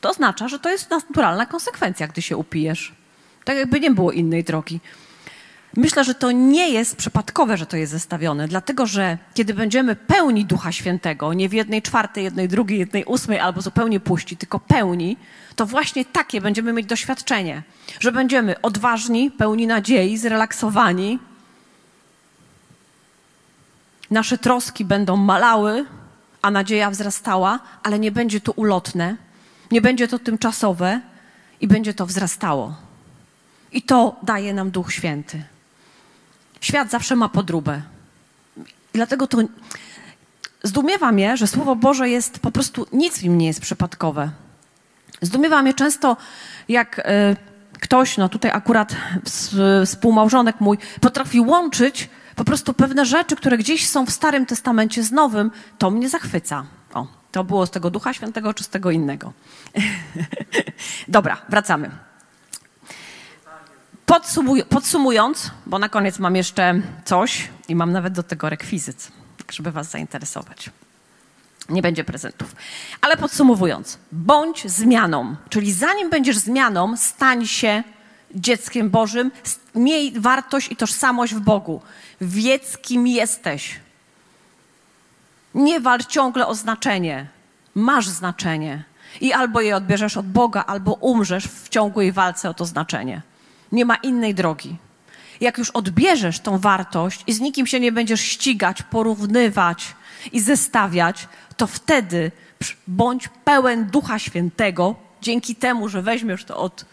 to 0.00 0.10
oznacza, 0.10 0.48
że 0.48 0.58
to 0.58 0.70
jest 0.70 0.90
naturalna 0.90 1.46
konsekwencja, 1.46 2.08
gdy 2.08 2.22
się 2.22 2.36
upijesz. 2.36 2.92
Tak 3.44 3.56
jakby 3.56 3.80
nie 3.80 3.90
było 3.90 4.12
innej 4.12 4.44
drogi. 4.44 4.80
Myślę, 5.76 6.04
że 6.04 6.14
to 6.14 6.30
nie 6.30 6.70
jest 6.70 6.96
przypadkowe, 6.96 7.56
że 7.56 7.66
to 7.66 7.76
jest 7.76 7.92
zestawione, 7.92 8.48
dlatego 8.48 8.86
że 8.86 9.18
kiedy 9.34 9.54
będziemy 9.54 9.96
pełni 9.96 10.44
Ducha 10.44 10.72
Świętego, 10.72 11.32
nie 11.32 11.48
w 11.48 11.52
jednej 11.52 11.82
czwartej, 11.82 12.24
jednej 12.24 12.48
drugiej, 12.48 12.78
jednej 12.78 13.04
ósmej 13.04 13.38
albo 13.38 13.60
zupełnie 13.60 14.00
puści, 14.00 14.36
tylko 14.36 14.58
pełni, 14.58 15.16
to 15.56 15.66
właśnie 15.66 16.04
takie 16.04 16.40
będziemy 16.40 16.72
mieć 16.72 16.86
doświadczenie, 16.86 17.62
że 18.00 18.12
będziemy 18.12 18.60
odważni, 18.60 19.30
pełni 19.30 19.66
nadziei, 19.66 20.18
zrelaksowani. 20.18 21.18
Nasze 24.10 24.38
troski 24.38 24.84
będą 24.84 25.16
malały, 25.16 25.86
a 26.42 26.50
nadzieja 26.50 26.90
wzrastała, 26.90 27.58
ale 27.82 27.98
nie 27.98 28.12
będzie 28.12 28.40
to 28.40 28.52
ulotne 28.52 29.16
nie 29.70 29.80
będzie 29.80 30.08
to 30.08 30.18
tymczasowe 30.18 31.00
i 31.60 31.68
będzie 31.68 31.94
to 31.94 32.06
wzrastało. 32.06 32.74
I 33.72 33.82
to 33.82 34.16
daje 34.22 34.54
nam 34.54 34.70
Duch 34.70 34.92
Święty. 34.92 35.42
Świat 36.60 36.90
zawsze 36.90 37.16
ma 37.16 37.28
podróbę. 37.28 37.82
Dlatego 38.92 39.26
to 39.26 39.38
zdumiewa 40.62 41.12
mnie, 41.12 41.36
że 41.36 41.46
Słowo 41.46 41.76
Boże 41.76 42.08
jest 42.08 42.38
po 42.38 42.50
prostu, 42.50 42.86
nic 42.92 43.18
w 43.18 43.22
nim 43.22 43.38
nie 43.38 43.46
jest 43.46 43.60
przypadkowe. 43.60 44.30
Zdumiewa 45.22 45.62
mnie 45.62 45.74
często, 45.74 46.16
jak 46.68 46.98
y, 46.98 47.02
ktoś, 47.80 48.16
no 48.16 48.28
tutaj 48.28 48.50
akurat 48.50 48.96
współmałżonek 49.86 50.60
mój, 50.60 50.78
potrafi 51.00 51.40
łączyć 51.40 52.08
po 52.40 52.44
prostu 52.44 52.74
pewne 52.74 53.06
rzeczy, 53.06 53.36
które 53.36 53.58
gdzieś 53.58 53.88
są 53.88 54.06
w 54.06 54.10
Starym 54.10 54.46
Testamencie 54.46 55.02
z 55.02 55.12
Nowym, 55.12 55.50
to 55.78 55.90
mnie 55.90 56.08
zachwyca. 56.08 56.64
O, 56.94 57.06
to 57.32 57.44
było 57.44 57.66
z 57.66 57.70
tego 57.70 57.90
Ducha 57.90 58.12
Świętego 58.12 58.54
czy 58.54 58.64
z 58.64 58.68
tego 58.68 58.90
innego? 58.90 59.32
Dobra, 61.08 61.36
wracamy. 61.48 61.90
Podsumuj, 64.06 64.64
podsumując, 64.64 65.50
bo 65.66 65.78
na 65.78 65.88
koniec 65.88 66.18
mam 66.18 66.36
jeszcze 66.36 66.80
coś 67.04 67.48
i 67.68 67.74
mam 67.74 67.92
nawet 67.92 68.12
do 68.12 68.22
tego 68.22 68.50
rekwizyt, 68.50 69.12
żeby 69.50 69.72
Was 69.72 69.90
zainteresować. 69.90 70.70
Nie 71.68 71.82
będzie 71.82 72.04
prezentów. 72.04 72.56
Ale 73.00 73.16
podsumowując, 73.16 73.98
bądź 74.12 74.70
zmianą, 74.70 75.36
czyli 75.48 75.72
zanim 75.72 76.10
będziesz 76.10 76.38
zmianą, 76.38 76.96
stań 76.96 77.46
się 77.46 77.82
dzieckiem 78.34 78.90
Bożym, 78.90 79.30
miej 79.74 80.20
wartość 80.20 80.72
i 80.72 80.76
tożsamość 80.76 81.34
w 81.34 81.40
Bogu. 81.40 81.80
Wiedz, 82.20 82.78
kim 82.78 83.06
jesteś. 83.06 83.80
Nie 85.54 85.80
walcz 85.80 86.06
ciągle 86.06 86.46
o 86.46 86.54
znaczenie. 86.54 87.26
Masz 87.74 88.08
znaczenie. 88.08 88.84
I 89.20 89.32
albo 89.32 89.60
je 89.60 89.76
odbierzesz 89.76 90.16
od 90.16 90.26
Boga, 90.26 90.64
albo 90.66 90.92
umrzesz 90.92 91.44
w 91.44 91.68
ciągłej 91.68 92.12
walce 92.12 92.50
o 92.50 92.54
to 92.54 92.64
znaczenie. 92.64 93.22
Nie 93.72 93.84
ma 93.84 93.96
innej 93.96 94.34
drogi. 94.34 94.76
Jak 95.40 95.58
już 95.58 95.70
odbierzesz 95.70 96.40
tą 96.40 96.58
wartość 96.58 97.24
i 97.26 97.32
z 97.32 97.40
nikim 97.40 97.66
się 97.66 97.80
nie 97.80 97.92
będziesz 97.92 98.20
ścigać, 98.20 98.82
porównywać 98.82 99.94
i 100.32 100.40
zestawiać, 100.40 101.28
to 101.56 101.66
wtedy 101.66 102.32
bądź 102.86 103.28
pełen 103.44 103.84
Ducha 103.84 104.18
Świętego, 104.18 104.94
dzięki 105.22 105.56
temu, 105.56 105.88
że 105.88 106.02
weźmiesz 106.02 106.44
to 106.44 106.56
od 106.56 106.84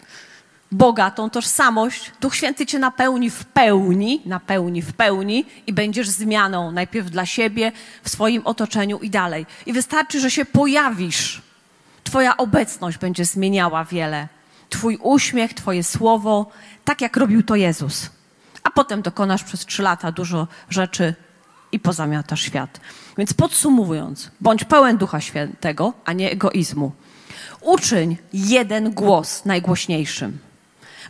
Boga, 0.71 1.11
tą 1.11 1.29
tożsamość, 1.29 2.11
Duch 2.21 2.35
Święty 2.35 2.65
cię 2.65 2.79
napełni 2.79 3.29
w 3.29 3.45
pełni, 3.45 4.21
napełni 4.25 4.81
w 4.81 4.93
pełni 4.93 5.45
i 5.67 5.73
będziesz 5.73 6.09
zmianą 6.09 6.71
najpierw 6.71 7.09
dla 7.09 7.25
siebie, 7.25 7.71
w 8.03 8.09
swoim 8.09 8.41
otoczeniu 8.45 8.99
i 8.99 9.09
dalej. 9.09 9.45
I 9.65 9.73
wystarczy, 9.73 10.19
że 10.19 10.31
się 10.31 10.45
pojawisz. 10.45 11.41
Twoja 12.03 12.37
obecność 12.37 12.97
będzie 12.97 13.25
zmieniała 13.25 13.85
wiele. 13.85 14.27
Twój 14.69 14.97
uśmiech, 15.01 15.53
Twoje 15.53 15.83
słowo, 15.83 16.51
tak 16.85 17.01
jak 17.01 17.17
robił 17.17 17.43
to 17.43 17.55
Jezus. 17.55 18.09
A 18.63 18.71
potem 18.71 19.01
dokonasz 19.01 19.43
przez 19.43 19.65
trzy 19.65 19.83
lata 19.83 20.11
dużo 20.11 20.47
rzeczy 20.69 21.15
i 21.71 21.79
pozamiatasz 21.79 22.41
świat. 22.41 22.79
Więc 23.17 23.33
podsumowując, 23.33 24.31
bądź 24.41 24.63
pełen 24.63 24.97
Ducha 24.97 25.21
Świętego, 25.21 25.93
a 26.05 26.13
nie 26.13 26.31
egoizmu. 26.31 26.91
Uczyń 27.61 28.17
jeden 28.33 28.93
głos 28.93 29.45
najgłośniejszym. 29.45 30.46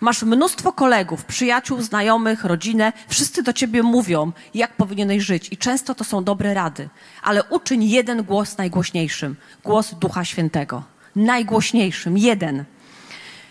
Masz 0.02 0.24
mnóstwo 0.24 0.74
kolegów, 0.74 1.26
przyjaciół, 1.26 1.82
znajomych, 1.82 2.44
rodzinę, 2.44 2.94
wszyscy 3.08 3.44
do 3.44 3.54
ciebie 3.54 3.84
mówią, 3.84 4.32
jak 4.54 4.74
powinieneś 4.74 5.24
żyć, 5.24 5.48
i 5.52 5.58
często 5.58 5.96
to 5.96 6.04
są 6.04 6.24
dobre 6.24 6.54
rady, 6.54 6.90
ale 7.24 7.44
uczyń 7.44 7.84
jeden 7.84 8.24
głos 8.24 8.58
najgłośniejszym 8.58 9.36
głos 9.64 9.96
Ducha 9.96 10.26
Świętego. 10.26 10.84
Najgłośniejszym, 11.16 12.18
jeden. 12.18 12.64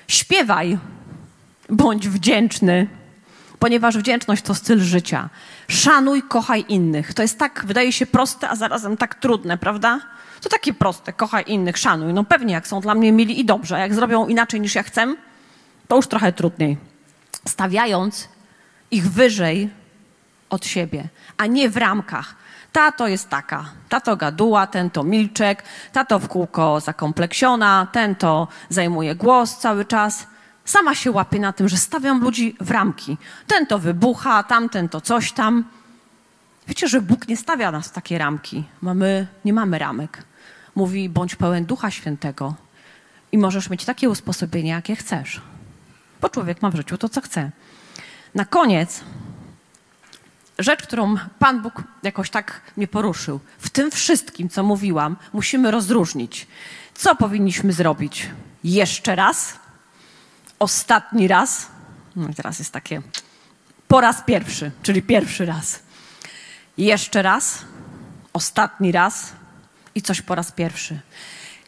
Śpiewaj, 0.09 0.79
bądź 1.69 2.09
wdzięczny, 2.09 2.87
ponieważ 3.59 3.99
wdzięczność 3.99 4.43
to 4.43 4.55
styl 4.55 4.81
życia. 4.81 5.29
Szanuj, 5.69 6.23
kochaj 6.23 6.65
innych. 6.69 7.15
To 7.15 7.23
jest 7.23 7.39
tak, 7.39 7.65
wydaje 7.67 7.93
się 7.93 8.07
proste, 8.07 8.49
a 8.49 8.57
zarazem 8.57 8.97
tak 8.97 9.15
trudne, 9.15 9.59
prawda? 9.59 10.01
To 10.41 10.49
takie 10.49 10.75
proste, 10.75 11.13
kochaj 11.13 11.45
innych, 11.47 11.79
szanuj. 11.79 12.13
No 12.13 12.25
pewnie, 12.25 12.55
jak 12.55 12.69
są 12.69 12.81
dla 12.81 12.95
mnie 12.95 13.13
mili 13.13 13.41
i 13.41 13.45
dobrze, 13.45 13.77
a 13.77 13.79
jak 13.79 13.95
zrobią 13.95 14.27
inaczej 14.27 14.61
niż 14.61 14.75
ja 14.75 14.83
chcę, 14.83 15.17
to 15.89 15.97
już 15.97 16.07
trochę 16.07 16.33
trudniej. 16.33 16.77
Stawiając 17.49 18.29
ich 18.91 19.11
wyżej 19.11 19.71
od 20.51 20.67
siebie, 20.67 21.09
a 21.37 21.47
nie 21.47 21.71
w 21.71 21.77
ramkach. 21.77 22.35
Ta 22.73 22.93
to 22.93 23.09
jest 23.09 23.29
taka, 23.29 23.65
ta 23.89 24.01
to 24.01 24.17
gaduła, 24.17 24.67
ten 24.67 24.91
to 24.91 25.05
milczek, 25.05 25.63
ta 25.93 26.05
to 26.05 26.19
w 26.19 26.29
kółko 26.29 26.81
zakompleksiona, 26.81 27.87
ten 27.93 28.15
to 28.15 28.49
zajmuje 28.69 29.15
głos 29.15 29.57
cały 29.57 29.85
czas. 29.85 30.27
Sama 30.65 30.95
się 30.95 31.11
łapie 31.11 31.41
na 31.41 31.53
tym, 31.53 31.69
że 31.69 31.77
stawiam 31.77 32.21
ludzi 32.21 32.57
w 32.61 32.71
ramki. 32.71 33.17
Ten 33.47 33.67
to 33.67 33.79
wybucha, 33.79 34.43
tamten 34.43 34.89
to 34.89 35.01
coś 35.01 35.33
tam. 35.33 35.65
Wiecie, 36.69 36.89
że 36.89 37.01
Bóg 37.01 37.29
nie 37.29 37.37
stawia 37.37 37.71
nas 37.71 37.89
w 37.89 37.93
takie 37.93 38.19
ramki. 38.19 38.65
Mamy, 38.81 39.27
nie 39.45 39.53
mamy 39.53 39.79
ramek. 39.79 40.23
Mówi, 40.75 41.09
bądź 41.09 41.35
pełen 41.35 41.65
Ducha 41.65 41.91
Świętego 41.91 42.55
i 43.33 43.39
możesz 43.39 43.71
mieć 43.71 43.85
takie 43.85 44.11
usposobienie, 44.11 44.71
jakie 44.71 44.97
chcesz. 44.97 45.41
Bo 46.21 46.29
człowiek 46.29 46.63
ma 46.63 46.71
w 46.71 46.77
życiu 46.77 46.99
to, 46.99 47.09
co 47.09 47.21
chce. 47.21 47.51
Na 48.35 48.45
koniec 48.45 49.01
rzecz, 50.59 50.83
którą 50.83 51.17
Pan 51.39 51.63
Bóg 51.63 51.83
jakoś 52.03 52.31
tak 52.31 52.61
mnie 52.77 52.89
poruszył. 52.89 53.41
W 53.59 53.71
tym 53.71 53.91
wszystkim, 53.91 54.49
co 54.49 54.63
mówiłam, 54.63 55.17
musimy 55.33 55.71
rozróżnić. 55.71 56.47
Co 56.95 57.17
powinniśmy 57.17 57.73
zrobić? 57.73 58.27
Jeszcze 58.65 59.17
raz? 59.17 59.55
Ostatni 60.59 61.29
raz? 61.29 61.67
No 62.17 62.29
i 62.29 62.35
teraz 62.35 62.59
jest 62.59 62.73
takie 62.73 63.03
po 63.89 64.01
raz 64.01 64.23
pierwszy, 64.23 64.71
czyli 64.83 65.03
pierwszy 65.03 65.47
raz. 65.47 65.81
Jeszcze 66.79 67.23
raz? 67.23 67.59
Ostatni 68.33 68.93
raz? 68.93 69.33
I 69.95 70.03
coś 70.03 70.23
po 70.23 70.35
raz 70.35 70.53
pierwszy. 70.53 71.01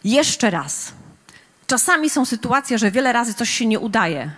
Jeszcze 0.04 0.50
raz. 0.50 0.92
Czasami 1.68 2.10
są 2.10 2.24
sytuacje, 2.24 2.78
że 2.78 2.90
wiele 2.90 3.12
razy 3.12 3.34
coś 3.34 3.50
się 3.50 3.66
nie 3.66 3.80
udaje. 3.80 4.30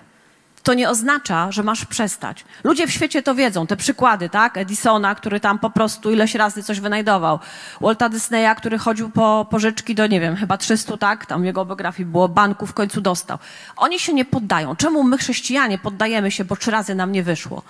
To 0.62 0.75
nie 0.75 0.90
oznacza, 0.90 1.53
że 1.53 1.62
masz 1.62 1.85
przestać. 1.85 2.45
Ludzie 2.64 2.87
w 2.87 2.90
świecie 2.90 3.23
to 3.23 3.35
wiedzą, 3.35 3.66
te 3.66 3.77
przykłady, 3.77 4.29
tak? 4.29 4.57
Edisona, 4.57 5.14
który 5.14 5.40
tam 5.40 5.59
po 5.59 5.71
prostu 5.71 6.12
ileś 6.12 6.35
razy 6.35 6.62
coś 6.62 6.81
wynajdował. 6.81 7.38
Walta 7.81 8.09
Disneya, 8.09 8.55
który 8.57 8.79
chodził 8.79 9.11
po 9.11 9.47
pożyczki 9.51 9.95
do, 9.95 10.07
nie 10.07 10.21
wiem, 10.21 10.37
chyba 10.37 10.59
300, 10.59 10.97
tak? 10.97 11.27
Tam 11.27 11.45
jego 11.45 11.64
biografii 11.64 12.07
było 12.07 12.29
banku, 12.29 12.66
w 12.66 12.75
końcu 12.75 13.01
dostał. 13.01 13.38
Oni 13.77 13.99
się 13.99 14.12
nie 14.12 14.25
poddają. 14.25 14.77
Czemu 14.77 15.05
my, 15.05 15.19
chrześcijanie, 15.19 15.79
poddajemy 15.79 16.31
się, 16.31 16.45
bo 16.45 16.57
trzy 16.57 16.71
razy 16.71 16.95
nam 16.95 17.12
nie 17.12 17.23
wyszło? 17.23 17.62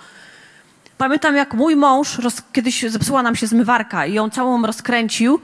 Pamiętam, 0.97 1.35
jak 1.35 1.53
mój 1.53 1.75
mąż, 1.75 2.17
roz, 2.17 2.41
kiedyś 2.53 2.81
zepsuła 2.81 3.23
nam 3.23 3.35
się 3.35 3.47
zmywarka 3.47 4.05
i 4.05 4.13
ją 4.13 4.29
całą 4.29 4.65
rozkręcił, 4.65 5.41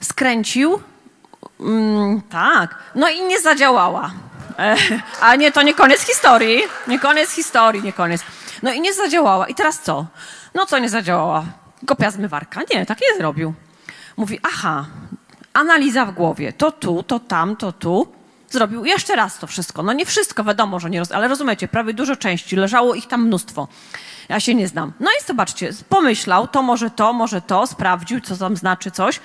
skręcił, 0.00 0.80
Mm, 1.60 2.22
tak. 2.22 2.74
No 2.94 3.08
i 3.08 3.22
nie 3.22 3.40
zadziałała. 3.40 4.10
E, 4.58 4.76
a 5.20 5.36
nie, 5.36 5.52
to 5.52 5.62
nie 5.62 5.74
koniec 5.74 6.00
historii. 6.00 6.62
Nie 6.88 6.98
koniec 6.98 7.30
historii, 7.30 7.82
nie 7.82 7.92
koniec. 7.92 8.22
No 8.62 8.72
i 8.72 8.80
nie 8.80 8.94
zadziałała. 8.94 9.48
I 9.48 9.54
teraz 9.54 9.80
co? 9.80 10.06
No 10.54 10.66
co 10.66 10.78
nie 10.78 10.88
zadziałała? 10.88 11.44
Kopia 11.86 12.10
zmywarka. 12.10 12.60
Nie, 12.74 12.86
tak 12.86 12.98
nie 13.00 13.18
zrobił. 13.18 13.54
Mówi, 14.16 14.40
aha, 14.42 14.86
analiza 15.52 16.06
w 16.06 16.10
głowie. 16.14 16.52
To 16.52 16.72
tu, 16.72 17.02
to 17.02 17.18
tam, 17.18 17.56
to 17.56 17.72
tu. 17.72 18.12
Zrobił 18.50 18.84
jeszcze 18.84 19.16
raz 19.16 19.38
to 19.38 19.46
wszystko. 19.46 19.82
No 19.82 19.92
nie 19.92 20.06
wszystko, 20.06 20.44
wiadomo, 20.44 20.80
że 20.80 20.90
nie 20.90 20.98
roz... 20.98 21.12
Ale 21.12 21.28
rozumiecie, 21.28 21.68
prawie 21.68 21.94
dużo 21.94 22.16
części. 22.16 22.56
Leżało 22.56 22.94
ich 22.94 23.06
tam 23.06 23.26
mnóstwo. 23.26 23.68
Ja 24.28 24.40
się 24.40 24.54
nie 24.54 24.68
znam. 24.68 24.92
No 25.00 25.10
i 25.10 25.24
zobaczcie, 25.26 25.70
pomyślał, 25.88 26.48
to 26.48 26.62
może 26.62 26.90
to, 26.90 27.12
może 27.12 27.40
to, 27.40 27.66
sprawdził, 27.66 28.20
co 28.20 28.36
tam 28.36 28.56
znaczy 28.56 28.90
coś. 28.90 29.20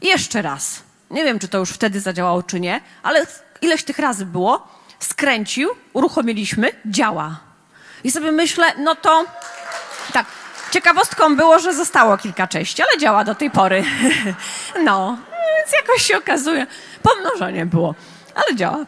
I 0.00 0.06
jeszcze 0.06 0.42
raz. 0.42 0.82
Nie 1.12 1.24
wiem, 1.24 1.38
czy 1.38 1.48
to 1.48 1.58
już 1.58 1.70
wtedy 1.70 2.00
zadziałało, 2.00 2.42
czy 2.42 2.60
nie, 2.60 2.80
ale 3.02 3.26
ileś 3.60 3.84
tych 3.84 3.98
razy 3.98 4.26
było. 4.26 4.68
Skręcił, 4.98 5.70
uruchomiliśmy, 5.92 6.68
działa. 6.86 7.40
I 8.04 8.10
sobie 8.10 8.32
myślę, 8.32 8.66
no 8.78 8.94
to 8.94 9.24
tak. 10.12 10.26
Ciekawostką 10.70 11.36
było, 11.36 11.58
że 11.58 11.74
zostało 11.74 12.18
kilka 12.18 12.46
części, 12.46 12.82
ale 12.82 12.98
działa 12.98 13.24
do 13.24 13.34
tej 13.34 13.50
pory. 13.50 13.84
No, 14.84 15.18
więc 15.56 15.72
jakoś 15.72 16.02
się 16.02 16.18
okazuje. 16.18 16.66
Pomnożenie 17.02 17.66
było, 17.66 17.94
ale 18.34 18.56
działa. 18.56 18.78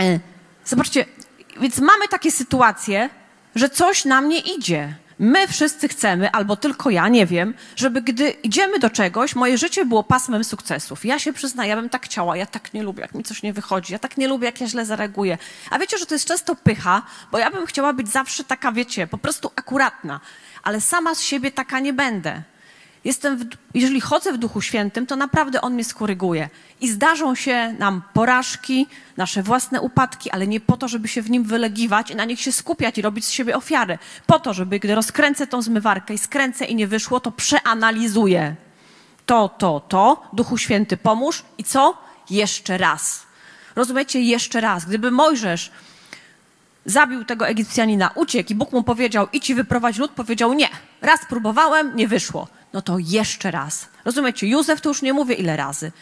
E, 0.00 0.18
zobaczcie, 0.64 1.04
więc 1.60 1.78
mamy 1.78 2.08
takie 2.08 2.30
sytuacje, 2.30 3.10
że 3.54 3.68
coś 3.68 4.04
nam 4.04 4.28
nie 4.28 4.38
idzie. 4.38 4.94
My 5.24 5.48
wszyscy 5.48 5.88
chcemy, 5.88 6.30
albo 6.30 6.56
tylko 6.56 6.90
ja, 6.90 7.08
nie 7.08 7.26
wiem, 7.26 7.54
żeby 7.76 8.02
gdy 8.02 8.30
idziemy 8.30 8.78
do 8.78 8.90
czegoś, 8.90 9.34
moje 9.34 9.58
życie 9.58 9.86
było 9.86 10.04
pasmem 10.04 10.44
sukcesów. 10.44 11.04
Ja 11.04 11.18
się 11.18 11.32
przyznaję, 11.32 11.70
ja 11.70 11.76
bym 11.76 11.88
tak 11.88 12.04
chciała, 12.04 12.36
ja 12.36 12.46
tak 12.46 12.74
nie 12.74 12.82
lubię, 12.82 13.02
jak 13.02 13.14
mi 13.14 13.24
coś 13.24 13.42
nie 13.42 13.52
wychodzi, 13.52 13.92
ja 13.92 13.98
tak 13.98 14.16
nie 14.16 14.28
lubię, 14.28 14.46
jak 14.46 14.60
ja 14.60 14.66
źle 14.66 14.86
zareaguję. 14.86 15.38
A 15.70 15.78
wiecie, 15.78 15.98
że 15.98 16.06
to 16.06 16.14
jest 16.14 16.26
często 16.26 16.56
pycha, 16.56 17.02
bo 17.32 17.38
ja 17.38 17.50
bym 17.50 17.66
chciała 17.66 17.92
być 17.92 18.08
zawsze 18.08 18.44
taka, 18.44 18.72
wiecie, 18.72 19.06
po 19.06 19.18
prostu 19.18 19.50
akuratna, 19.56 20.20
ale 20.62 20.80
sama 20.80 21.14
z 21.14 21.20
siebie 21.20 21.50
taka 21.50 21.80
nie 21.80 21.92
będę. 21.92 22.42
Jestem 23.04 23.36
w, 23.36 23.44
jeżeli 23.74 24.00
chodzę 24.00 24.32
w 24.32 24.38
Duchu 24.38 24.60
Świętym, 24.60 25.06
to 25.06 25.16
naprawdę 25.16 25.60
On 25.60 25.74
mnie 25.74 25.84
skoryguje. 25.84 26.48
I 26.80 26.88
zdarzą 26.88 27.34
się 27.34 27.74
nam 27.78 28.02
porażki, 28.14 28.86
nasze 29.16 29.42
własne 29.42 29.80
upadki, 29.80 30.30
ale 30.30 30.46
nie 30.46 30.60
po 30.60 30.76
to, 30.76 30.88
żeby 30.88 31.08
się 31.08 31.22
w 31.22 31.30
nim 31.30 31.44
wylegiwać 31.44 32.10
i 32.10 32.16
na 32.16 32.24
nich 32.24 32.40
się 32.40 32.52
skupiać 32.52 32.98
i 32.98 33.02
robić 33.02 33.24
z 33.24 33.30
siebie 33.30 33.56
ofiary. 33.56 33.98
Po 34.26 34.38
to, 34.38 34.54
żeby 34.54 34.78
gdy 34.78 34.94
rozkręcę 34.94 35.46
tą 35.46 35.62
zmywarkę 35.62 36.14
i 36.14 36.18
skręcę 36.18 36.64
i 36.64 36.74
nie 36.74 36.86
wyszło, 36.86 37.20
to 37.20 37.32
przeanalizuję. 37.32 38.56
To, 39.26 39.48
to, 39.48 39.80
to. 39.80 40.22
Duchu 40.32 40.58
Święty 40.58 40.96
pomóż. 40.96 41.42
I 41.58 41.64
co? 41.64 41.98
Jeszcze 42.30 42.78
raz. 42.78 43.26
Rozumiecie? 43.76 44.20
Jeszcze 44.20 44.60
raz. 44.60 44.84
Gdyby 44.84 45.10
Mojżesz 45.10 45.72
zabił 46.86 47.24
tego 47.24 47.48
Egipcjanina, 47.48 48.10
uciekł 48.14 48.52
i 48.52 48.54
Bóg 48.54 48.72
mu 48.72 48.82
powiedział, 48.82 49.28
idź 49.32 49.50
i 49.50 49.54
wyprowadź 49.54 49.98
lud, 49.98 50.10
powiedział 50.10 50.52
nie. 50.52 50.68
Raz 51.00 51.20
próbowałem, 51.28 51.96
nie 51.96 52.08
wyszło. 52.08 52.48
No 52.72 52.82
to 52.82 52.98
jeszcze 52.98 53.50
raz. 53.50 53.88
Rozumiecie? 54.04 54.46
Józef 54.46 54.80
to 54.80 54.88
już 54.88 55.02
nie 55.02 55.12
mówię 55.12 55.34
ile 55.34 55.56
razy. 55.56 55.92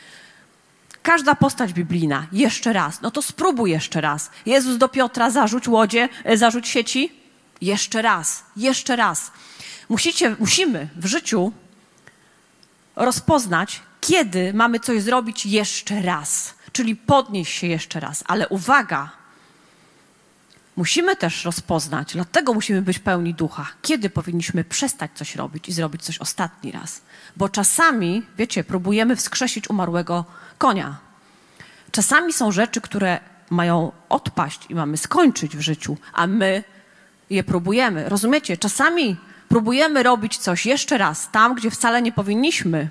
Każda 1.03 1.35
postać 1.35 1.73
biblijna, 1.73 2.27
jeszcze 2.33 2.73
raz. 2.73 3.01
No 3.01 3.11
to 3.11 3.23
spróbuj 3.23 3.71
jeszcze 3.71 4.01
raz. 4.01 4.31
Jezus 4.47 4.77
do 4.77 4.89
Piotra, 4.89 5.31
zarzuć 5.31 5.69
łodzie, 5.69 6.09
e, 6.25 6.37
zarzuć 6.37 6.69
sieci. 6.69 7.13
Jeszcze 7.61 8.03
raz, 8.03 8.45
jeszcze 8.57 8.97
raz. 8.97 9.33
Musicie, 9.89 10.37
musimy 10.39 10.89
w 10.97 11.07
życiu 11.07 11.53
rozpoznać, 12.97 13.81
kiedy 14.01 14.55
mamy 14.55 14.81
coś 14.81 15.03
zrobić 15.03 15.47
jeszcze 15.47 16.03
raz. 16.03 16.55
Czyli 16.73 16.97
podnieść 16.97 17.59
się 17.59 17.67
jeszcze 17.67 18.01
raz. 18.01 18.25
Ale 18.27 18.49
uwaga, 18.49 19.11
musimy 20.77 21.17
też 21.17 21.45
rozpoznać, 21.45 22.13
dlatego 22.13 22.55
musimy 22.55 22.83
być 22.83 22.99
pełni 22.99 23.35
ducha, 23.35 23.67
kiedy 23.83 24.11
powinniśmy 24.11 24.65
przestać 24.65 25.11
coś 25.15 25.37
robić 25.37 25.69
i 25.69 25.73
zrobić 25.73 26.03
coś 26.03 26.19
ostatni 26.19 26.73
raz. 26.73 27.01
Bo 27.37 27.49
czasami, 27.49 28.23
wiecie, 28.39 28.65
próbujemy 28.65 29.17
wskrzesić 29.17 29.71
umarłego 29.71 30.25
konia. 30.59 30.97
Czasami 31.93 32.33
są 32.33 32.53
rzeczy, 32.53 32.81
które 32.81 33.21
mają 33.51 33.93
odpaść 34.09 34.67
i 34.69 34.75
mamy 34.75 34.97
skończyć 34.97 35.57
w 35.57 35.61
życiu, 35.61 35.97
a 36.13 36.27
my 36.27 36.65
je 37.31 37.45
próbujemy. 37.45 38.09
Rozumiecie? 38.09 38.57
Czasami 38.57 39.17
próbujemy 39.49 40.03
robić 40.03 40.39
coś 40.39 40.67
jeszcze 40.67 40.99
raz 40.99 41.31
tam, 41.31 41.55
gdzie 41.55 41.71
wcale 41.71 42.03
nie 42.03 42.13
powinniśmy 42.13 42.89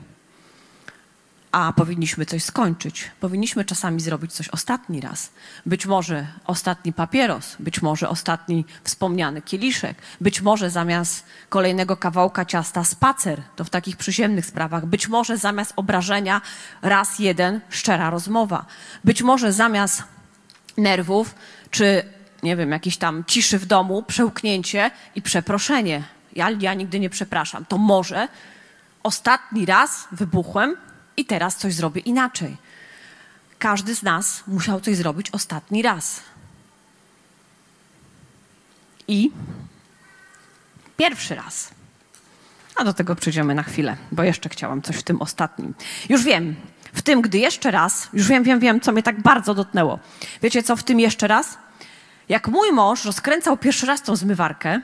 a 1.51 1.73
powinniśmy 1.73 2.25
coś 2.25 2.43
skończyć. 2.43 3.11
Powinniśmy 3.19 3.65
czasami 3.65 4.01
zrobić 4.01 4.33
coś 4.33 4.49
ostatni 4.49 5.01
raz. 5.01 5.31
Być 5.65 5.85
może 5.85 6.27
ostatni 6.45 6.93
papieros, 6.93 7.55
być 7.59 7.81
może 7.81 8.09
ostatni 8.09 8.65
wspomniany 8.83 9.41
kieliszek, 9.41 9.97
być 10.21 10.41
może 10.41 10.69
zamiast 10.69 11.25
kolejnego 11.49 11.97
kawałka 11.97 12.45
ciasta 12.45 12.83
spacer, 12.83 13.41
to 13.55 13.63
w 13.63 13.69
takich 13.69 13.97
przyziemnych 13.97 14.45
sprawach, 14.45 14.85
być 14.85 15.07
może 15.07 15.37
zamiast 15.37 15.73
obrażenia 15.75 16.41
raz 16.81 17.19
jeden 17.19 17.61
szczera 17.69 18.09
rozmowa, 18.09 18.65
być 19.03 19.21
może 19.21 19.53
zamiast 19.53 20.03
nerwów, 20.77 21.35
czy 21.71 22.03
nie 22.43 22.55
wiem, 22.55 22.71
jakiejś 22.71 22.97
tam 22.97 23.23
ciszy 23.27 23.59
w 23.59 23.65
domu, 23.65 24.03
przełknięcie 24.03 24.91
i 25.15 25.21
przeproszenie. 25.21 26.03
Ja, 26.35 26.49
ja 26.59 26.73
nigdy 26.73 26.99
nie 26.99 27.09
przepraszam. 27.09 27.65
To 27.65 27.77
może 27.77 28.27
ostatni 29.03 29.65
raz 29.65 30.07
wybuchłem 30.11 30.77
i 31.19 31.25
teraz 31.25 31.55
coś 31.55 31.73
zrobię 31.73 32.01
inaczej. 32.01 32.57
Każdy 33.59 33.95
z 33.95 34.03
nas 34.03 34.43
musiał 34.47 34.81
coś 34.81 34.95
zrobić 34.95 35.29
ostatni 35.31 35.81
raz. 35.81 36.21
I 39.07 39.31
pierwszy 40.97 41.35
raz. 41.35 41.69
A 42.75 42.83
do 42.83 42.93
tego 42.93 43.15
przyjdziemy 43.15 43.55
na 43.55 43.63
chwilę, 43.63 43.97
bo 44.11 44.23
jeszcze 44.23 44.49
chciałam 44.49 44.81
coś 44.81 44.95
w 44.95 45.03
tym 45.03 45.21
ostatnim. 45.21 45.73
Już 46.09 46.23
wiem, 46.23 46.55
w 46.93 47.01
tym, 47.01 47.21
gdy 47.21 47.37
jeszcze 47.37 47.71
raz, 47.71 48.09
już 48.13 48.27
wiem, 48.27 48.43
wiem, 48.43 48.59
wiem, 48.59 48.81
co 48.81 48.91
mnie 48.91 49.03
tak 49.03 49.21
bardzo 49.21 49.53
dotknęło. 49.53 49.99
Wiecie 50.41 50.63
co 50.63 50.75
w 50.75 50.83
tym 50.83 50.99
jeszcze 50.99 51.27
raz? 51.27 51.57
Jak 52.29 52.47
mój 52.47 52.71
mąż 52.71 53.05
rozkręcał 53.05 53.57
pierwszy 53.57 53.85
raz 53.85 54.01
tą 54.01 54.15
zmywarkę, 54.15 54.81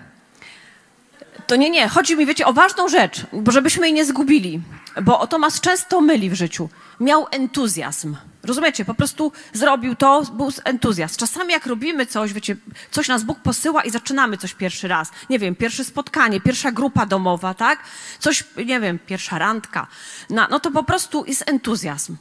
to 1.47 1.55
nie, 1.55 1.69
nie, 1.69 1.87
chodzi 1.87 2.17
mi, 2.17 2.25
wiecie, 2.25 2.45
o 2.45 2.53
ważną 2.53 2.87
rzecz, 2.89 3.25
bo 3.33 3.51
żebyśmy 3.51 3.87
jej 3.87 3.93
nie 3.93 4.05
zgubili, 4.05 4.61
bo 5.01 5.27
Tomasz 5.27 5.61
często 5.61 6.01
myli 6.01 6.29
w 6.29 6.33
życiu. 6.33 6.69
Miał 6.99 7.27
entuzjazm. 7.31 8.15
Rozumiecie? 8.43 8.85
Po 8.85 8.93
prostu 8.93 9.31
zrobił 9.53 9.95
to, 9.95 10.23
był 10.33 10.51
entuzjazm. 10.63 11.15
Czasami 11.17 11.53
jak 11.53 11.65
robimy 11.65 12.05
coś, 12.05 12.33
wiecie, 12.33 12.55
coś 12.91 13.07
nas 13.07 13.23
Bóg 13.23 13.39
posyła 13.39 13.83
i 13.83 13.91
zaczynamy 13.91 14.37
coś 14.37 14.53
pierwszy 14.53 14.87
raz. 14.87 15.11
Nie 15.29 15.39
wiem, 15.39 15.55
pierwsze 15.55 15.83
spotkanie, 15.83 16.41
pierwsza 16.41 16.71
grupa 16.71 17.05
domowa, 17.05 17.53
tak? 17.53 17.79
Coś, 18.19 18.43
nie 18.65 18.79
wiem, 18.79 18.99
pierwsza 18.99 19.39
randka. 19.39 19.87
No, 20.29 20.47
no 20.51 20.59
to 20.59 20.71
po 20.71 20.83
prostu 20.83 21.25
jest 21.25 21.49
entuzjazm. 21.49 22.15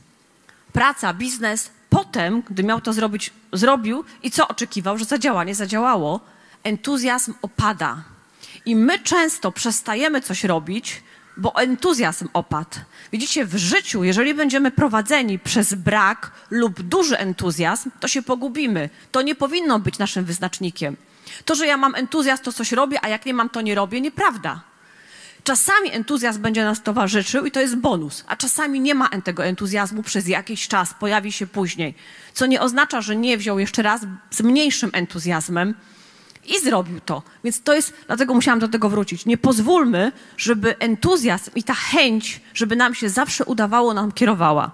Praca, 0.73 1.15
biznes. 1.15 1.71
Potem, 1.91 2.43
gdy 2.51 2.65
miał 2.65 2.81
to 2.81 2.93
zrobić, 2.93 3.33
zrobił 3.53 4.05
i 4.23 4.31
co 4.31 4.49
oczekiwał, 4.49 4.99
że 4.99 5.05
zadziałanie 5.05 5.55
zadziałało, 5.55 6.21
entuzjazm 6.65 7.35
opada. 7.43 8.14
I 8.67 8.77
my 8.77 8.99
często 8.99 9.53
przestajemy 9.53 10.21
coś 10.21 10.45
robić, 10.45 11.03
bo 11.37 11.57
entuzjazm 11.57 12.29
opadł. 12.33 12.79
Widzicie, 13.13 13.45
w 13.45 13.57
życiu, 13.57 14.05
jeżeli 14.05 14.35
będziemy 14.35 14.71
prowadzeni 14.71 15.39
przez 15.39 15.75
brak 15.75 16.31
lub 16.51 16.83
duży 16.83 17.19
entuzjazm, 17.19 17.91
to 18.01 18.09
się 18.09 18.23
pogubimy. 18.23 18.91
To 19.13 19.23
nie 19.23 19.35
powinno 19.35 19.79
być 19.79 19.99
naszym 19.99 20.25
wyznacznikiem. 20.25 20.97
To, 21.45 21.55
że 21.55 21.67
ja 21.67 21.77
mam 21.77 21.95
entuzjazm, 21.95 22.43
to 22.43 22.53
coś 22.53 22.73
robię, 22.73 22.99
a 23.05 23.09
jak 23.09 23.27
nie 23.27 23.35
mam, 23.35 23.51
to 23.51 23.61
nie 23.61 23.75
robię, 23.75 24.01
nieprawda. 24.01 24.63
Czasami 25.45 25.93
entuzjazm 25.93 26.43
będzie 26.43 26.65
nas 26.65 26.83
towarzyszył 26.83 27.47
i 27.47 27.51
to 27.51 27.61
jest 27.61 27.77
bonus, 27.77 28.25
a 28.27 28.37
czasami 28.37 28.81
nie 28.81 28.95
ma 28.95 29.09
tego 29.09 29.45
entuzjazmu 29.45 30.03
przez 30.03 30.29
jakiś 30.29 30.69
czas, 30.69 30.95
pojawi 30.95 31.33
się 31.33 31.47
później. 31.47 31.95
Co 32.33 32.47
nie 32.47 32.61
oznacza, 32.61 33.01
że 33.01 33.17
nie 33.17 33.39
wziął 33.39 33.59
jeszcze 33.59 33.83
raz 33.83 34.01
z 34.31 34.43
mniejszym 34.43 34.91
entuzjazmem, 34.93 35.75
i 36.47 36.61
zrobił 36.61 37.01
to. 37.01 37.23
Więc 37.45 37.63
to 37.63 37.75
jest, 37.75 37.95
dlatego 38.07 38.35
musiałam 38.35 38.59
do 38.59 38.69
tego 38.69 38.89
wrócić. 38.89 39.27
Nie 39.27 39.39
pozwólmy, 39.39 40.13
żeby 40.37 40.79
entuzjazm 40.79 41.51
i 41.55 41.63
ta 41.63 41.75
chęć, 41.75 42.41
żeby 42.55 42.77
nam 42.77 42.95
się 42.95 43.09
zawsze 43.09 43.45
udawało, 43.45 43.95
nam 43.95 44.13
kierowała. 44.13 44.71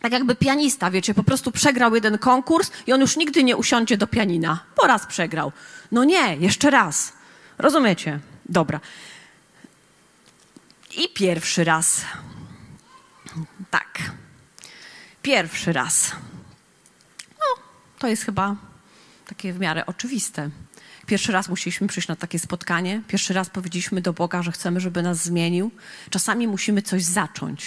Tak 0.00 0.12
jakby 0.12 0.36
pianista, 0.36 0.90
wiecie, 0.90 1.14
po 1.14 1.22
prostu 1.22 1.52
przegrał 1.52 1.94
jeden 1.94 2.18
konkurs 2.18 2.70
i 2.86 2.92
on 2.92 3.00
już 3.00 3.16
nigdy 3.16 3.44
nie 3.44 3.56
usiądzie 3.56 3.96
do 3.96 4.06
pianina, 4.06 4.64
bo 4.76 4.86
raz 4.86 5.06
przegrał. 5.06 5.52
No 5.92 6.04
nie, 6.04 6.36
jeszcze 6.36 6.70
raz. 6.70 7.12
Rozumiecie? 7.58 8.20
Dobra. 8.48 8.80
I 10.96 11.08
pierwszy 11.08 11.64
raz. 11.64 12.04
Tak. 13.70 13.98
Pierwszy 15.22 15.72
raz. 15.72 16.12
No, 17.30 17.62
to 17.98 18.08
jest 18.08 18.24
chyba 18.24 18.56
takie 19.26 19.52
w 19.52 19.60
miarę 19.60 19.86
oczywiste. 19.86 20.50
Pierwszy 21.06 21.32
raz 21.32 21.48
musieliśmy 21.48 21.86
przyjść 21.86 22.08
na 22.08 22.16
takie 22.16 22.38
spotkanie, 22.38 23.02
pierwszy 23.08 23.34
raz 23.34 23.50
powiedzieliśmy 23.50 24.00
do 24.00 24.12
Boga, 24.12 24.42
że 24.42 24.52
chcemy, 24.52 24.80
żeby 24.80 25.02
nas 25.02 25.22
zmienił. 25.22 25.70
Czasami 26.10 26.48
musimy 26.48 26.82
coś 26.82 27.04
zacząć, 27.04 27.66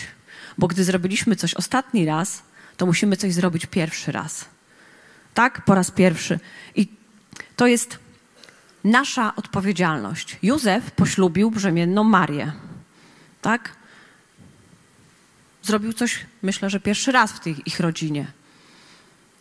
bo 0.57 0.67
gdy 0.67 0.83
zrobiliśmy 0.83 1.35
coś 1.35 1.53
ostatni 1.53 2.05
raz, 2.05 2.43
to 2.77 2.85
musimy 2.85 3.17
coś 3.17 3.33
zrobić 3.33 3.65
pierwszy 3.65 4.11
raz. 4.11 4.45
Tak? 5.33 5.65
Po 5.65 5.75
raz 5.75 5.91
pierwszy. 5.91 6.39
I 6.75 6.87
to 7.55 7.67
jest 7.67 7.99
nasza 8.83 9.35
odpowiedzialność. 9.35 10.37
Józef 10.43 10.91
poślubił 10.91 11.51
brzemienną 11.51 12.03
Marię. 12.03 12.51
Tak? 13.41 13.75
Zrobił 15.63 15.93
coś, 15.93 16.25
myślę, 16.41 16.69
że 16.69 16.79
pierwszy 16.79 17.11
raz 17.11 17.31
w 17.31 17.39
tej 17.39 17.55
ich 17.65 17.79
rodzinie. 17.79 18.38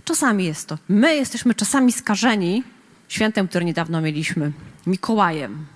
Czasami 0.09 0.45
jest 0.45 0.69
to. 0.69 0.79
My 0.89 1.17
jesteśmy 1.17 1.55
czasami 1.55 1.93
skażeni 1.93 2.65
świętem, 3.09 3.49
które 3.49 3.65
niedawno 3.65 4.01
mieliśmy, 4.01 4.53
Mikołajem. 4.87 5.67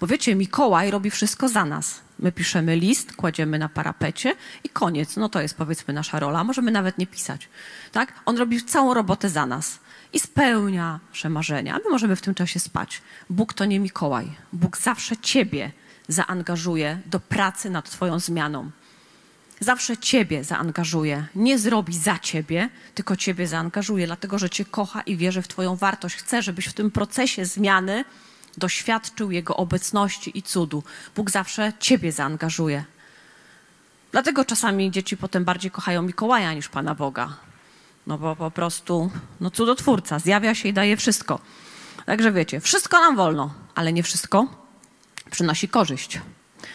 Bo 0.00 0.06
wiecie, 0.06 0.34
Mikołaj 0.34 0.90
robi 0.90 1.10
wszystko 1.10 1.48
za 1.48 1.64
nas. 1.64 2.00
My 2.18 2.32
piszemy 2.32 2.76
list, 2.76 3.16
kładziemy 3.16 3.58
na 3.58 3.68
parapecie 3.68 4.34
i 4.64 4.68
koniec. 4.68 5.16
No 5.16 5.28
to 5.28 5.40
jest 5.40 5.56
powiedzmy 5.56 5.94
nasza 5.94 6.20
rola. 6.20 6.44
Możemy 6.44 6.70
nawet 6.70 6.98
nie 6.98 7.06
pisać. 7.06 7.48
Tak? 7.92 8.12
On 8.26 8.36
robi 8.36 8.64
całą 8.64 8.94
robotę 8.94 9.28
za 9.28 9.46
nas 9.46 9.78
i 10.12 10.20
spełnia 10.20 11.00
nasze 11.10 11.28
marzenia. 11.28 11.80
My 11.84 11.90
możemy 11.90 12.16
w 12.16 12.22
tym 12.22 12.34
czasie 12.34 12.60
spać. 12.60 13.02
Bóg 13.30 13.54
to 13.54 13.64
nie 13.64 13.80
Mikołaj. 13.80 14.32
Bóg 14.52 14.76
zawsze 14.76 15.16
ciebie 15.16 15.72
zaangażuje 16.08 17.00
do 17.06 17.20
pracy 17.20 17.70
nad 17.70 17.90
twoją 17.90 18.18
zmianą 18.18 18.70
zawsze 19.62 19.96
Ciebie 19.96 20.44
zaangażuje. 20.44 21.26
Nie 21.34 21.58
zrobi 21.58 21.98
za 21.98 22.18
Ciebie, 22.18 22.68
tylko 22.94 23.16
Ciebie 23.16 23.46
zaangażuje, 23.46 24.06
dlatego 24.06 24.38
że 24.38 24.50
Cię 24.50 24.64
kocha 24.64 25.00
i 25.00 25.16
wierzy 25.16 25.42
w 25.42 25.48
Twoją 25.48 25.76
wartość. 25.76 26.16
Chce, 26.16 26.42
żebyś 26.42 26.66
w 26.66 26.72
tym 26.72 26.90
procesie 26.90 27.44
zmiany 27.44 28.04
doświadczył 28.56 29.30
Jego 29.30 29.56
obecności 29.56 30.38
i 30.38 30.42
cudu. 30.42 30.82
Bóg 31.16 31.30
zawsze 31.30 31.72
Ciebie 31.78 32.12
zaangażuje. 32.12 32.84
Dlatego 34.12 34.44
czasami 34.44 34.90
dzieci 34.90 35.16
potem 35.16 35.44
bardziej 35.44 35.70
kochają 35.70 36.02
Mikołaja 36.02 36.54
niż 36.54 36.68
Pana 36.68 36.94
Boga. 36.94 37.36
No 38.06 38.18
bo 38.18 38.36
po 38.36 38.50
prostu, 38.50 39.10
no 39.40 39.50
cudotwórca, 39.50 40.18
zjawia 40.18 40.54
się 40.54 40.68
i 40.68 40.72
daje 40.72 40.96
wszystko. 40.96 41.40
Także 42.06 42.32
wiecie, 42.32 42.60
wszystko 42.60 43.00
nam 43.00 43.16
wolno, 43.16 43.54
ale 43.74 43.92
nie 43.92 44.02
wszystko 44.02 44.46
przynosi 45.30 45.68
korzyść. 45.68 46.20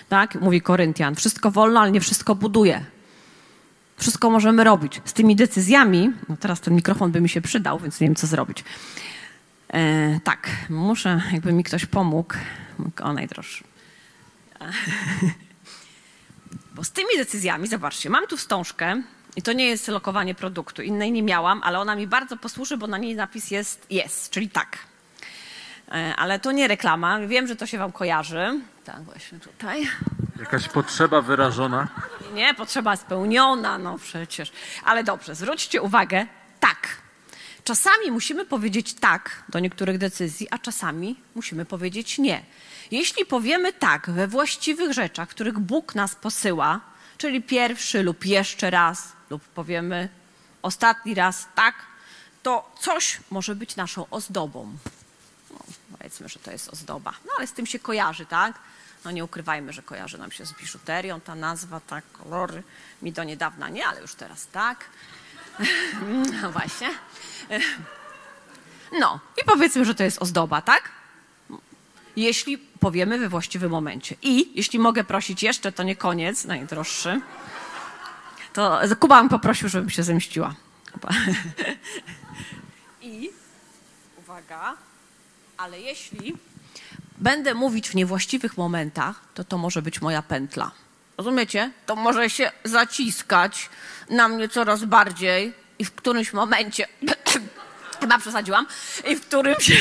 Tak? 0.09 0.35
Mówi 0.35 0.61
Koryntian. 0.61 1.15
Wszystko 1.15 1.51
wolno, 1.51 1.79
ale 1.79 1.91
nie 1.91 2.01
wszystko 2.01 2.35
buduje. 2.35 2.85
Wszystko 3.97 4.29
możemy 4.29 4.63
robić. 4.63 5.01
Z 5.05 5.13
tymi 5.13 5.35
decyzjami, 5.35 6.11
no 6.29 6.37
teraz 6.37 6.61
ten 6.61 6.75
mikrofon 6.75 7.11
by 7.11 7.21
mi 7.21 7.29
się 7.29 7.41
przydał, 7.41 7.79
więc 7.79 8.01
nie 8.01 8.07
wiem, 8.07 8.15
co 8.15 8.27
zrobić. 8.27 8.63
E, 9.73 10.19
tak, 10.23 10.49
muszę, 10.69 11.21
jakby 11.31 11.53
mi 11.53 11.63
ktoś 11.63 11.85
pomógł. 11.85 12.33
O, 13.01 13.13
najdroższy. 13.13 13.63
Bo 16.75 16.83
z 16.83 16.91
tymi 16.91 17.09
decyzjami, 17.17 17.67
zobaczcie, 17.67 18.09
mam 18.09 18.27
tu 18.27 18.37
wstążkę 18.37 19.01
i 19.35 19.41
to 19.41 19.53
nie 19.53 19.65
jest 19.65 19.87
lokowanie 19.87 20.35
produktu. 20.35 20.81
Innej 20.81 21.11
nie 21.11 21.23
miałam, 21.23 21.61
ale 21.63 21.79
ona 21.79 21.95
mi 21.95 22.07
bardzo 22.07 22.37
posłuży, 22.37 22.77
bo 22.77 22.87
na 22.87 22.97
niej 22.97 23.15
napis 23.15 23.51
jest 23.51 23.87
yes, 23.91 24.29
czyli 24.29 24.49
tak. 24.49 24.77
E, 25.91 26.15
ale 26.15 26.39
to 26.39 26.51
nie 26.51 26.67
reklama. 26.67 27.19
Wiem, 27.19 27.47
że 27.47 27.55
to 27.55 27.65
się 27.65 27.77
wam 27.77 27.91
kojarzy. 27.91 28.59
Tak, 28.85 29.03
właśnie 29.03 29.39
tutaj. 29.39 29.87
Jakaś 30.39 30.67
potrzeba 30.67 31.21
wyrażona? 31.21 31.87
Nie, 32.33 32.53
potrzeba 32.53 32.95
spełniona, 32.95 33.77
no 33.77 33.97
przecież. 33.97 34.51
Ale 34.85 35.03
dobrze, 35.03 35.35
zwróćcie 35.35 35.81
uwagę, 35.81 36.27
tak. 36.59 36.87
Czasami 37.63 38.11
musimy 38.11 38.45
powiedzieć 38.45 38.93
tak 38.93 39.43
do 39.49 39.59
niektórych 39.59 39.97
decyzji, 39.97 40.47
a 40.51 40.57
czasami 40.57 41.15
musimy 41.35 41.65
powiedzieć 41.65 42.17
nie. 42.17 42.41
Jeśli 42.91 43.25
powiemy 43.25 43.73
tak 43.73 44.09
we 44.09 44.27
właściwych 44.27 44.93
rzeczach, 44.93 45.29
których 45.29 45.59
Bóg 45.59 45.95
nas 45.95 46.15
posyła, 46.15 46.79
czyli 47.17 47.41
pierwszy 47.41 48.03
lub 48.03 48.25
jeszcze 48.25 48.69
raz, 48.69 49.13
lub 49.29 49.43
powiemy 49.43 50.09
ostatni 50.61 51.13
raz 51.13 51.47
tak, 51.55 51.75
to 52.43 52.71
coś 52.79 53.19
może 53.31 53.55
być 53.55 53.75
naszą 53.75 54.09
ozdobą. 54.09 54.77
Powiedzmy, 55.97 56.29
że 56.29 56.39
to 56.39 56.51
jest 56.51 56.69
ozdoba. 56.69 57.13
No 57.25 57.31
ale 57.37 57.47
z 57.47 57.53
tym 57.53 57.65
się 57.65 57.79
kojarzy, 57.79 58.25
tak? 58.25 58.59
No 59.05 59.11
nie 59.11 59.23
ukrywajmy, 59.23 59.73
że 59.73 59.81
kojarzy 59.81 60.17
nam 60.17 60.31
się 60.31 60.45
z 60.45 60.53
biżuterią 60.53 61.21
ta 61.21 61.35
nazwa, 61.35 61.79
tak, 61.79 62.11
kolory. 62.11 62.63
Mi 63.01 63.11
do 63.11 63.23
niedawna 63.23 63.69
nie, 63.69 63.87
ale 63.87 64.01
już 64.01 64.15
teraz 64.15 64.47
tak. 64.47 64.85
No 66.41 66.51
właśnie. 66.51 66.89
No 68.99 69.19
i 69.41 69.45
powiedzmy, 69.45 69.85
że 69.85 69.95
to 69.95 70.03
jest 70.03 70.21
ozdoba, 70.21 70.61
tak? 70.61 70.91
Jeśli 72.15 72.57
powiemy 72.57 73.19
we 73.19 73.29
właściwym 73.29 73.71
momencie. 73.71 74.15
I 74.21 74.57
jeśli 74.57 74.79
mogę 74.79 75.03
prosić 75.03 75.43
jeszcze, 75.43 75.71
to 75.71 75.83
nie 75.83 75.95
koniec, 75.95 76.45
najdroższy. 76.45 77.21
To 78.53 78.79
Kuba 78.99 79.23
mi 79.23 79.29
poprosił, 79.29 79.69
żebym 79.69 79.89
się 79.89 80.03
zemściła. 80.03 80.55
I 83.01 83.29
uwaga, 84.17 84.77
ale 85.57 85.79
jeśli 85.79 86.35
będę 87.17 87.53
mówić 87.53 87.89
w 87.89 87.95
niewłaściwych 87.95 88.57
momentach, 88.57 89.21
to 89.33 89.43
to 89.43 89.57
może 89.57 89.81
być 89.81 90.01
moja 90.01 90.21
pętla. 90.21 90.71
Rozumiecie? 91.17 91.71
To 91.85 91.95
może 91.95 92.29
się 92.29 92.51
zaciskać 92.63 93.69
na 94.09 94.27
mnie 94.27 94.49
coraz 94.49 94.85
bardziej 94.85 95.53
i 95.79 95.85
w 95.85 95.91
którymś 95.91 96.33
momencie 96.33 96.87
Chyba 97.99 98.19
przesadziłam. 98.19 98.65
I 99.07 99.15
w, 99.15 99.21
którymś, 99.21 99.71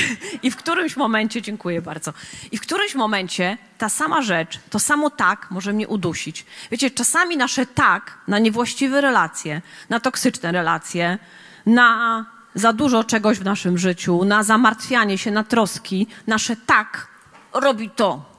I 0.43 0.51
w 0.51 0.57
którymś 0.57 0.97
momencie, 0.97 1.43
dziękuję 1.43 1.83
bardzo, 1.83 2.13
i 2.53 2.59
w 2.59 2.61
którymś 2.61 2.95
momencie 2.95 3.59
ta 3.79 3.89
sama 3.89 4.23
rzecz, 4.23 4.59
to 4.71 4.79
samo 4.79 5.11
tak 5.11 5.51
może 5.51 5.73
mnie 5.73 5.89
udusić. 5.89 6.47
Wiecie, 6.71 6.91
czasami 6.91 7.37
nasze 7.37 7.67
tak 7.67 8.19
na 8.29 8.39
niewłaściwe 8.39 9.01
relacje, 9.01 9.63
na 9.89 10.01
toksyczne 10.01 10.53
relacje, 10.53 11.19
na 11.67 12.25
za 12.57 12.73
dużo 12.73 13.05
czegoś 13.05 13.39
w 13.39 13.45
naszym 13.45 13.79
życiu, 13.79 14.25
na 14.25 14.43
zamartwianie 14.43 15.19
się, 15.19 15.31
na 15.31 15.45
troski, 15.45 16.07
nasze 16.27 16.57
tak 16.57 17.09
robi 17.53 17.91
to. 17.91 18.37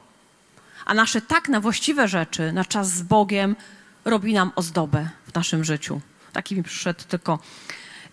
A 0.86 0.94
nasze 0.94 1.20
tak 1.20 1.48
na 1.48 1.60
właściwe 1.60 2.08
rzeczy, 2.08 2.52
na 2.52 2.64
czas 2.64 2.90
z 2.90 3.02
Bogiem, 3.02 3.56
robi 4.04 4.34
nam 4.34 4.52
ozdobę 4.56 5.08
w 5.26 5.34
naszym 5.34 5.64
życiu. 5.64 6.00
Taki 6.32 6.56
mi 6.56 6.62
przyszedł 6.62 7.04
tylko. 7.08 7.38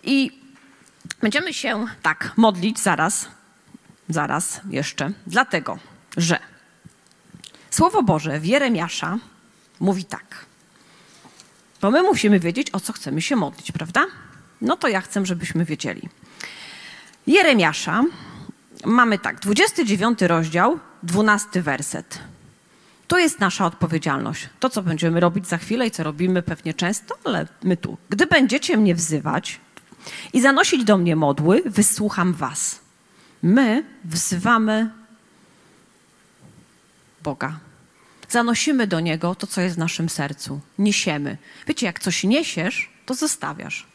I 0.02 0.46
Będziemy 1.20 1.54
się 1.54 1.84
tak 2.02 2.32
modlić 2.36 2.80
zaraz, 2.80 3.28
zaraz 4.08 4.60
jeszcze, 4.70 5.12
dlatego, 5.26 5.78
że 6.16 6.38
Słowo 7.70 8.02
Boże 8.02 8.40
w 8.40 8.46
Jeremiasza 8.46 9.18
mówi 9.80 10.04
tak. 10.04 10.44
Bo 11.80 11.90
my 11.90 12.02
musimy 12.02 12.40
wiedzieć, 12.40 12.70
o 12.72 12.80
co 12.80 12.92
chcemy 12.92 13.22
się 13.22 13.36
modlić, 13.36 13.72
prawda? 13.72 14.06
No 14.60 14.76
to 14.76 14.88
ja 14.88 15.00
chcę, 15.00 15.26
żebyśmy 15.26 15.64
wiedzieli. 15.64 16.08
Jeremiasza 17.26 18.04
mamy 18.84 19.18
tak, 19.18 19.40
29 19.40 20.22
rozdział, 20.22 20.78
12 21.02 21.62
werset. 21.62 22.18
To 23.08 23.18
jest 23.18 23.40
nasza 23.40 23.66
odpowiedzialność. 23.66 24.48
To, 24.60 24.70
co 24.70 24.82
będziemy 24.82 25.20
robić 25.20 25.46
za 25.46 25.58
chwilę 25.58 25.86
i 25.86 25.90
co 25.90 26.02
robimy 26.02 26.42
pewnie 26.42 26.74
często, 26.74 27.14
ale 27.24 27.46
my 27.62 27.76
tu. 27.76 27.96
Gdy 28.10 28.26
będziecie 28.26 28.76
mnie 28.76 28.94
wzywać, 28.94 29.60
i 30.32 30.40
zanosić 30.40 30.84
do 30.84 30.98
mnie 30.98 31.16
modły, 31.16 31.62
wysłucham 31.66 32.32
was. 32.32 32.80
My 33.42 33.84
wzywamy 34.04 34.90
Boga. 37.22 37.58
Zanosimy 38.28 38.86
do 38.86 39.00
Niego 39.00 39.34
to, 39.34 39.46
co 39.46 39.60
jest 39.60 39.76
w 39.76 39.78
naszym 39.78 40.08
sercu. 40.08 40.60
Niesiemy. 40.78 41.38
Wiecie, 41.66 41.86
jak 41.86 42.00
coś 42.00 42.24
niesiesz, 42.24 42.90
to 43.06 43.14
zostawiasz. 43.14 43.86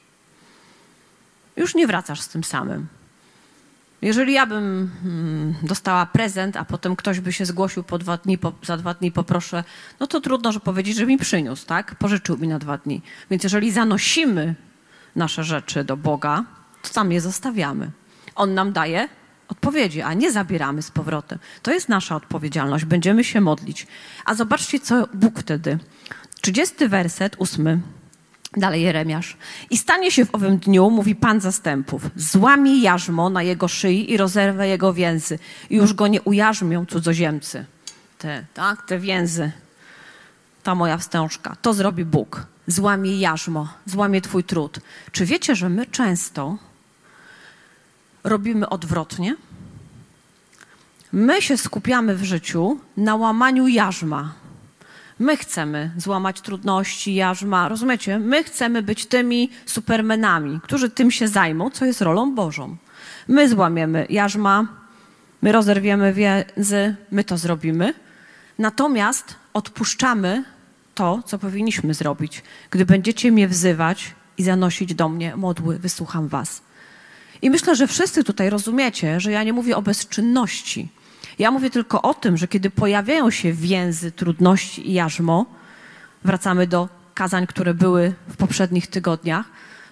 Już 1.58 1.76
nie 1.76 1.88
wracasz 1.88 2.22
z 2.22 2.28
tym 2.28 2.44
samym. 2.44 2.88
Jeżeli 4.02 4.34
ja 4.34 4.46
bym 4.46 4.92
hmm, 5.04 5.56
dostała 5.64 6.06
prezent, 6.06 6.58
a 6.58 6.66
potem 6.66 6.96
ktoś 6.96 7.20
by 7.20 7.34
się 7.34 7.46
zgłosił 7.46 7.84
po 7.84 7.98
dwa 7.98 8.18
dni, 8.18 8.38
po, 8.38 8.54
za 8.64 8.78
dwa 8.78 8.94
dni 8.94 9.12
poproszę, 9.12 9.64
no 10.00 10.08
to 10.08 10.22
trudno, 10.22 10.52
że 10.52 10.60
powiedzieć, 10.60 10.98
że 10.98 11.06
mi 11.06 11.18
przyniósł, 11.18 11.66
tak? 11.66 11.96
Pożyczył 11.96 12.38
mi 12.38 12.48
na 12.48 12.60
dwa 12.60 12.78
dni. 12.78 13.02
Więc 13.30 13.44
jeżeli 13.44 13.72
zanosimy 13.72 14.56
nasze 15.16 15.44
rzeczy 15.44 15.84
do 15.84 15.98
Boga, 15.98 16.46
to 16.82 16.90
tam 16.90 17.12
je 17.12 17.22
zostawiamy. 17.22 17.92
On 18.36 18.54
nam 18.54 18.74
daje 18.74 19.10
odpowiedzi, 19.48 20.02
a 20.02 20.14
nie 20.14 20.32
zabieramy 20.32 20.82
z 20.82 20.92
powrotem. 20.92 21.40
To 21.62 21.72
jest 21.72 21.90
nasza 21.90 22.16
odpowiedzialność. 22.16 22.86
Będziemy 22.86 23.24
się 23.24 23.42
modlić. 23.42 23.88
A 24.26 24.36
zobaczcie, 24.36 24.80
co 24.80 25.08
Bóg 25.14 25.40
wtedy. 25.40 25.80
30 26.42 26.88
werset, 26.88 27.36
ósmy. 27.38 27.80
Dalej 28.58 28.82
Jeremiasz. 28.82 29.38
I 29.70 29.78
stanie 29.78 30.12
się 30.12 30.26
w 30.26 30.36
owym 30.36 30.58
dniu, 30.58 30.90
mówi 30.90 31.16
Pan 31.16 31.42
zastępów, 31.42 32.10
złamie 32.16 32.82
jarzmo 32.82 33.30
na 33.30 33.44
jego 33.44 33.68
szyi 33.68 34.12
i 34.12 34.18
rozerwę 34.18 34.68
jego 34.68 34.94
więzy. 34.94 35.40
I 35.70 35.76
już 35.76 35.94
go 35.94 36.08
nie 36.08 36.22
ujarzmią 36.22 36.86
cudzoziemcy. 36.86 37.66
Te, 38.18 38.46
tak, 38.54 38.86
te 38.86 39.00
więzy. 39.00 39.52
Ta 40.64 40.76
moja 40.76 40.98
wstążka. 40.98 41.56
To 41.62 41.74
zrobi 41.74 42.06
Bóg 42.06 42.48
złamie 42.68 43.20
jarzmo, 43.20 43.68
złamie 43.86 44.22
Twój 44.22 44.44
trud. 44.44 44.80
Czy 45.12 45.26
wiecie, 45.26 45.56
że 45.56 45.70
my 45.70 45.86
często 45.86 46.58
robimy 48.24 48.70
odwrotnie? 48.70 49.36
My 51.12 51.42
się 51.42 51.58
skupiamy 51.58 52.16
w 52.16 52.24
życiu 52.24 52.80
na 52.98 53.16
łamaniu 53.16 53.68
jarzma. 53.68 54.34
My 55.22 55.38
chcemy 55.38 55.92
złamać 55.98 56.42
trudności, 56.42 57.16
jarzma, 57.16 57.70
rozumiecie? 57.70 58.20
My 58.20 58.44
chcemy 58.44 58.84
być 58.84 59.06
tymi 59.06 59.50
supermenami, 59.66 60.60
którzy 60.64 60.90
tym 60.90 61.12
się 61.12 61.28
zajmą, 61.28 61.70
co 61.70 61.86
jest 61.86 62.02
rolą 62.02 62.36
Bożą. 62.36 62.78
My 63.28 63.50
złamiemy 63.50 64.06
jarzma, 64.10 64.68
my 65.42 65.52
rozerwiemy 65.52 66.14
więzy, 66.14 66.96
my 67.12 67.24
to 67.24 67.38
zrobimy. 67.38 67.94
Natomiast 68.60 69.36
odpuszczamy 69.54 70.44
to, 70.96 71.24
co 71.26 71.40
powinniśmy 71.40 71.94
zrobić. 71.94 72.44
Gdy 72.70 72.86
będziecie 72.86 73.32
mnie 73.32 73.48
wzywać 73.48 74.16
i 74.38 74.44
zanosić 74.44 74.94
do 74.94 75.10
mnie 75.10 75.36
modły, 75.36 75.80
wysłucham 75.80 76.28
was. 76.28 76.62
I 77.42 77.50
myślę, 77.50 77.76
że 77.76 77.88
wszyscy 77.88 78.24
tutaj 78.24 78.50
rozumiecie, 78.50 79.20
że 79.20 79.32
ja 79.32 79.44
nie 79.44 79.54
mówię 79.54 79.78
o 79.78 79.82
bezczynności. 79.82 80.90
Ja 81.42 81.52
mówię 81.52 81.70
tylko 81.70 82.02
o 82.02 82.14
tym, 82.14 82.38
że 82.38 82.48
kiedy 82.48 82.70
pojawiają 82.70 83.32
się 83.32 83.54
więzy, 83.54 84.12
trudności 84.12 84.90
i 84.90 84.94
jarzmo, 84.94 85.46
wracamy 86.24 86.68
do 86.68 86.90
kazań, 87.14 87.48
które 87.48 87.74
były 87.74 88.14
w 88.28 88.38
poprzednich 88.38 88.88
tygodniach, 88.88 89.46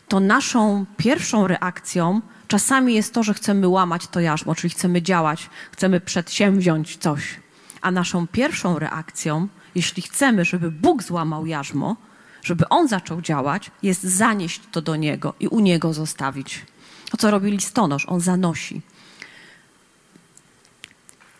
to 0.07 0.19
naszą 0.19 0.85
pierwszą 0.97 1.47
reakcją 1.47 2.21
czasami 2.47 2.95
jest 2.95 3.13
to, 3.13 3.23
że 3.23 3.33
chcemy 3.33 3.67
łamać 3.67 4.07
to 4.07 4.19
jarzmo, 4.19 4.55
czyli 4.55 4.69
chcemy 4.69 5.01
działać, 5.01 5.49
chcemy 5.71 6.01
przedsięwziąć 6.01 6.97
coś. 6.97 7.39
A 7.81 7.91
naszą 7.91 8.27
pierwszą 8.27 8.79
reakcją 8.79 9.47
jeśli 9.75 10.01
chcemy, 10.01 10.45
żeby 10.45 10.71
Bóg 10.71 11.03
złamał 11.03 11.45
jarzmo, 11.45 11.95
żeby 12.43 12.69
On 12.69 12.87
zaczął 12.87 13.21
działać, 13.21 13.71
jest 13.83 14.03
zanieść 14.03 14.61
to 14.71 14.81
do 14.81 14.95
Niego 14.95 15.33
i 15.39 15.47
u 15.47 15.59
Niego 15.59 15.93
zostawić. 15.93 16.65
To, 17.11 17.17
co 17.17 17.31
robi 17.31 17.51
listonosz, 17.51 18.05
On 18.09 18.19
zanosi. 18.19 18.81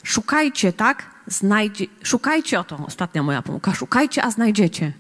Szukajcie, 0.03 0.73
tak? 0.73 1.03
Znajdzie, 1.27 1.85
szukajcie, 2.03 2.59
o 2.59 2.63
to 2.63 2.79
ostatnia 2.87 3.23
moja 3.23 3.41
pomyłka, 3.41 3.73
szukajcie, 3.73 4.23
a 4.23 4.31
znajdziecie. 4.31 4.91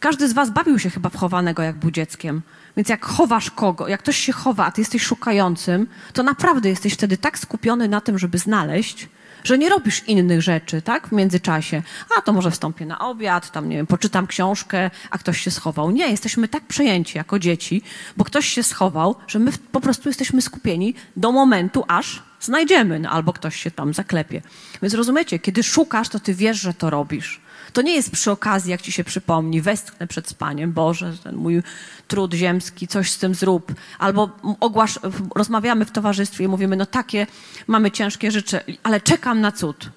Każdy 0.00 0.28
z 0.28 0.32
was 0.32 0.50
bawił 0.50 0.78
się 0.78 0.90
chyba 0.90 1.08
w 1.08 1.16
chowanego, 1.16 1.62
jak 1.62 1.76
był 1.76 1.90
dzieckiem. 1.90 2.42
Więc 2.76 2.88
jak 2.88 3.04
chowasz 3.04 3.50
kogo, 3.50 3.88
jak 3.88 4.00
ktoś 4.00 4.16
się 4.16 4.32
chowa, 4.32 4.66
a 4.66 4.70
ty 4.70 4.80
jesteś 4.80 5.02
szukającym, 5.02 5.86
to 6.12 6.22
naprawdę 6.22 6.68
jesteś 6.68 6.92
wtedy 6.92 7.16
tak 7.16 7.38
skupiony 7.38 7.88
na 7.88 8.00
tym, 8.00 8.18
żeby 8.18 8.38
znaleźć, 8.38 9.08
że 9.44 9.58
nie 9.58 9.68
robisz 9.68 10.08
innych 10.08 10.42
rzeczy, 10.42 10.82
tak, 10.82 11.08
w 11.08 11.12
międzyczasie. 11.12 11.82
A 12.18 12.20
to 12.20 12.32
może 12.32 12.50
wstąpię 12.50 12.86
na 12.86 12.98
obiad, 12.98 13.50
tam, 13.50 13.68
nie 13.68 13.76
wiem, 13.76 13.86
poczytam 13.86 14.26
książkę, 14.26 14.90
a 15.10 15.18
ktoś 15.18 15.40
się 15.40 15.50
schował. 15.50 15.90
Nie, 15.90 16.10
jesteśmy 16.10 16.48
tak 16.48 16.66
przejęci 16.66 17.18
jako 17.18 17.38
dzieci, 17.38 17.82
bo 18.16 18.24
ktoś 18.24 18.46
się 18.46 18.62
schował, 18.62 19.16
że 19.26 19.38
my 19.38 19.52
po 19.72 19.80
prostu 19.80 20.08
jesteśmy 20.08 20.42
skupieni 20.42 20.94
do 21.16 21.32
momentu, 21.32 21.84
aż 21.88 22.22
znajdziemy, 22.40 22.98
no, 22.98 23.10
albo 23.10 23.32
ktoś 23.32 23.56
się 23.56 23.70
tam 23.70 23.94
zaklepie. 23.94 24.42
Więc 24.82 24.94
rozumiecie, 24.94 25.38
kiedy 25.38 25.62
szukasz, 25.62 26.08
to 26.08 26.20
ty 26.20 26.34
wiesz, 26.34 26.60
że 26.60 26.74
to 26.74 26.90
robisz. 26.90 27.40
To 27.72 27.82
nie 27.82 27.94
jest 27.94 28.10
przy 28.10 28.30
okazji, 28.30 28.70
jak 28.70 28.82
ci 28.82 28.92
się 28.92 29.04
przypomni, 29.04 29.60
westchnę 29.60 30.06
przed 30.06 30.28
spaniem, 30.28 30.72
Boże, 30.72 31.12
ten 31.24 31.36
mój 31.36 31.62
trud 32.08 32.34
ziemski, 32.34 32.88
coś 32.88 33.10
z 33.10 33.18
tym 33.18 33.34
zrób. 33.34 33.74
Albo 33.98 34.30
ogłasz, 34.60 34.98
rozmawiamy 35.34 35.84
w 35.84 35.90
towarzystwie 35.90 36.44
i 36.44 36.48
mówimy, 36.48 36.76
no 36.76 36.86
takie 36.86 37.26
mamy 37.66 37.90
ciężkie 37.90 38.30
rzeczy, 38.30 38.60
ale 38.82 39.00
czekam 39.00 39.40
na 39.40 39.52
cud. 39.52 39.90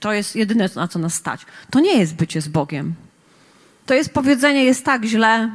To 0.00 0.12
jest 0.12 0.36
jedyne, 0.36 0.68
na 0.76 0.88
co 0.88 0.98
nas 0.98 1.14
stać. 1.14 1.40
To 1.70 1.80
nie 1.80 1.98
jest 1.98 2.14
bycie 2.14 2.40
z 2.40 2.48
Bogiem. 2.48 2.94
To 3.86 3.94
jest 3.94 4.10
powiedzenie, 4.10 4.64
jest 4.64 4.84
tak 4.84 5.04
źle, 5.04 5.50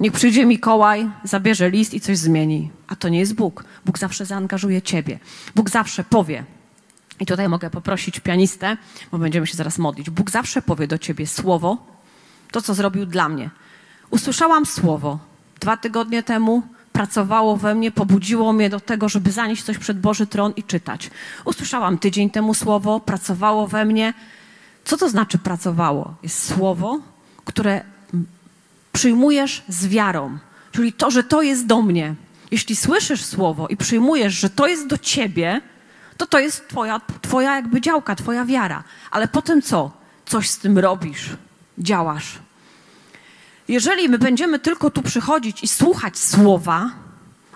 niech 0.00 0.12
przyjdzie 0.12 0.46
Mikołaj, 0.46 1.10
zabierze 1.24 1.70
list 1.70 1.94
i 1.94 2.00
coś 2.00 2.18
zmieni. 2.18 2.70
A 2.88 2.96
to 2.96 3.08
nie 3.08 3.18
jest 3.18 3.34
Bóg. 3.34 3.64
Bóg 3.84 3.98
zawsze 3.98 4.26
zaangażuje 4.26 4.82
ciebie. 4.82 5.18
Bóg 5.54 5.70
zawsze 5.70 6.04
powie, 6.04 6.44
i 7.20 7.26
tutaj 7.26 7.48
mogę 7.48 7.70
poprosić 7.70 8.20
pianistę, 8.20 8.76
bo 9.12 9.18
będziemy 9.18 9.46
się 9.46 9.56
zaraz 9.56 9.78
modlić. 9.78 10.10
Bóg 10.10 10.30
zawsze 10.30 10.62
powie 10.62 10.86
do 10.86 10.98
ciebie 10.98 11.26
słowo, 11.26 11.86
to 12.50 12.62
co 12.62 12.74
zrobił 12.74 13.06
dla 13.06 13.28
mnie. 13.28 13.50
Usłyszałam 14.10 14.66
słowo 14.66 15.18
dwa 15.60 15.76
tygodnie 15.76 16.22
temu, 16.22 16.62
pracowało 16.92 17.56
we 17.56 17.74
mnie, 17.74 17.90
pobudziło 17.90 18.52
mnie 18.52 18.70
do 18.70 18.80
tego, 18.80 19.08
żeby 19.08 19.32
zanieść 19.32 19.62
coś 19.62 19.78
przed 19.78 20.00
Boży 20.00 20.26
tron 20.26 20.52
i 20.56 20.62
czytać. 20.62 21.10
Usłyszałam 21.44 21.98
tydzień 21.98 22.30
temu 22.30 22.54
słowo, 22.54 23.00
pracowało 23.00 23.66
we 23.66 23.84
mnie. 23.84 24.14
Co 24.84 24.96
to 24.96 25.08
znaczy 25.08 25.38
pracowało? 25.38 26.14
Jest 26.22 26.54
słowo, 26.54 27.00
które 27.44 27.84
przyjmujesz 28.92 29.62
z 29.68 29.86
wiarą, 29.86 30.38
czyli 30.72 30.92
to, 30.92 31.10
że 31.10 31.24
to 31.24 31.42
jest 31.42 31.66
do 31.66 31.82
mnie. 31.82 32.14
Jeśli 32.50 32.76
słyszysz 32.76 33.24
słowo 33.24 33.68
i 33.68 33.76
przyjmujesz, 33.76 34.34
że 34.34 34.50
to 34.50 34.66
jest 34.66 34.86
do 34.86 34.98
ciebie, 34.98 35.60
to 36.16 36.26
to 36.26 36.38
jest 36.38 36.68
twoja, 36.68 37.00
twoja 37.22 37.54
jakby 37.54 37.80
działka, 37.80 38.14
twoja 38.16 38.44
wiara. 38.44 38.84
Ale 39.10 39.28
potem 39.28 39.62
co? 39.62 39.90
Coś 40.26 40.50
z 40.50 40.58
tym 40.58 40.78
robisz, 40.78 41.28
działasz. 41.78 42.38
Jeżeli 43.68 44.08
my 44.08 44.18
będziemy 44.18 44.58
tylko 44.58 44.90
tu 44.90 45.02
przychodzić 45.02 45.62
i 45.62 45.68
słuchać 45.68 46.18
słowa, 46.18 46.90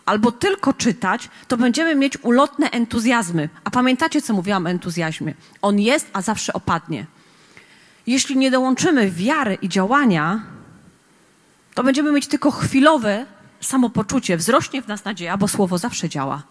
albo 0.06 0.32
tylko 0.32 0.72
czytać, 0.72 1.28
to 1.48 1.56
będziemy 1.56 1.94
mieć 1.94 2.18
ulotne 2.22 2.70
entuzjazmy. 2.70 3.48
A 3.64 3.70
pamiętacie, 3.70 4.22
co 4.22 4.34
mówiłam 4.34 4.66
o 4.66 4.70
entuzjazmie? 4.70 5.34
On 5.62 5.80
jest, 5.80 6.06
a 6.12 6.22
zawsze 6.22 6.52
opadnie. 6.52 7.06
Jeśli 8.06 8.36
nie 8.36 8.50
dołączymy 8.50 9.10
wiary 9.10 9.58
i 9.62 9.68
działania, 9.68 10.40
to 11.74 11.82
będziemy 11.82 12.12
mieć 12.12 12.26
tylko 12.26 12.50
chwilowe 12.50 13.26
samopoczucie, 13.60 14.36
wzrośnie 14.36 14.82
w 14.82 14.88
nas 14.88 15.04
nadzieja, 15.04 15.36
bo 15.36 15.48
słowo 15.48 15.78
zawsze 15.78 16.08
działa. 16.08 16.42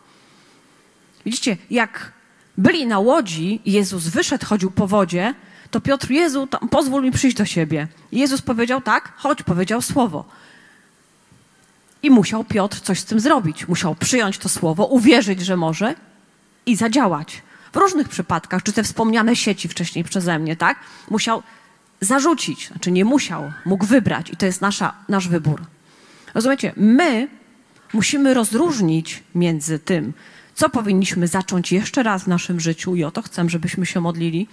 Widzicie, 1.28 1.58
jak 1.70 2.12
byli 2.58 2.88
na 2.88 3.00
łodzi 3.00 3.62
Jezus 3.66 4.08
wyszedł, 4.08 4.46
chodził 4.46 4.72
po 4.72 4.88
wodzie, 4.88 5.34
to 5.72 5.82
Piotr, 5.82 6.12
Jezu, 6.12 6.48
pozwól 6.72 7.04
mi 7.04 7.12
przyjść 7.12 7.38
do 7.38 7.46
siebie. 7.46 7.88
Jezus 8.12 8.42
powiedział 8.42 8.82
tak, 8.82 9.14
chodź, 9.18 9.44
powiedział 9.44 9.82
słowo. 9.82 10.26
I 12.04 12.12
musiał 12.12 12.44
Piotr 12.44 12.80
coś 12.82 13.00
z 13.00 13.06
tym 13.06 13.20
zrobić. 13.20 13.68
Musiał 13.68 13.96
przyjąć 13.96 14.38
to 14.38 14.50
słowo, 14.50 14.86
uwierzyć, 14.86 15.42
że 15.42 15.58
może 15.58 15.96
i 16.66 16.76
zadziałać. 16.76 17.42
W 17.74 17.78
różnych 17.78 18.10
przypadkach, 18.10 18.64
czy 18.64 18.74
te 18.74 18.84
wspomniane 18.84 19.36
sieci 19.36 19.68
wcześniej 19.68 20.04
przeze 20.04 20.40
mnie, 20.40 20.56
tak? 20.56 20.80
Musiał 21.10 21.44
zarzucić, 22.02 22.68
znaczy 22.68 22.92
nie 22.92 23.06
musiał, 23.06 23.52
mógł 23.66 23.86
wybrać 23.86 24.30
i 24.30 24.38
to 24.38 24.46
jest 24.46 24.62
nasza, 24.62 24.94
nasz 25.10 25.28
wybór. 25.28 25.62
Rozumiecie? 26.34 26.74
My 26.78 27.28
musimy 27.94 28.34
rozróżnić 28.34 29.24
między 29.36 29.80
tym, 29.80 30.14
co 30.58 30.70
powinniśmy 30.70 31.28
zacząć 31.28 31.72
jeszcze 31.72 32.04
raz 32.04 32.24
w 32.24 32.28
naszym 32.28 32.60
życiu 32.60 32.96
i 32.96 33.04
o 33.04 33.12
to 33.12 33.22
chcę, 33.22 33.50
żebyśmy 33.50 33.86
się 33.86 34.02
modlili, 34.02 34.48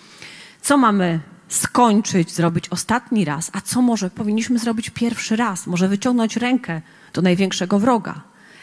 co 0.63 0.77
mamy 0.77 1.21
skończyć, 1.49 2.33
zrobić 2.33 2.69
ostatni 2.69 3.25
raz, 3.25 3.51
a 3.53 3.61
co 3.61 3.83
może 3.83 4.11
powinniśmy 4.11 4.59
zrobić 4.59 4.91
pierwszy 4.91 5.37
raz, 5.37 5.67
może 5.67 5.89
wyciągnąć 5.89 6.37
rękę 6.37 6.83
do 7.13 7.23
największego 7.23 7.79
wroga. 7.79 8.21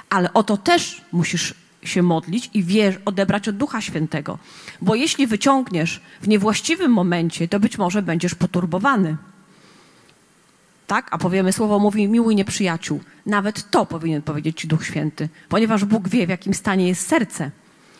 Ale 0.09 0.33
o 0.33 0.43
to 0.43 0.57
też 0.57 1.01
musisz 1.11 1.53
się 1.83 2.01
modlić 2.01 2.49
i 2.53 2.63
wiesz, 2.63 2.95
odebrać 3.05 3.47
od 3.47 3.57
Ducha 3.57 3.81
Świętego. 3.81 4.37
Bo 4.81 4.95
jeśli 4.95 5.27
wyciągniesz 5.27 6.01
w 6.21 6.27
niewłaściwym 6.27 6.91
momencie, 6.91 7.47
to 7.47 7.59
być 7.59 7.77
może 7.77 8.01
będziesz 8.01 8.35
poturbowany. 8.35 9.17
Tak? 10.91 11.07
A 11.11 11.17
powiemy, 11.17 11.53
słowo 11.53 11.79
mówi 11.79 12.07
miłuj 12.07 12.35
nieprzyjaciół. 12.35 12.99
Nawet 13.25 13.71
to 13.71 13.85
powinien 13.85 14.21
powiedzieć 14.21 14.59
ci 14.59 14.67
Duch 14.67 14.85
Święty, 14.85 15.29
ponieważ 15.49 15.85
Bóg 15.85 16.09
wie, 16.09 16.25
w 16.27 16.29
jakim 16.29 16.53
stanie 16.53 16.87
jest 16.87 17.07
serce. 17.07 17.51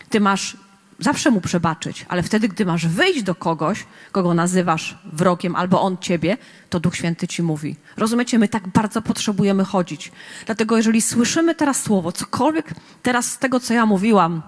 Ty 0.09 0.19
masz 0.19 0.57
zawsze 0.99 1.31
mu 1.31 1.41
przebaczyć, 1.41 2.05
ale 2.09 2.23
wtedy, 2.23 2.47
gdy 2.47 2.65
masz 2.65 2.87
wyjść 2.87 3.23
do 3.23 3.35
kogoś, 3.35 3.85
kogo 4.11 4.33
nazywasz 4.33 4.97
wrogiem 5.13 5.55
albo 5.55 5.81
on 5.81 5.97
ciebie, 5.97 6.37
to 6.69 6.79
Duch 6.79 6.95
Święty 6.95 7.27
ci 7.27 7.43
mówi. 7.43 7.75
Rozumiecie, 7.97 8.39
my 8.39 8.47
tak 8.47 8.67
bardzo 8.67 9.01
potrzebujemy 9.01 9.65
chodzić. 9.65 10.11
Dlatego, 10.45 10.77
jeżeli 10.77 11.01
słyszymy 11.01 11.55
teraz 11.55 11.83
słowo, 11.83 12.11
cokolwiek 12.11 12.73
teraz 13.03 13.31
z 13.31 13.37
tego, 13.37 13.59
co 13.59 13.73
ja 13.73 13.85
mówiłam, 13.85 14.41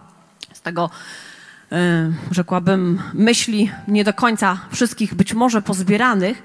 z 0.53 0.61
tego, 0.61 0.89
yy, 1.71 1.77
rzekłabym, 2.31 3.01
myśli 3.13 3.71
nie 3.87 4.03
do 4.03 4.13
końca 4.13 4.59
wszystkich 4.71 5.13
być 5.15 5.33
może 5.33 5.61
pozbieranych, 5.61 6.43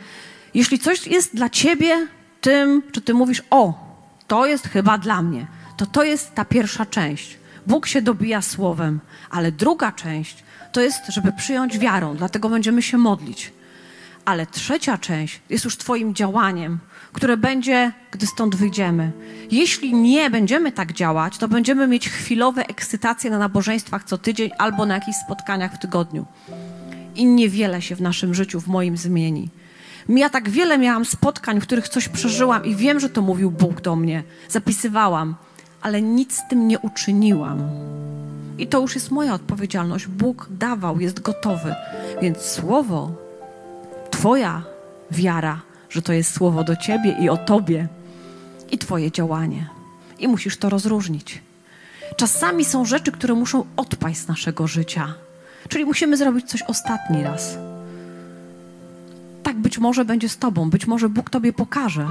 jeśli 0.54 0.78
coś 0.78 1.06
jest 1.06 1.34
dla 1.34 1.48
ciebie 1.48 2.06
tym, 2.40 2.82
czy 2.92 3.00
ty 3.00 3.14
mówisz, 3.14 3.42
o, 3.50 3.88
to 4.26 4.46
jest 4.46 4.68
chyba 4.68 4.98
dla 4.98 5.22
mnie, 5.22 5.46
to 5.76 5.86
to 5.86 6.04
jest 6.04 6.34
ta 6.34 6.44
pierwsza 6.44 6.86
część. 6.86 7.38
Bóg 7.66 7.86
się 7.86 8.02
dobija 8.02 8.42
słowem, 8.42 9.00
ale 9.30 9.52
druga 9.52 9.92
część 9.92 10.44
to 10.72 10.80
jest, 10.80 11.06
żeby 11.08 11.32
przyjąć 11.32 11.78
wiarą, 11.78 12.16
dlatego 12.16 12.48
będziemy 12.48 12.82
się 12.82 12.98
modlić. 12.98 13.52
Ale 14.24 14.46
trzecia 14.46 14.98
część 14.98 15.40
jest 15.50 15.64
już 15.64 15.76
Twoim 15.76 16.14
działaniem, 16.14 16.78
które 17.12 17.36
będzie, 17.36 17.92
gdy 18.10 18.26
stąd 18.26 18.56
wyjdziemy. 18.56 19.12
Jeśli 19.50 19.94
nie 19.94 20.30
będziemy 20.30 20.72
tak 20.72 20.92
działać, 20.92 21.38
to 21.38 21.48
będziemy 21.48 21.86
mieć 21.86 22.08
chwilowe 22.08 22.66
ekscytacje 22.66 23.30
na 23.30 23.38
nabożeństwach 23.38 24.04
co 24.04 24.18
tydzień 24.18 24.50
albo 24.58 24.86
na 24.86 24.94
jakichś 24.94 25.18
spotkaniach 25.18 25.74
w 25.74 25.78
tygodniu. 25.78 26.26
I 27.14 27.26
niewiele 27.26 27.82
się 27.82 27.96
w 27.96 28.00
naszym 28.00 28.34
życiu, 28.34 28.60
w 28.60 28.66
moim 28.66 28.96
zmieni. 28.96 29.48
Ja 30.08 30.30
tak 30.30 30.48
wiele 30.48 30.78
miałam 30.78 31.04
spotkań, 31.04 31.60
w 31.60 31.62
których 31.62 31.88
coś 31.88 32.08
przeżyłam 32.08 32.64
i 32.64 32.76
wiem, 32.76 33.00
że 33.00 33.08
to 33.08 33.22
mówił 33.22 33.50
Bóg 33.50 33.80
do 33.80 33.96
mnie. 33.96 34.22
Zapisywałam, 34.48 35.34
ale 35.82 36.02
nic 36.02 36.36
z 36.36 36.48
tym 36.48 36.68
nie 36.68 36.78
uczyniłam. 36.78 37.62
I 38.58 38.66
to 38.66 38.80
już 38.80 38.94
jest 38.94 39.10
moja 39.10 39.34
odpowiedzialność. 39.34 40.06
Bóg 40.06 40.46
dawał, 40.50 41.00
jest 41.00 41.20
gotowy. 41.20 41.74
Więc 42.22 42.38
słowo, 42.42 43.12
Twoja 44.10 44.62
wiara, 45.10 45.60
że 45.90 46.02
to 46.02 46.12
jest 46.12 46.34
słowo 46.34 46.64
do 46.64 46.76
Ciebie 46.76 47.16
i 47.20 47.28
o 47.28 47.36
Tobie, 47.36 47.88
i 48.70 48.78
Twoje 48.78 49.10
działanie. 49.12 49.68
I 50.18 50.28
musisz 50.28 50.56
to 50.56 50.68
rozróżnić. 50.68 51.42
Czasami 52.16 52.64
są 52.64 52.84
rzeczy, 52.84 53.12
które 53.12 53.34
muszą 53.34 53.64
odpaść 53.76 54.18
z 54.18 54.28
naszego 54.28 54.66
życia. 54.66 55.14
Czyli 55.68 55.84
musimy 55.84 56.16
zrobić 56.16 56.50
coś 56.50 56.62
ostatni 56.62 57.22
raz. 57.22 57.67
Tak 59.48 59.56
być 59.56 59.78
może 59.78 60.04
będzie 60.04 60.28
z 60.28 60.38
Tobą, 60.38 60.70
być 60.70 60.86
może 60.86 61.08
Bóg 61.08 61.30
Tobie 61.30 61.52
pokaże, 61.52 62.06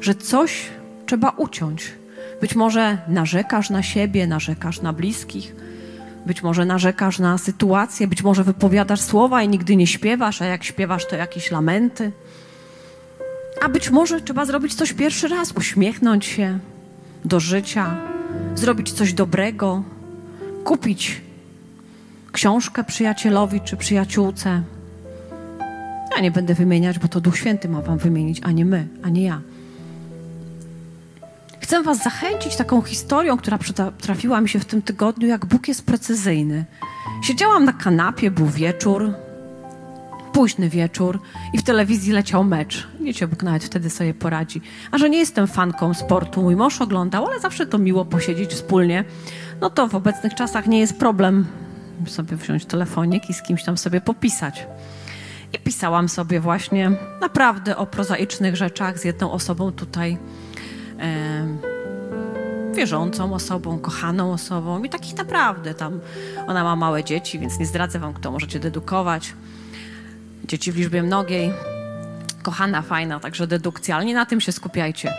że 0.00 0.14
coś 0.14 0.70
trzeba 1.06 1.30
uciąć 1.30 1.92
być 2.40 2.54
może 2.54 2.98
narzekasz 3.08 3.70
na 3.70 3.82
siebie, 3.82 4.26
narzekasz 4.26 4.80
na 4.80 4.92
bliskich, 4.92 5.54
być 6.26 6.42
może 6.42 6.64
narzekasz 6.64 7.18
na 7.18 7.38
sytuację, 7.38 8.06
być 8.06 8.22
może 8.22 8.44
wypowiadasz 8.44 9.00
słowa 9.00 9.42
i 9.42 9.48
nigdy 9.48 9.76
nie 9.76 9.86
śpiewasz, 9.86 10.42
a 10.42 10.44
jak 10.44 10.64
śpiewasz, 10.64 11.06
to 11.06 11.16
jakieś 11.16 11.50
lamenty. 11.50 12.12
A 13.62 13.68
być 13.68 13.90
może 13.90 14.20
trzeba 14.20 14.44
zrobić 14.44 14.74
coś 14.74 14.92
pierwszy 14.92 15.28
raz, 15.28 15.52
uśmiechnąć 15.52 16.24
się 16.26 16.58
do 17.24 17.40
życia, 17.40 17.96
zrobić 18.54 18.92
coś 18.92 19.12
dobrego, 19.12 19.82
kupić 20.64 21.20
książkę 22.32 22.84
przyjacielowi 22.84 23.60
czy 23.60 23.76
przyjaciółce. 23.76 24.62
Ja 26.16 26.20
nie 26.20 26.30
będę 26.30 26.54
wymieniać, 26.54 26.98
bo 26.98 27.08
to 27.08 27.20
Duch 27.20 27.36
Święty 27.36 27.68
ma 27.68 27.82
wam 27.82 27.98
wymienić, 27.98 28.40
a 28.42 28.50
nie 28.50 28.64
my, 28.64 28.88
a 29.02 29.08
nie 29.08 29.22
ja. 29.22 29.40
Chcę 31.60 31.82
Was 31.82 32.02
zachęcić 32.02 32.56
taką 32.56 32.82
historią, 32.82 33.36
która 33.36 33.58
trafiła 34.00 34.40
mi 34.40 34.48
się 34.48 34.58
w 34.58 34.64
tym 34.64 34.82
tygodniu, 34.82 35.28
jak 35.28 35.46
Bóg 35.46 35.68
jest 35.68 35.86
precyzyjny. 35.86 36.64
Siedziałam 37.22 37.64
na 37.64 37.72
kanapie, 37.72 38.30
był 38.30 38.46
wieczór, 38.46 39.14
późny 40.32 40.68
wieczór 40.68 41.20
i 41.52 41.58
w 41.58 41.62
telewizji 41.62 42.12
leciał 42.12 42.44
mecz. 42.44 42.88
Wiecie, 43.00 43.28
Bóg 43.28 43.42
nawet 43.42 43.64
wtedy 43.64 43.90
sobie 43.90 44.14
poradzi. 44.14 44.60
A 44.90 44.98
że 44.98 45.10
nie 45.10 45.18
jestem 45.18 45.46
fanką 45.46 45.94
sportu, 45.94 46.42
mój 46.42 46.56
mąż 46.56 46.80
oglądał, 46.80 47.26
ale 47.26 47.40
zawsze 47.40 47.66
to 47.66 47.78
miło 47.78 48.04
posiedzieć 48.04 48.50
wspólnie. 48.50 49.04
No 49.60 49.70
to 49.70 49.88
w 49.88 49.94
obecnych 49.94 50.34
czasach 50.34 50.66
nie 50.66 50.80
jest 50.80 50.98
problem 50.98 51.46
sobie 52.06 52.36
wziąć 52.36 52.64
telefonik 52.64 53.30
i 53.30 53.34
z 53.34 53.42
kimś 53.42 53.64
tam 53.64 53.78
sobie 53.78 54.00
popisać. 54.00 54.66
I 55.52 55.58
pisałam 55.58 56.08
sobie 56.08 56.40
właśnie 56.40 56.90
naprawdę 57.20 57.76
o 57.76 57.86
prozaicznych 57.86 58.56
rzeczach 58.56 58.98
z 58.98 59.04
jedną 59.04 59.32
osobą 59.32 59.72
tutaj 59.72 60.18
wierzącą 62.74 63.34
osobą, 63.34 63.78
kochaną 63.78 64.32
osobą 64.32 64.82
i 64.82 64.88
takich 64.88 65.16
naprawdę 65.16 65.74
tam. 65.74 66.00
Ona 66.46 66.64
ma 66.64 66.76
małe 66.76 67.04
dzieci, 67.04 67.38
więc 67.38 67.58
nie 67.58 67.66
zdradzę 67.66 67.98
wam, 67.98 68.14
kto 68.14 68.30
możecie 68.30 68.60
dedukować. 68.60 69.34
Dzieci 70.44 70.72
w 70.72 70.76
liczbie 70.76 71.02
mnogiej. 71.02 71.52
Kochana, 72.42 72.82
fajna, 72.82 73.20
także 73.20 73.46
dedukcja, 73.46 73.96
ale 73.96 74.04
nie 74.04 74.14
na 74.14 74.26
tym 74.26 74.40
się 74.40 74.52
skupiajcie. 74.52 75.14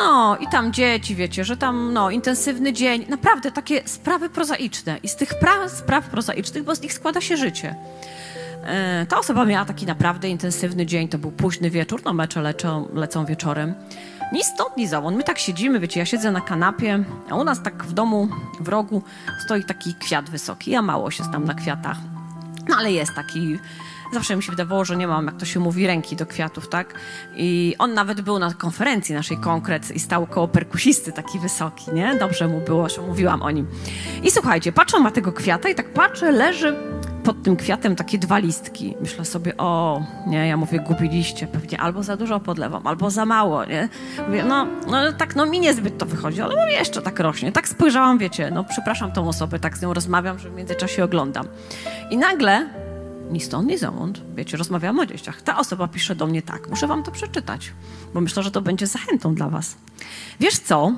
No 0.00 0.36
i 0.36 0.46
tam 0.48 0.72
dzieci, 0.72 1.16
wiecie, 1.16 1.44
że 1.44 1.56
tam 1.56 1.92
no, 1.92 2.10
intensywny 2.10 2.72
dzień, 2.72 3.06
naprawdę 3.08 3.52
takie 3.52 3.88
sprawy 3.88 4.28
prozaiczne. 4.28 4.98
I 5.02 5.08
z 5.08 5.16
tych 5.16 5.32
pra- 5.32 5.68
spraw 5.68 6.08
prozaicznych, 6.08 6.64
bo 6.64 6.74
z 6.74 6.80
nich 6.80 6.92
składa 6.92 7.20
się 7.20 7.36
życie. 7.36 7.74
E, 8.66 9.06
ta 9.08 9.18
osoba 9.18 9.44
miała 9.44 9.64
taki 9.64 9.86
naprawdę 9.86 10.28
intensywny 10.28 10.86
dzień, 10.86 11.08
to 11.08 11.18
był 11.18 11.32
późny 11.32 11.70
wieczór, 11.70 12.02
no 12.04 12.12
mecze 12.12 12.42
lecą, 12.42 12.88
lecą 12.94 13.24
wieczorem. 13.24 13.74
Ni 14.32 14.44
stąd, 14.44 14.76
ni 14.76 14.88
zowąd. 14.88 15.16
My 15.16 15.22
tak 15.22 15.38
siedzimy, 15.38 15.80
wiecie, 15.80 16.00
ja 16.00 16.06
siedzę 16.06 16.30
na 16.30 16.40
kanapie, 16.40 17.04
a 17.30 17.34
u 17.34 17.44
nas 17.44 17.62
tak 17.62 17.84
w 17.84 17.92
domu, 17.92 18.28
w 18.60 18.68
rogu 18.68 19.02
stoi 19.44 19.64
taki 19.64 19.94
kwiat 19.94 20.30
wysoki. 20.30 20.70
Ja 20.70 20.82
mało 20.82 21.10
się 21.10 21.24
znam 21.24 21.44
na 21.44 21.54
kwiatach, 21.54 21.96
no 22.68 22.76
ale 22.78 22.92
jest 22.92 23.14
taki... 23.14 23.58
Zawsze 24.12 24.36
mi 24.36 24.42
się 24.42 24.50
wydawało, 24.50 24.84
że 24.84 24.96
nie 24.96 25.06
mam, 25.06 25.26
jak 25.26 25.36
to 25.36 25.46
się 25.46 25.60
mówi, 25.60 25.86
ręki 25.86 26.16
do 26.16 26.26
kwiatów, 26.26 26.68
tak? 26.68 26.94
I 27.36 27.74
on 27.78 27.94
nawet 27.94 28.20
był 28.20 28.38
na 28.38 28.54
konferencji 28.54 29.14
naszej 29.14 29.36
konkret 29.36 29.90
i 29.90 30.00
stał 30.00 30.26
koło 30.26 30.48
perkusisty, 30.48 31.12
taki 31.12 31.38
wysoki, 31.38 31.92
nie? 31.92 32.14
Dobrze 32.14 32.48
mu 32.48 32.60
było, 32.60 32.88
że 32.88 33.02
mówiłam 33.02 33.42
o 33.42 33.50
nim. 33.50 33.66
I 34.22 34.30
słuchajcie, 34.30 34.72
patrzę 34.72 35.00
na 35.00 35.10
tego 35.10 35.32
kwiata 35.32 35.68
i 35.68 35.74
tak 35.74 35.92
patrzę, 35.92 36.32
leży 36.32 36.76
pod 37.24 37.42
tym 37.42 37.56
kwiatem 37.56 37.96
takie 37.96 38.18
dwa 38.18 38.38
listki. 38.38 38.94
Myślę 39.00 39.24
sobie, 39.24 39.56
o, 39.56 40.02
nie, 40.26 40.48
ja 40.48 40.56
mówię, 40.56 40.80
gubiliście 40.80 41.46
pewnie, 41.46 41.80
albo 41.80 42.02
za 42.02 42.16
dużo 42.16 42.40
podlewam, 42.40 42.86
albo 42.86 43.10
za 43.10 43.24
mało, 43.24 43.64
nie? 43.64 43.88
Mówię, 44.26 44.44
no, 44.44 44.66
no 44.86 45.12
tak, 45.12 45.36
no 45.36 45.46
mi 45.46 45.60
niezbyt 45.60 45.98
to 45.98 46.06
wychodzi, 46.06 46.42
ale 46.42 46.56
mówię, 46.56 46.72
jeszcze 46.72 47.02
tak 47.02 47.20
rośnie. 47.20 47.52
Tak 47.52 47.68
spojrzałam, 47.68 48.18
wiecie, 48.18 48.50
no 48.50 48.64
przepraszam 48.64 49.12
tą 49.12 49.28
osobę, 49.28 49.58
tak 49.58 49.78
z 49.78 49.82
nią 49.82 49.94
rozmawiam, 49.94 50.38
że 50.38 50.50
w 50.50 50.54
międzyczasie 50.54 51.04
oglądam. 51.04 51.46
I 52.10 52.16
nagle, 52.16 52.66
ni 53.30 53.40
stąd, 53.40 53.68
ni 53.68 53.78
zowąd, 53.78 54.22
wiecie, 54.34 54.56
rozmawiam 54.56 54.98
o 54.98 55.06
dzieciach. 55.06 55.42
Ta 55.42 55.58
osoba 55.58 55.88
pisze 55.88 56.14
do 56.14 56.26
mnie 56.26 56.42
tak, 56.42 56.68
muszę 56.70 56.86
wam 56.86 57.02
to 57.02 57.10
przeczytać, 57.10 57.72
bo 58.14 58.20
myślę, 58.20 58.42
że 58.42 58.50
to 58.50 58.60
będzie 58.60 58.86
zachętą 58.86 59.34
dla 59.34 59.48
was. 59.48 59.76
Wiesz 60.40 60.58
co? 60.58 60.92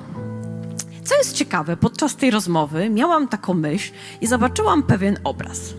Co 1.03 1.15
jest 1.15 1.33
ciekawe, 1.33 1.77
podczas 1.77 2.15
tej 2.15 2.31
rozmowy 2.31 2.89
miałam 2.89 3.27
taką 3.27 3.53
myśl 3.53 3.91
i 4.21 4.27
zobaczyłam 4.27 4.83
pewien 4.83 5.19
obraz. 5.23 5.73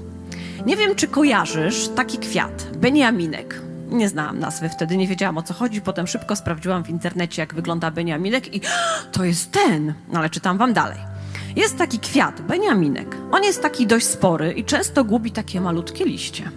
Nie 0.67 0.77
wiem, 0.77 0.95
czy 0.95 1.09
kojarzysz 1.09 1.89
taki 1.89 2.19
kwiat, 2.19 2.77
beniaminek. 2.77 3.63
Nie 3.91 4.09
znałam 4.09 4.39
nazwy 4.39 4.69
wtedy, 4.69 4.97
nie 4.97 5.07
wiedziałam 5.07 5.39
o 5.39 5.43
co 5.43 5.55
chodzi. 5.55 5.81
Potem 5.81 6.07
szybko 6.07 6.37
sprawdziłam 6.37 6.85
w 6.85 6.91
internecie, 6.91 7.43
jak 7.43 7.55
wygląda 7.55 7.91
Beniaminek 7.91 8.55
i 8.55 8.61
to 9.13 9.25
jest 9.25 9.53
ten. 9.53 9.95
No, 10.13 10.19
ale 10.19 10.31
czytam 10.31 10.59
wam 10.59 10.73
dalej. 10.73 11.10
Jest 11.57 11.79
taki 11.79 11.99
kwiat, 11.99 12.41
Beniaminek. 12.41 13.17
On 13.33 13.45
jest 13.45 13.63
taki 13.63 13.87
dość 13.87 14.07
spory 14.07 14.53
i 14.53 14.65
często 14.65 15.05
gubi 15.05 15.33
takie 15.33 15.61
malutkie 15.61 16.05
liście. 16.05 16.51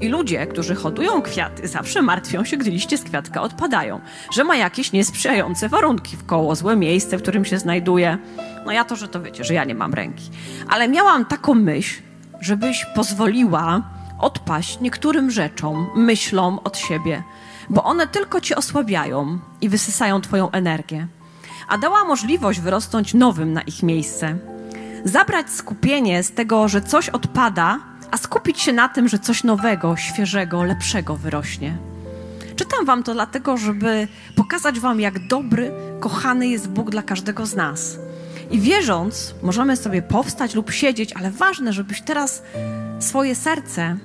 I 0.00 0.08
ludzie, 0.08 0.46
którzy 0.46 0.74
hodują 0.74 1.22
kwiaty, 1.22 1.68
zawsze 1.68 2.02
martwią 2.02 2.44
się, 2.44 2.56
gdy 2.56 2.70
liście 2.70 2.98
z 2.98 3.02
kwiatka 3.02 3.42
odpadają, 3.42 4.00
że 4.32 4.44
ma 4.44 4.56
jakieś 4.56 4.92
niesprzyjające 4.92 5.68
warunki 5.68 6.16
w 6.16 6.26
koło, 6.26 6.54
złe 6.54 6.76
miejsce, 6.76 7.18
w 7.18 7.22
którym 7.22 7.44
się 7.44 7.58
znajduje. 7.58 8.18
No 8.66 8.72
ja 8.72 8.84
to, 8.84 8.96
że 8.96 9.08
to 9.08 9.22
wiecie, 9.22 9.44
że 9.44 9.54
ja 9.54 9.64
nie 9.64 9.74
mam 9.74 9.94
ręki. 9.94 10.30
Ale 10.68 10.88
miałam 10.88 11.24
taką 11.24 11.54
myśl, 11.54 12.02
żebyś 12.40 12.86
pozwoliła 12.94 13.82
odpaść 14.18 14.80
niektórym 14.80 15.30
rzeczom, 15.30 15.90
myślom 15.96 16.58
od 16.64 16.78
siebie, 16.78 17.22
bo 17.70 17.84
one 17.84 18.06
tylko 18.06 18.40
cię 18.40 18.56
osłabiają 18.56 19.38
i 19.60 19.68
wysysają 19.68 20.20
twoją 20.20 20.50
energię. 20.50 21.08
A 21.68 21.78
dała 21.78 22.04
możliwość 22.04 22.60
wyrosnąć 22.60 23.14
nowym 23.14 23.52
na 23.52 23.62
ich 23.62 23.82
miejsce. 23.82 24.36
Zabrać 25.04 25.50
skupienie 25.50 26.22
z 26.22 26.30
tego, 26.30 26.68
że 26.68 26.80
coś 26.80 27.08
odpada, 27.08 27.78
a 28.10 28.16
skupić 28.16 28.60
się 28.60 28.72
na 28.72 28.88
tym, 28.88 29.08
że 29.08 29.18
coś 29.18 29.44
nowego, 29.44 29.96
świeżego, 29.96 30.62
lepszego 30.62 31.16
wyrośnie. 31.16 31.76
Czytam 32.56 32.86
wam 32.86 33.02
to 33.02 33.14
dlatego, 33.14 33.56
żeby 33.56 34.08
pokazać 34.36 34.80
wam, 34.80 35.00
jak 35.00 35.26
dobry, 35.26 35.72
kochany 36.00 36.48
jest 36.48 36.68
Bóg 36.68 36.90
dla 36.90 37.02
każdego 37.02 37.46
z 37.46 37.56
nas. 37.56 37.98
I 38.50 38.60
wierząc, 38.60 39.34
możemy 39.42 39.76
sobie 39.76 40.02
powstać 40.02 40.54
lub 40.54 40.70
siedzieć, 40.70 41.12
ale 41.12 41.30
ważne, 41.30 41.72
żebyś 41.72 42.02
teraz 42.02 42.42
swoje 42.98 43.34
serce 43.34 43.96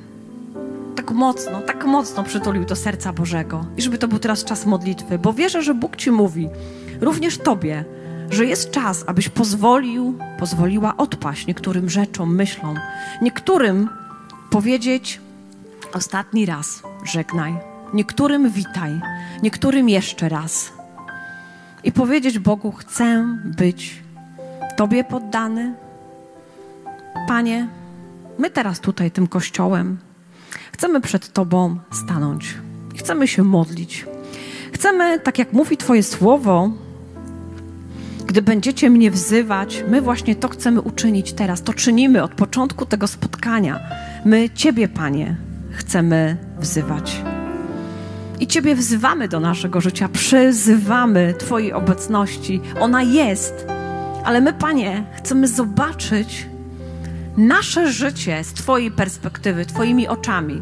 tak 0.95 1.11
mocno, 1.11 1.61
tak 1.61 1.85
mocno 1.85 2.23
przytulił 2.23 2.65
do 2.65 2.75
serca 2.75 3.13
Bożego. 3.13 3.65
I 3.77 3.81
żeby 3.81 3.97
to 3.97 4.07
był 4.07 4.19
teraz 4.19 4.43
czas 4.43 4.65
modlitwy, 4.65 5.19
bo 5.19 5.33
wierzę, 5.33 5.63
że 5.63 5.73
Bóg 5.73 5.95
ci 5.95 6.11
mówi, 6.11 6.49
również 7.01 7.37
tobie, 7.37 7.85
że 8.29 8.45
jest 8.45 8.71
czas, 8.71 9.03
abyś 9.07 9.29
pozwolił, 9.29 10.17
pozwoliła 10.39 10.97
odpaść 10.97 11.47
niektórym 11.47 11.89
rzeczom, 11.89 12.35
myślom, 12.35 12.79
niektórym 13.21 13.89
powiedzieć 14.49 15.21
ostatni 15.93 16.45
raz 16.45 16.83
żegnaj, 17.03 17.57
niektórym 17.93 18.51
witaj, 18.51 19.01
niektórym 19.43 19.89
jeszcze 19.89 20.29
raz. 20.29 20.73
I 21.83 21.91
powiedzieć 21.91 22.39
Bogu, 22.39 22.71
chcę 22.71 23.37
być 23.57 24.01
Tobie 24.77 25.03
poddany. 25.03 25.73
Panie, 27.27 27.67
my 28.37 28.49
teraz 28.49 28.79
tutaj 28.79 29.11
tym 29.11 29.27
kościołem 29.27 29.97
chcemy 30.71 31.01
przed 31.01 31.33
Tobą 31.33 31.77
stanąć. 31.91 32.57
Chcemy 32.97 33.27
się 33.27 33.43
modlić. 33.43 34.05
Chcemy, 34.73 35.19
tak 35.19 35.39
jak 35.39 35.53
mówi 35.53 35.77
Twoje 35.77 36.03
słowo, 36.03 36.69
gdy 38.31 38.41
będziecie 38.41 38.89
mnie 38.89 39.11
wzywać, 39.11 39.83
my 39.87 40.01
właśnie 40.01 40.35
to 40.35 40.49
chcemy 40.49 40.81
uczynić 40.81 41.33
teraz. 41.33 41.61
To 41.61 41.73
czynimy 41.73 42.23
od 42.23 42.35
początku 42.35 42.85
tego 42.85 43.07
spotkania. 43.07 43.79
My 44.25 44.49
Ciebie, 44.49 44.87
Panie, 44.87 45.35
chcemy 45.71 46.37
wzywać. 46.59 47.21
I 48.39 48.47
Ciebie 48.47 48.75
wzywamy 48.75 49.27
do 49.27 49.39
naszego 49.39 49.81
życia, 49.81 50.09
przyzywamy 50.13 51.33
Twojej 51.39 51.73
obecności. 51.73 52.61
Ona 52.79 53.03
jest, 53.03 53.65
ale 54.23 54.41
my, 54.41 54.53
Panie, 54.53 55.03
chcemy 55.17 55.47
zobaczyć 55.47 56.47
nasze 57.37 57.91
życie 57.91 58.43
z 58.43 58.53
Twojej 58.53 58.91
perspektywy, 58.91 59.65
Twoimi 59.65 60.07
oczami. 60.07 60.61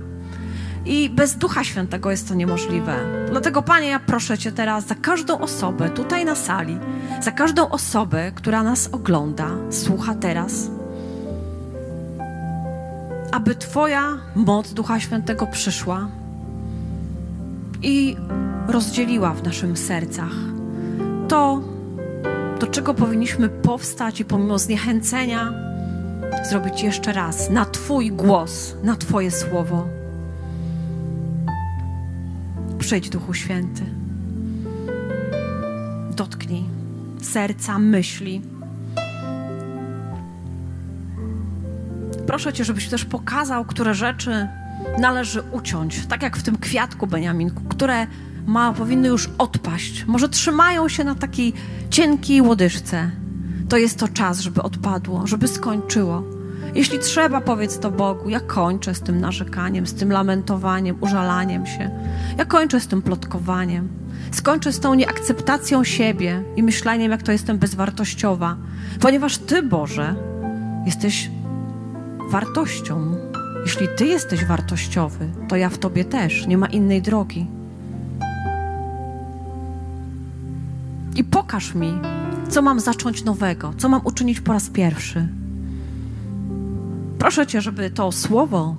I 0.90 1.10
bez 1.10 1.36
Ducha 1.38 1.64
Świętego 1.64 2.12
jest 2.12 2.28
to 2.28 2.34
niemożliwe. 2.34 2.96
Dlatego, 3.30 3.62
Panie, 3.62 3.88
ja 3.88 4.00
proszę 4.00 4.38
Cię 4.38 4.52
teraz 4.52 4.88
za 4.88 4.96
każdą 4.96 5.40
osobę 5.40 5.90
tutaj 5.90 6.26
na 6.26 6.36
sali, 6.36 6.78
za 7.22 7.32
każdą 7.32 7.70
osobę, 7.70 8.32
która 8.36 8.64
nas 8.64 8.90
ogląda, 8.92 9.48
słucha 9.70 10.16
teraz, 10.16 10.72
aby 13.32 13.56
Twoja 13.56 14.18
moc 14.36 14.74
Ducha 14.74 15.00
Świętego 15.00 15.48
przyszła 15.48 16.08
i 17.82 18.18
rozdzieliła 18.68 19.34
w 19.34 19.44
naszym 19.44 19.78
sercach 19.78 20.34
to, 21.28 21.62
do 22.60 22.68
czego 22.68 22.94
powinniśmy 22.94 23.50
powstać 23.50 24.20
i 24.20 24.26
pomimo 24.26 24.60
zniechęcenia 24.60 25.54
zrobić 26.50 26.84
jeszcze 26.84 27.14
raz 27.14 27.50
na 27.50 27.66
Twój 27.66 28.12
głos, 28.12 28.76
na 28.84 28.96
Twoje 28.96 29.32
słowo. 29.32 29.99
Przyjdź, 32.90 33.10
Duchu 33.10 33.34
Święty. 33.34 33.86
Dotknij 36.16 36.64
serca, 37.22 37.80
myśli. 37.80 38.42
Proszę 42.28 42.54
Cię, 42.54 42.66
żebyś 42.66 42.88
też 42.88 43.06
pokazał, 43.06 43.66
które 43.66 43.94
rzeczy 43.94 44.48
należy 45.00 45.42
uciąć, 45.52 46.06
tak 46.06 46.24
jak 46.24 46.38
w 46.38 46.44
tym 46.44 46.58
kwiatku 46.58 47.08
Beniaminku, 47.08 47.64
które 47.64 48.08
ma, 48.46 48.74
powinny 48.74 49.08
już 49.08 49.30
odpaść. 49.38 50.06
Może 50.06 50.30
trzymają 50.30 50.90
się 50.90 51.04
na 51.04 51.16
takiej 51.16 51.54
cienkiej 51.90 52.42
łodyżce. 52.42 53.12
To 53.70 53.78
jest 53.78 54.00
to 54.00 54.08
czas, 54.08 54.40
żeby 54.40 54.62
odpadło, 54.62 55.28
żeby 55.28 55.48
skończyło. 55.48 56.39
Jeśli 56.76 57.00
trzeba, 57.00 57.42
powiedz 57.42 57.80
to 57.80 57.92
Bogu. 57.92 58.30
Ja 58.30 58.40
kończę 58.40 58.96
z 58.96 59.02
tym 59.02 59.20
narzekaniem, 59.20 59.88
z 59.88 59.94
tym 59.94 60.12
lamentowaniem, 60.12 60.98
użalaniem 61.02 61.66
się. 61.66 61.90
Ja 62.38 62.46
kończę 62.46 62.80
z 62.80 62.88
tym 62.88 63.02
plotkowaniem. 63.02 63.88
Skończę 64.32 64.74
z 64.74 64.80
tą 64.80 64.94
nieakceptacją 64.94 65.84
siebie 65.84 66.44
i 66.56 66.64
myśleniem, 66.64 67.12
jak 67.12 67.24
to 67.24 67.32
jestem 67.32 67.58
bezwartościowa. 67.58 68.58
Ponieważ 69.00 69.38
Ty, 69.38 69.64
Boże, 69.64 70.16
jesteś 70.86 71.32
wartością. 72.30 73.16
Jeśli 73.66 73.88
Ty 73.98 74.06
jesteś 74.06 74.46
wartościowy, 74.46 75.30
to 75.48 75.56
ja 75.56 75.70
w 75.70 75.78
Tobie 75.78 76.06
też. 76.06 76.48
Nie 76.48 76.58
ma 76.58 76.68
innej 76.68 77.02
drogi. 77.02 77.48
I 81.16 81.24
pokaż 81.24 81.76
mi, 81.76 81.94
co 82.50 82.62
mam 82.62 82.80
zacząć 82.80 83.24
nowego, 83.24 83.74
co 83.78 83.90
mam 83.90 84.02
uczynić 84.04 84.42
po 84.42 84.54
raz 84.54 84.70
pierwszy. 84.70 85.28
Proszę 87.20 87.48
Cię, 87.48 87.62
żeby 87.62 87.90
to 87.90 88.12
słowo 88.12 88.76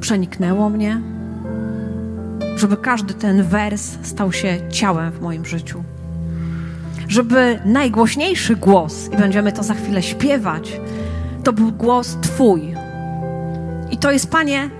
przeniknęło 0.00 0.70
mnie, 0.70 1.00
żeby 2.56 2.76
każdy 2.76 3.14
ten 3.14 3.42
wers 3.42 3.92
stał 4.02 4.32
się 4.32 4.58
ciałem 4.70 5.12
w 5.12 5.20
moim 5.20 5.44
życiu. 5.44 5.84
Żeby 7.08 7.60
najgłośniejszy 7.64 8.56
głos, 8.56 9.08
i 9.12 9.16
będziemy 9.16 9.52
to 9.52 9.62
za 9.62 9.74
chwilę 9.74 10.02
śpiewać, 10.02 10.80
to 11.44 11.52
był 11.52 11.72
głos 11.72 12.16
Twój. 12.22 12.74
I 13.90 13.96
to 13.96 14.10
jest, 14.10 14.30
Panie, 14.30 14.70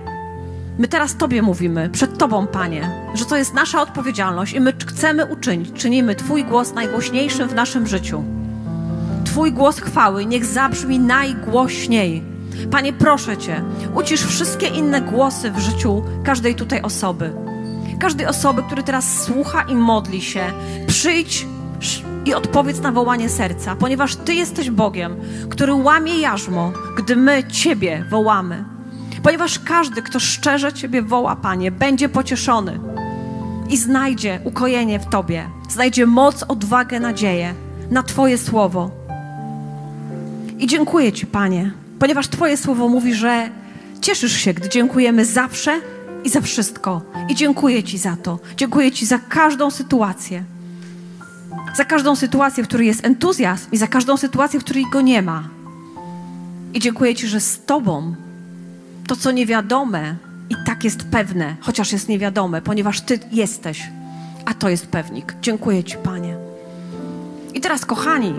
my 0.79 0.87
teraz 0.87 1.15
Tobie 1.15 1.41
mówimy, 1.41 1.89
przed 1.89 2.17
Tobą, 2.17 2.47
Panie, 2.47 2.89
że 3.13 3.25
to 3.25 3.37
jest 3.37 3.53
nasza 3.53 3.81
odpowiedzialność 3.81 4.53
i 4.53 4.59
my 4.59 4.73
chcemy 4.87 5.25
uczynić, 5.25 5.71
czynimy 5.73 6.15
Twój 6.15 6.43
głos 6.43 6.73
najgłośniejszym 6.73 7.49
w 7.49 7.55
naszym 7.55 7.87
życiu. 7.87 8.42
Twój 9.33 9.51
głos 9.51 9.79
chwały 9.79 10.25
niech 10.25 10.45
zabrzmi 10.45 10.99
najgłośniej. 10.99 12.23
Panie, 12.71 12.93
proszę 12.93 13.37
Cię, 13.37 13.63
ucisz 13.95 14.25
wszystkie 14.25 14.67
inne 14.67 15.01
głosy 15.01 15.51
w 15.51 15.59
życiu 15.59 16.03
każdej 16.23 16.55
tutaj 16.55 16.81
osoby. 16.81 17.33
Każdej 17.99 18.27
osoby, 18.27 18.63
która 18.63 18.83
teraz 18.83 19.23
słucha 19.23 19.61
i 19.61 19.75
modli 19.75 20.21
się, 20.21 20.43
przyjdź 20.87 21.47
i 22.25 22.33
odpowiedz 22.33 22.81
na 22.81 22.91
wołanie 22.91 23.29
serca, 23.29 23.75
ponieważ 23.75 24.15
Ty 24.15 24.33
jesteś 24.33 24.69
Bogiem, 24.69 25.15
który 25.49 25.73
łamie 25.73 26.19
jarzmo, 26.19 26.71
gdy 26.97 27.15
my 27.15 27.43
Ciebie 27.43 28.05
wołamy. 28.09 28.65
Ponieważ 29.23 29.59
każdy, 29.59 30.01
kto 30.01 30.19
szczerze 30.19 30.73
Ciebie 30.73 31.01
woła, 31.01 31.35
Panie, 31.35 31.71
będzie 31.71 32.09
pocieszony 32.09 32.79
i 33.69 33.77
znajdzie 33.77 34.39
ukojenie 34.43 34.99
w 34.99 35.09
Tobie, 35.09 35.49
znajdzie 35.69 36.05
moc, 36.05 36.43
odwagę, 36.47 36.99
nadzieję 36.99 37.53
na 37.91 38.03
Twoje 38.03 38.37
słowo. 38.37 39.02
I 40.63 40.67
dziękuję 40.67 41.11
Ci, 41.11 41.25
Panie, 41.25 41.71
ponieważ 41.99 42.27
Twoje 42.27 42.57
słowo 42.57 42.89
mówi, 42.89 43.13
że 43.13 43.49
cieszysz 44.01 44.33
się, 44.33 44.53
gdy 44.53 44.69
dziękujemy 44.69 45.25
zawsze 45.25 45.81
i 46.23 46.29
za 46.29 46.41
wszystko. 46.41 47.01
I 47.29 47.35
dziękuję 47.35 47.83
Ci 47.83 47.97
za 47.97 48.15
to. 48.15 48.39
Dziękuję 48.57 48.91
Ci 48.91 49.05
za 49.05 49.19
każdą 49.19 49.71
sytuację. 49.71 50.43
Za 51.75 51.85
każdą 51.85 52.15
sytuację, 52.15 52.63
w 52.63 52.67
której 52.67 52.87
jest 52.87 53.05
entuzjazm 53.05 53.65
i 53.71 53.77
za 53.77 53.87
każdą 53.87 54.17
sytuację, 54.17 54.59
w 54.59 54.63
której 54.63 54.85
go 54.91 55.01
nie 55.01 55.21
ma. 55.21 55.43
I 56.73 56.79
dziękuję 56.79 57.15
Ci, 57.15 57.27
że 57.27 57.39
z 57.39 57.65
Tobą 57.65 58.15
to, 59.07 59.15
co 59.15 59.31
niewiadome, 59.31 60.15
i 60.49 60.55
tak 60.65 60.83
jest 60.83 61.03
pewne, 61.03 61.55
chociaż 61.61 61.91
jest 61.91 62.09
niewiadome, 62.09 62.61
ponieważ 62.61 63.01
Ty 63.01 63.19
jesteś, 63.31 63.89
a 64.45 64.53
to 64.53 64.69
jest 64.69 64.87
pewnik. 64.87 65.35
Dziękuję 65.41 65.83
Ci, 65.83 65.97
Panie. 65.97 66.35
I 67.53 67.61
teraz, 67.61 67.85
kochani, 67.85 68.33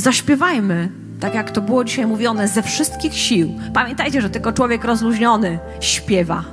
zaśpiewajmy 0.00 0.88
Tak 1.20 1.34
jak 1.34 1.50
to 1.50 1.60
było 1.60 1.84
dzisiaj 1.84 2.06
mówione, 2.06 2.48
ze 2.48 2.62
wszystkich 2.62 3.14
sił. 3.14 3.54
Pamiętajcie, 3.74 4.20
że 4.20 4.30
tylko 4.30 4.52
człowiek 4.52 4.84
rozluźniony 4.84 5.58
śpiewa. 5.80 6.44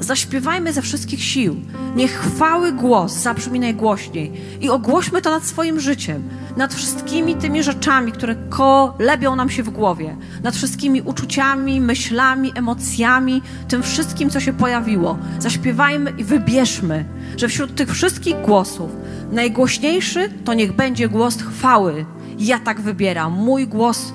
Zaśpiewajmy 0.00 0.72
ze 0.72 0.82
wszystkich 0.82 1.22
sił. 1.22 1.56
Niech 1.96 2.10
chwały 2.10 2.72
głos 2.72 3.12
zabrzmi 3.12 3.60
najgłośniej 3.60 4.32
i 4.60 4.70
ogłośmy 4.70 5.22
to 5.22 5.30
nad 5.30 5.44
swoim 5.44 5.80
życiem, 5.80 6.22
nad 6.56 6.74
wszystkimi 6.74 7.34
tymi 7.34 7.62
rzeczami, 7.62 8.12
które 8.12 8.34
kolebią 8.48 9.36
nam 9.36 9.50
się 9.50 9.62
w 9.62 9.70
głowie, 9.70 10.16
nad 10.42 10.54
wszystkimi 10.54 11.02
uczuciami, 11.02 11.80
myślami, 11.80 12.52
emocjami, 12.54 13.42
tym 13.68 13.82
wszystkim, 13.82 14.30
co 14.30 14.40
się 14.40 14.52
pojawiło. 14.52 15.18
Zaśpiewajmy 15.38 16.12
i 16.18 16.24
wybierzmy, 16.24 17.04
że 17.36 17.48
wśród 17.48 17.74
tych 17.74 17.90
wszystkich 17.90 18.40
głosów 18.40 18.90
najgłośniejszy 19.32 20.28
to 20.44 20.54
niech 20.54 20.72
będzie 20.72 21.08
głos 21.08 21.42
chwały. 21.42 22.06
Ja 22.42 22.58
tak 22.58 22.80
wybieram. 22.80 23.32
Mój 23.32 23.66
głos 23.68 24.12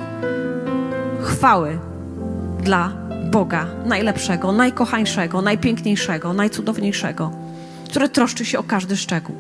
chwały 1.22 1.80
dla 2.64 2.92
Boga 3.32 3.68
najlepszego, 3.86 4.52
najkochańszego, 4.52 5.42
najpiękniejszego, 5.42 6.34
najcudowniejszego, 6.34 7.32
który 7.90 8.10
troszczy 8.10 8.46
się 8.46 8.60
o 8.60 8.64
każdy 8.64 8.98
szczegół. 8.98 9.36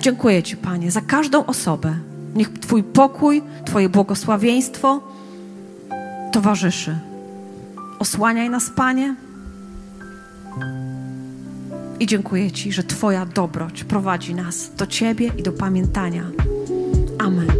Dziękuję 0.00 0.42
Ci, 0.42 0.56
Panie, 0.56 0.90
za 0.90 1.00
każdą 1.00 1.46
osobę. 1.46 1.94
Niech 2.34 2.48
Twój 2.48 2.82
pokój, 2.82 3.42
Twoje 3.64 3.88
błogosławieństwo 3.88 5.00
towarzyszy. 6.32 6.98
Osłaniaj 7.98 8.50
nas, 8.50 8.70
Panie. 8.76 9.14
I 12.00 12.06
dziękuję 12.06 12.52
Ci, 12.52 12.72
że 12.72 12.82
Twoja 12.82 13.26
dobroć 13.26 13.84
prowadzi 13.84 14.34
nas 14.34 14.70
do 14.76 14.86
Ciebie 14.86 15.30
i 15.38 15.42
do 15.42 15.52
pamiętania. 15.52 16.24
Amen. 17.18 17.59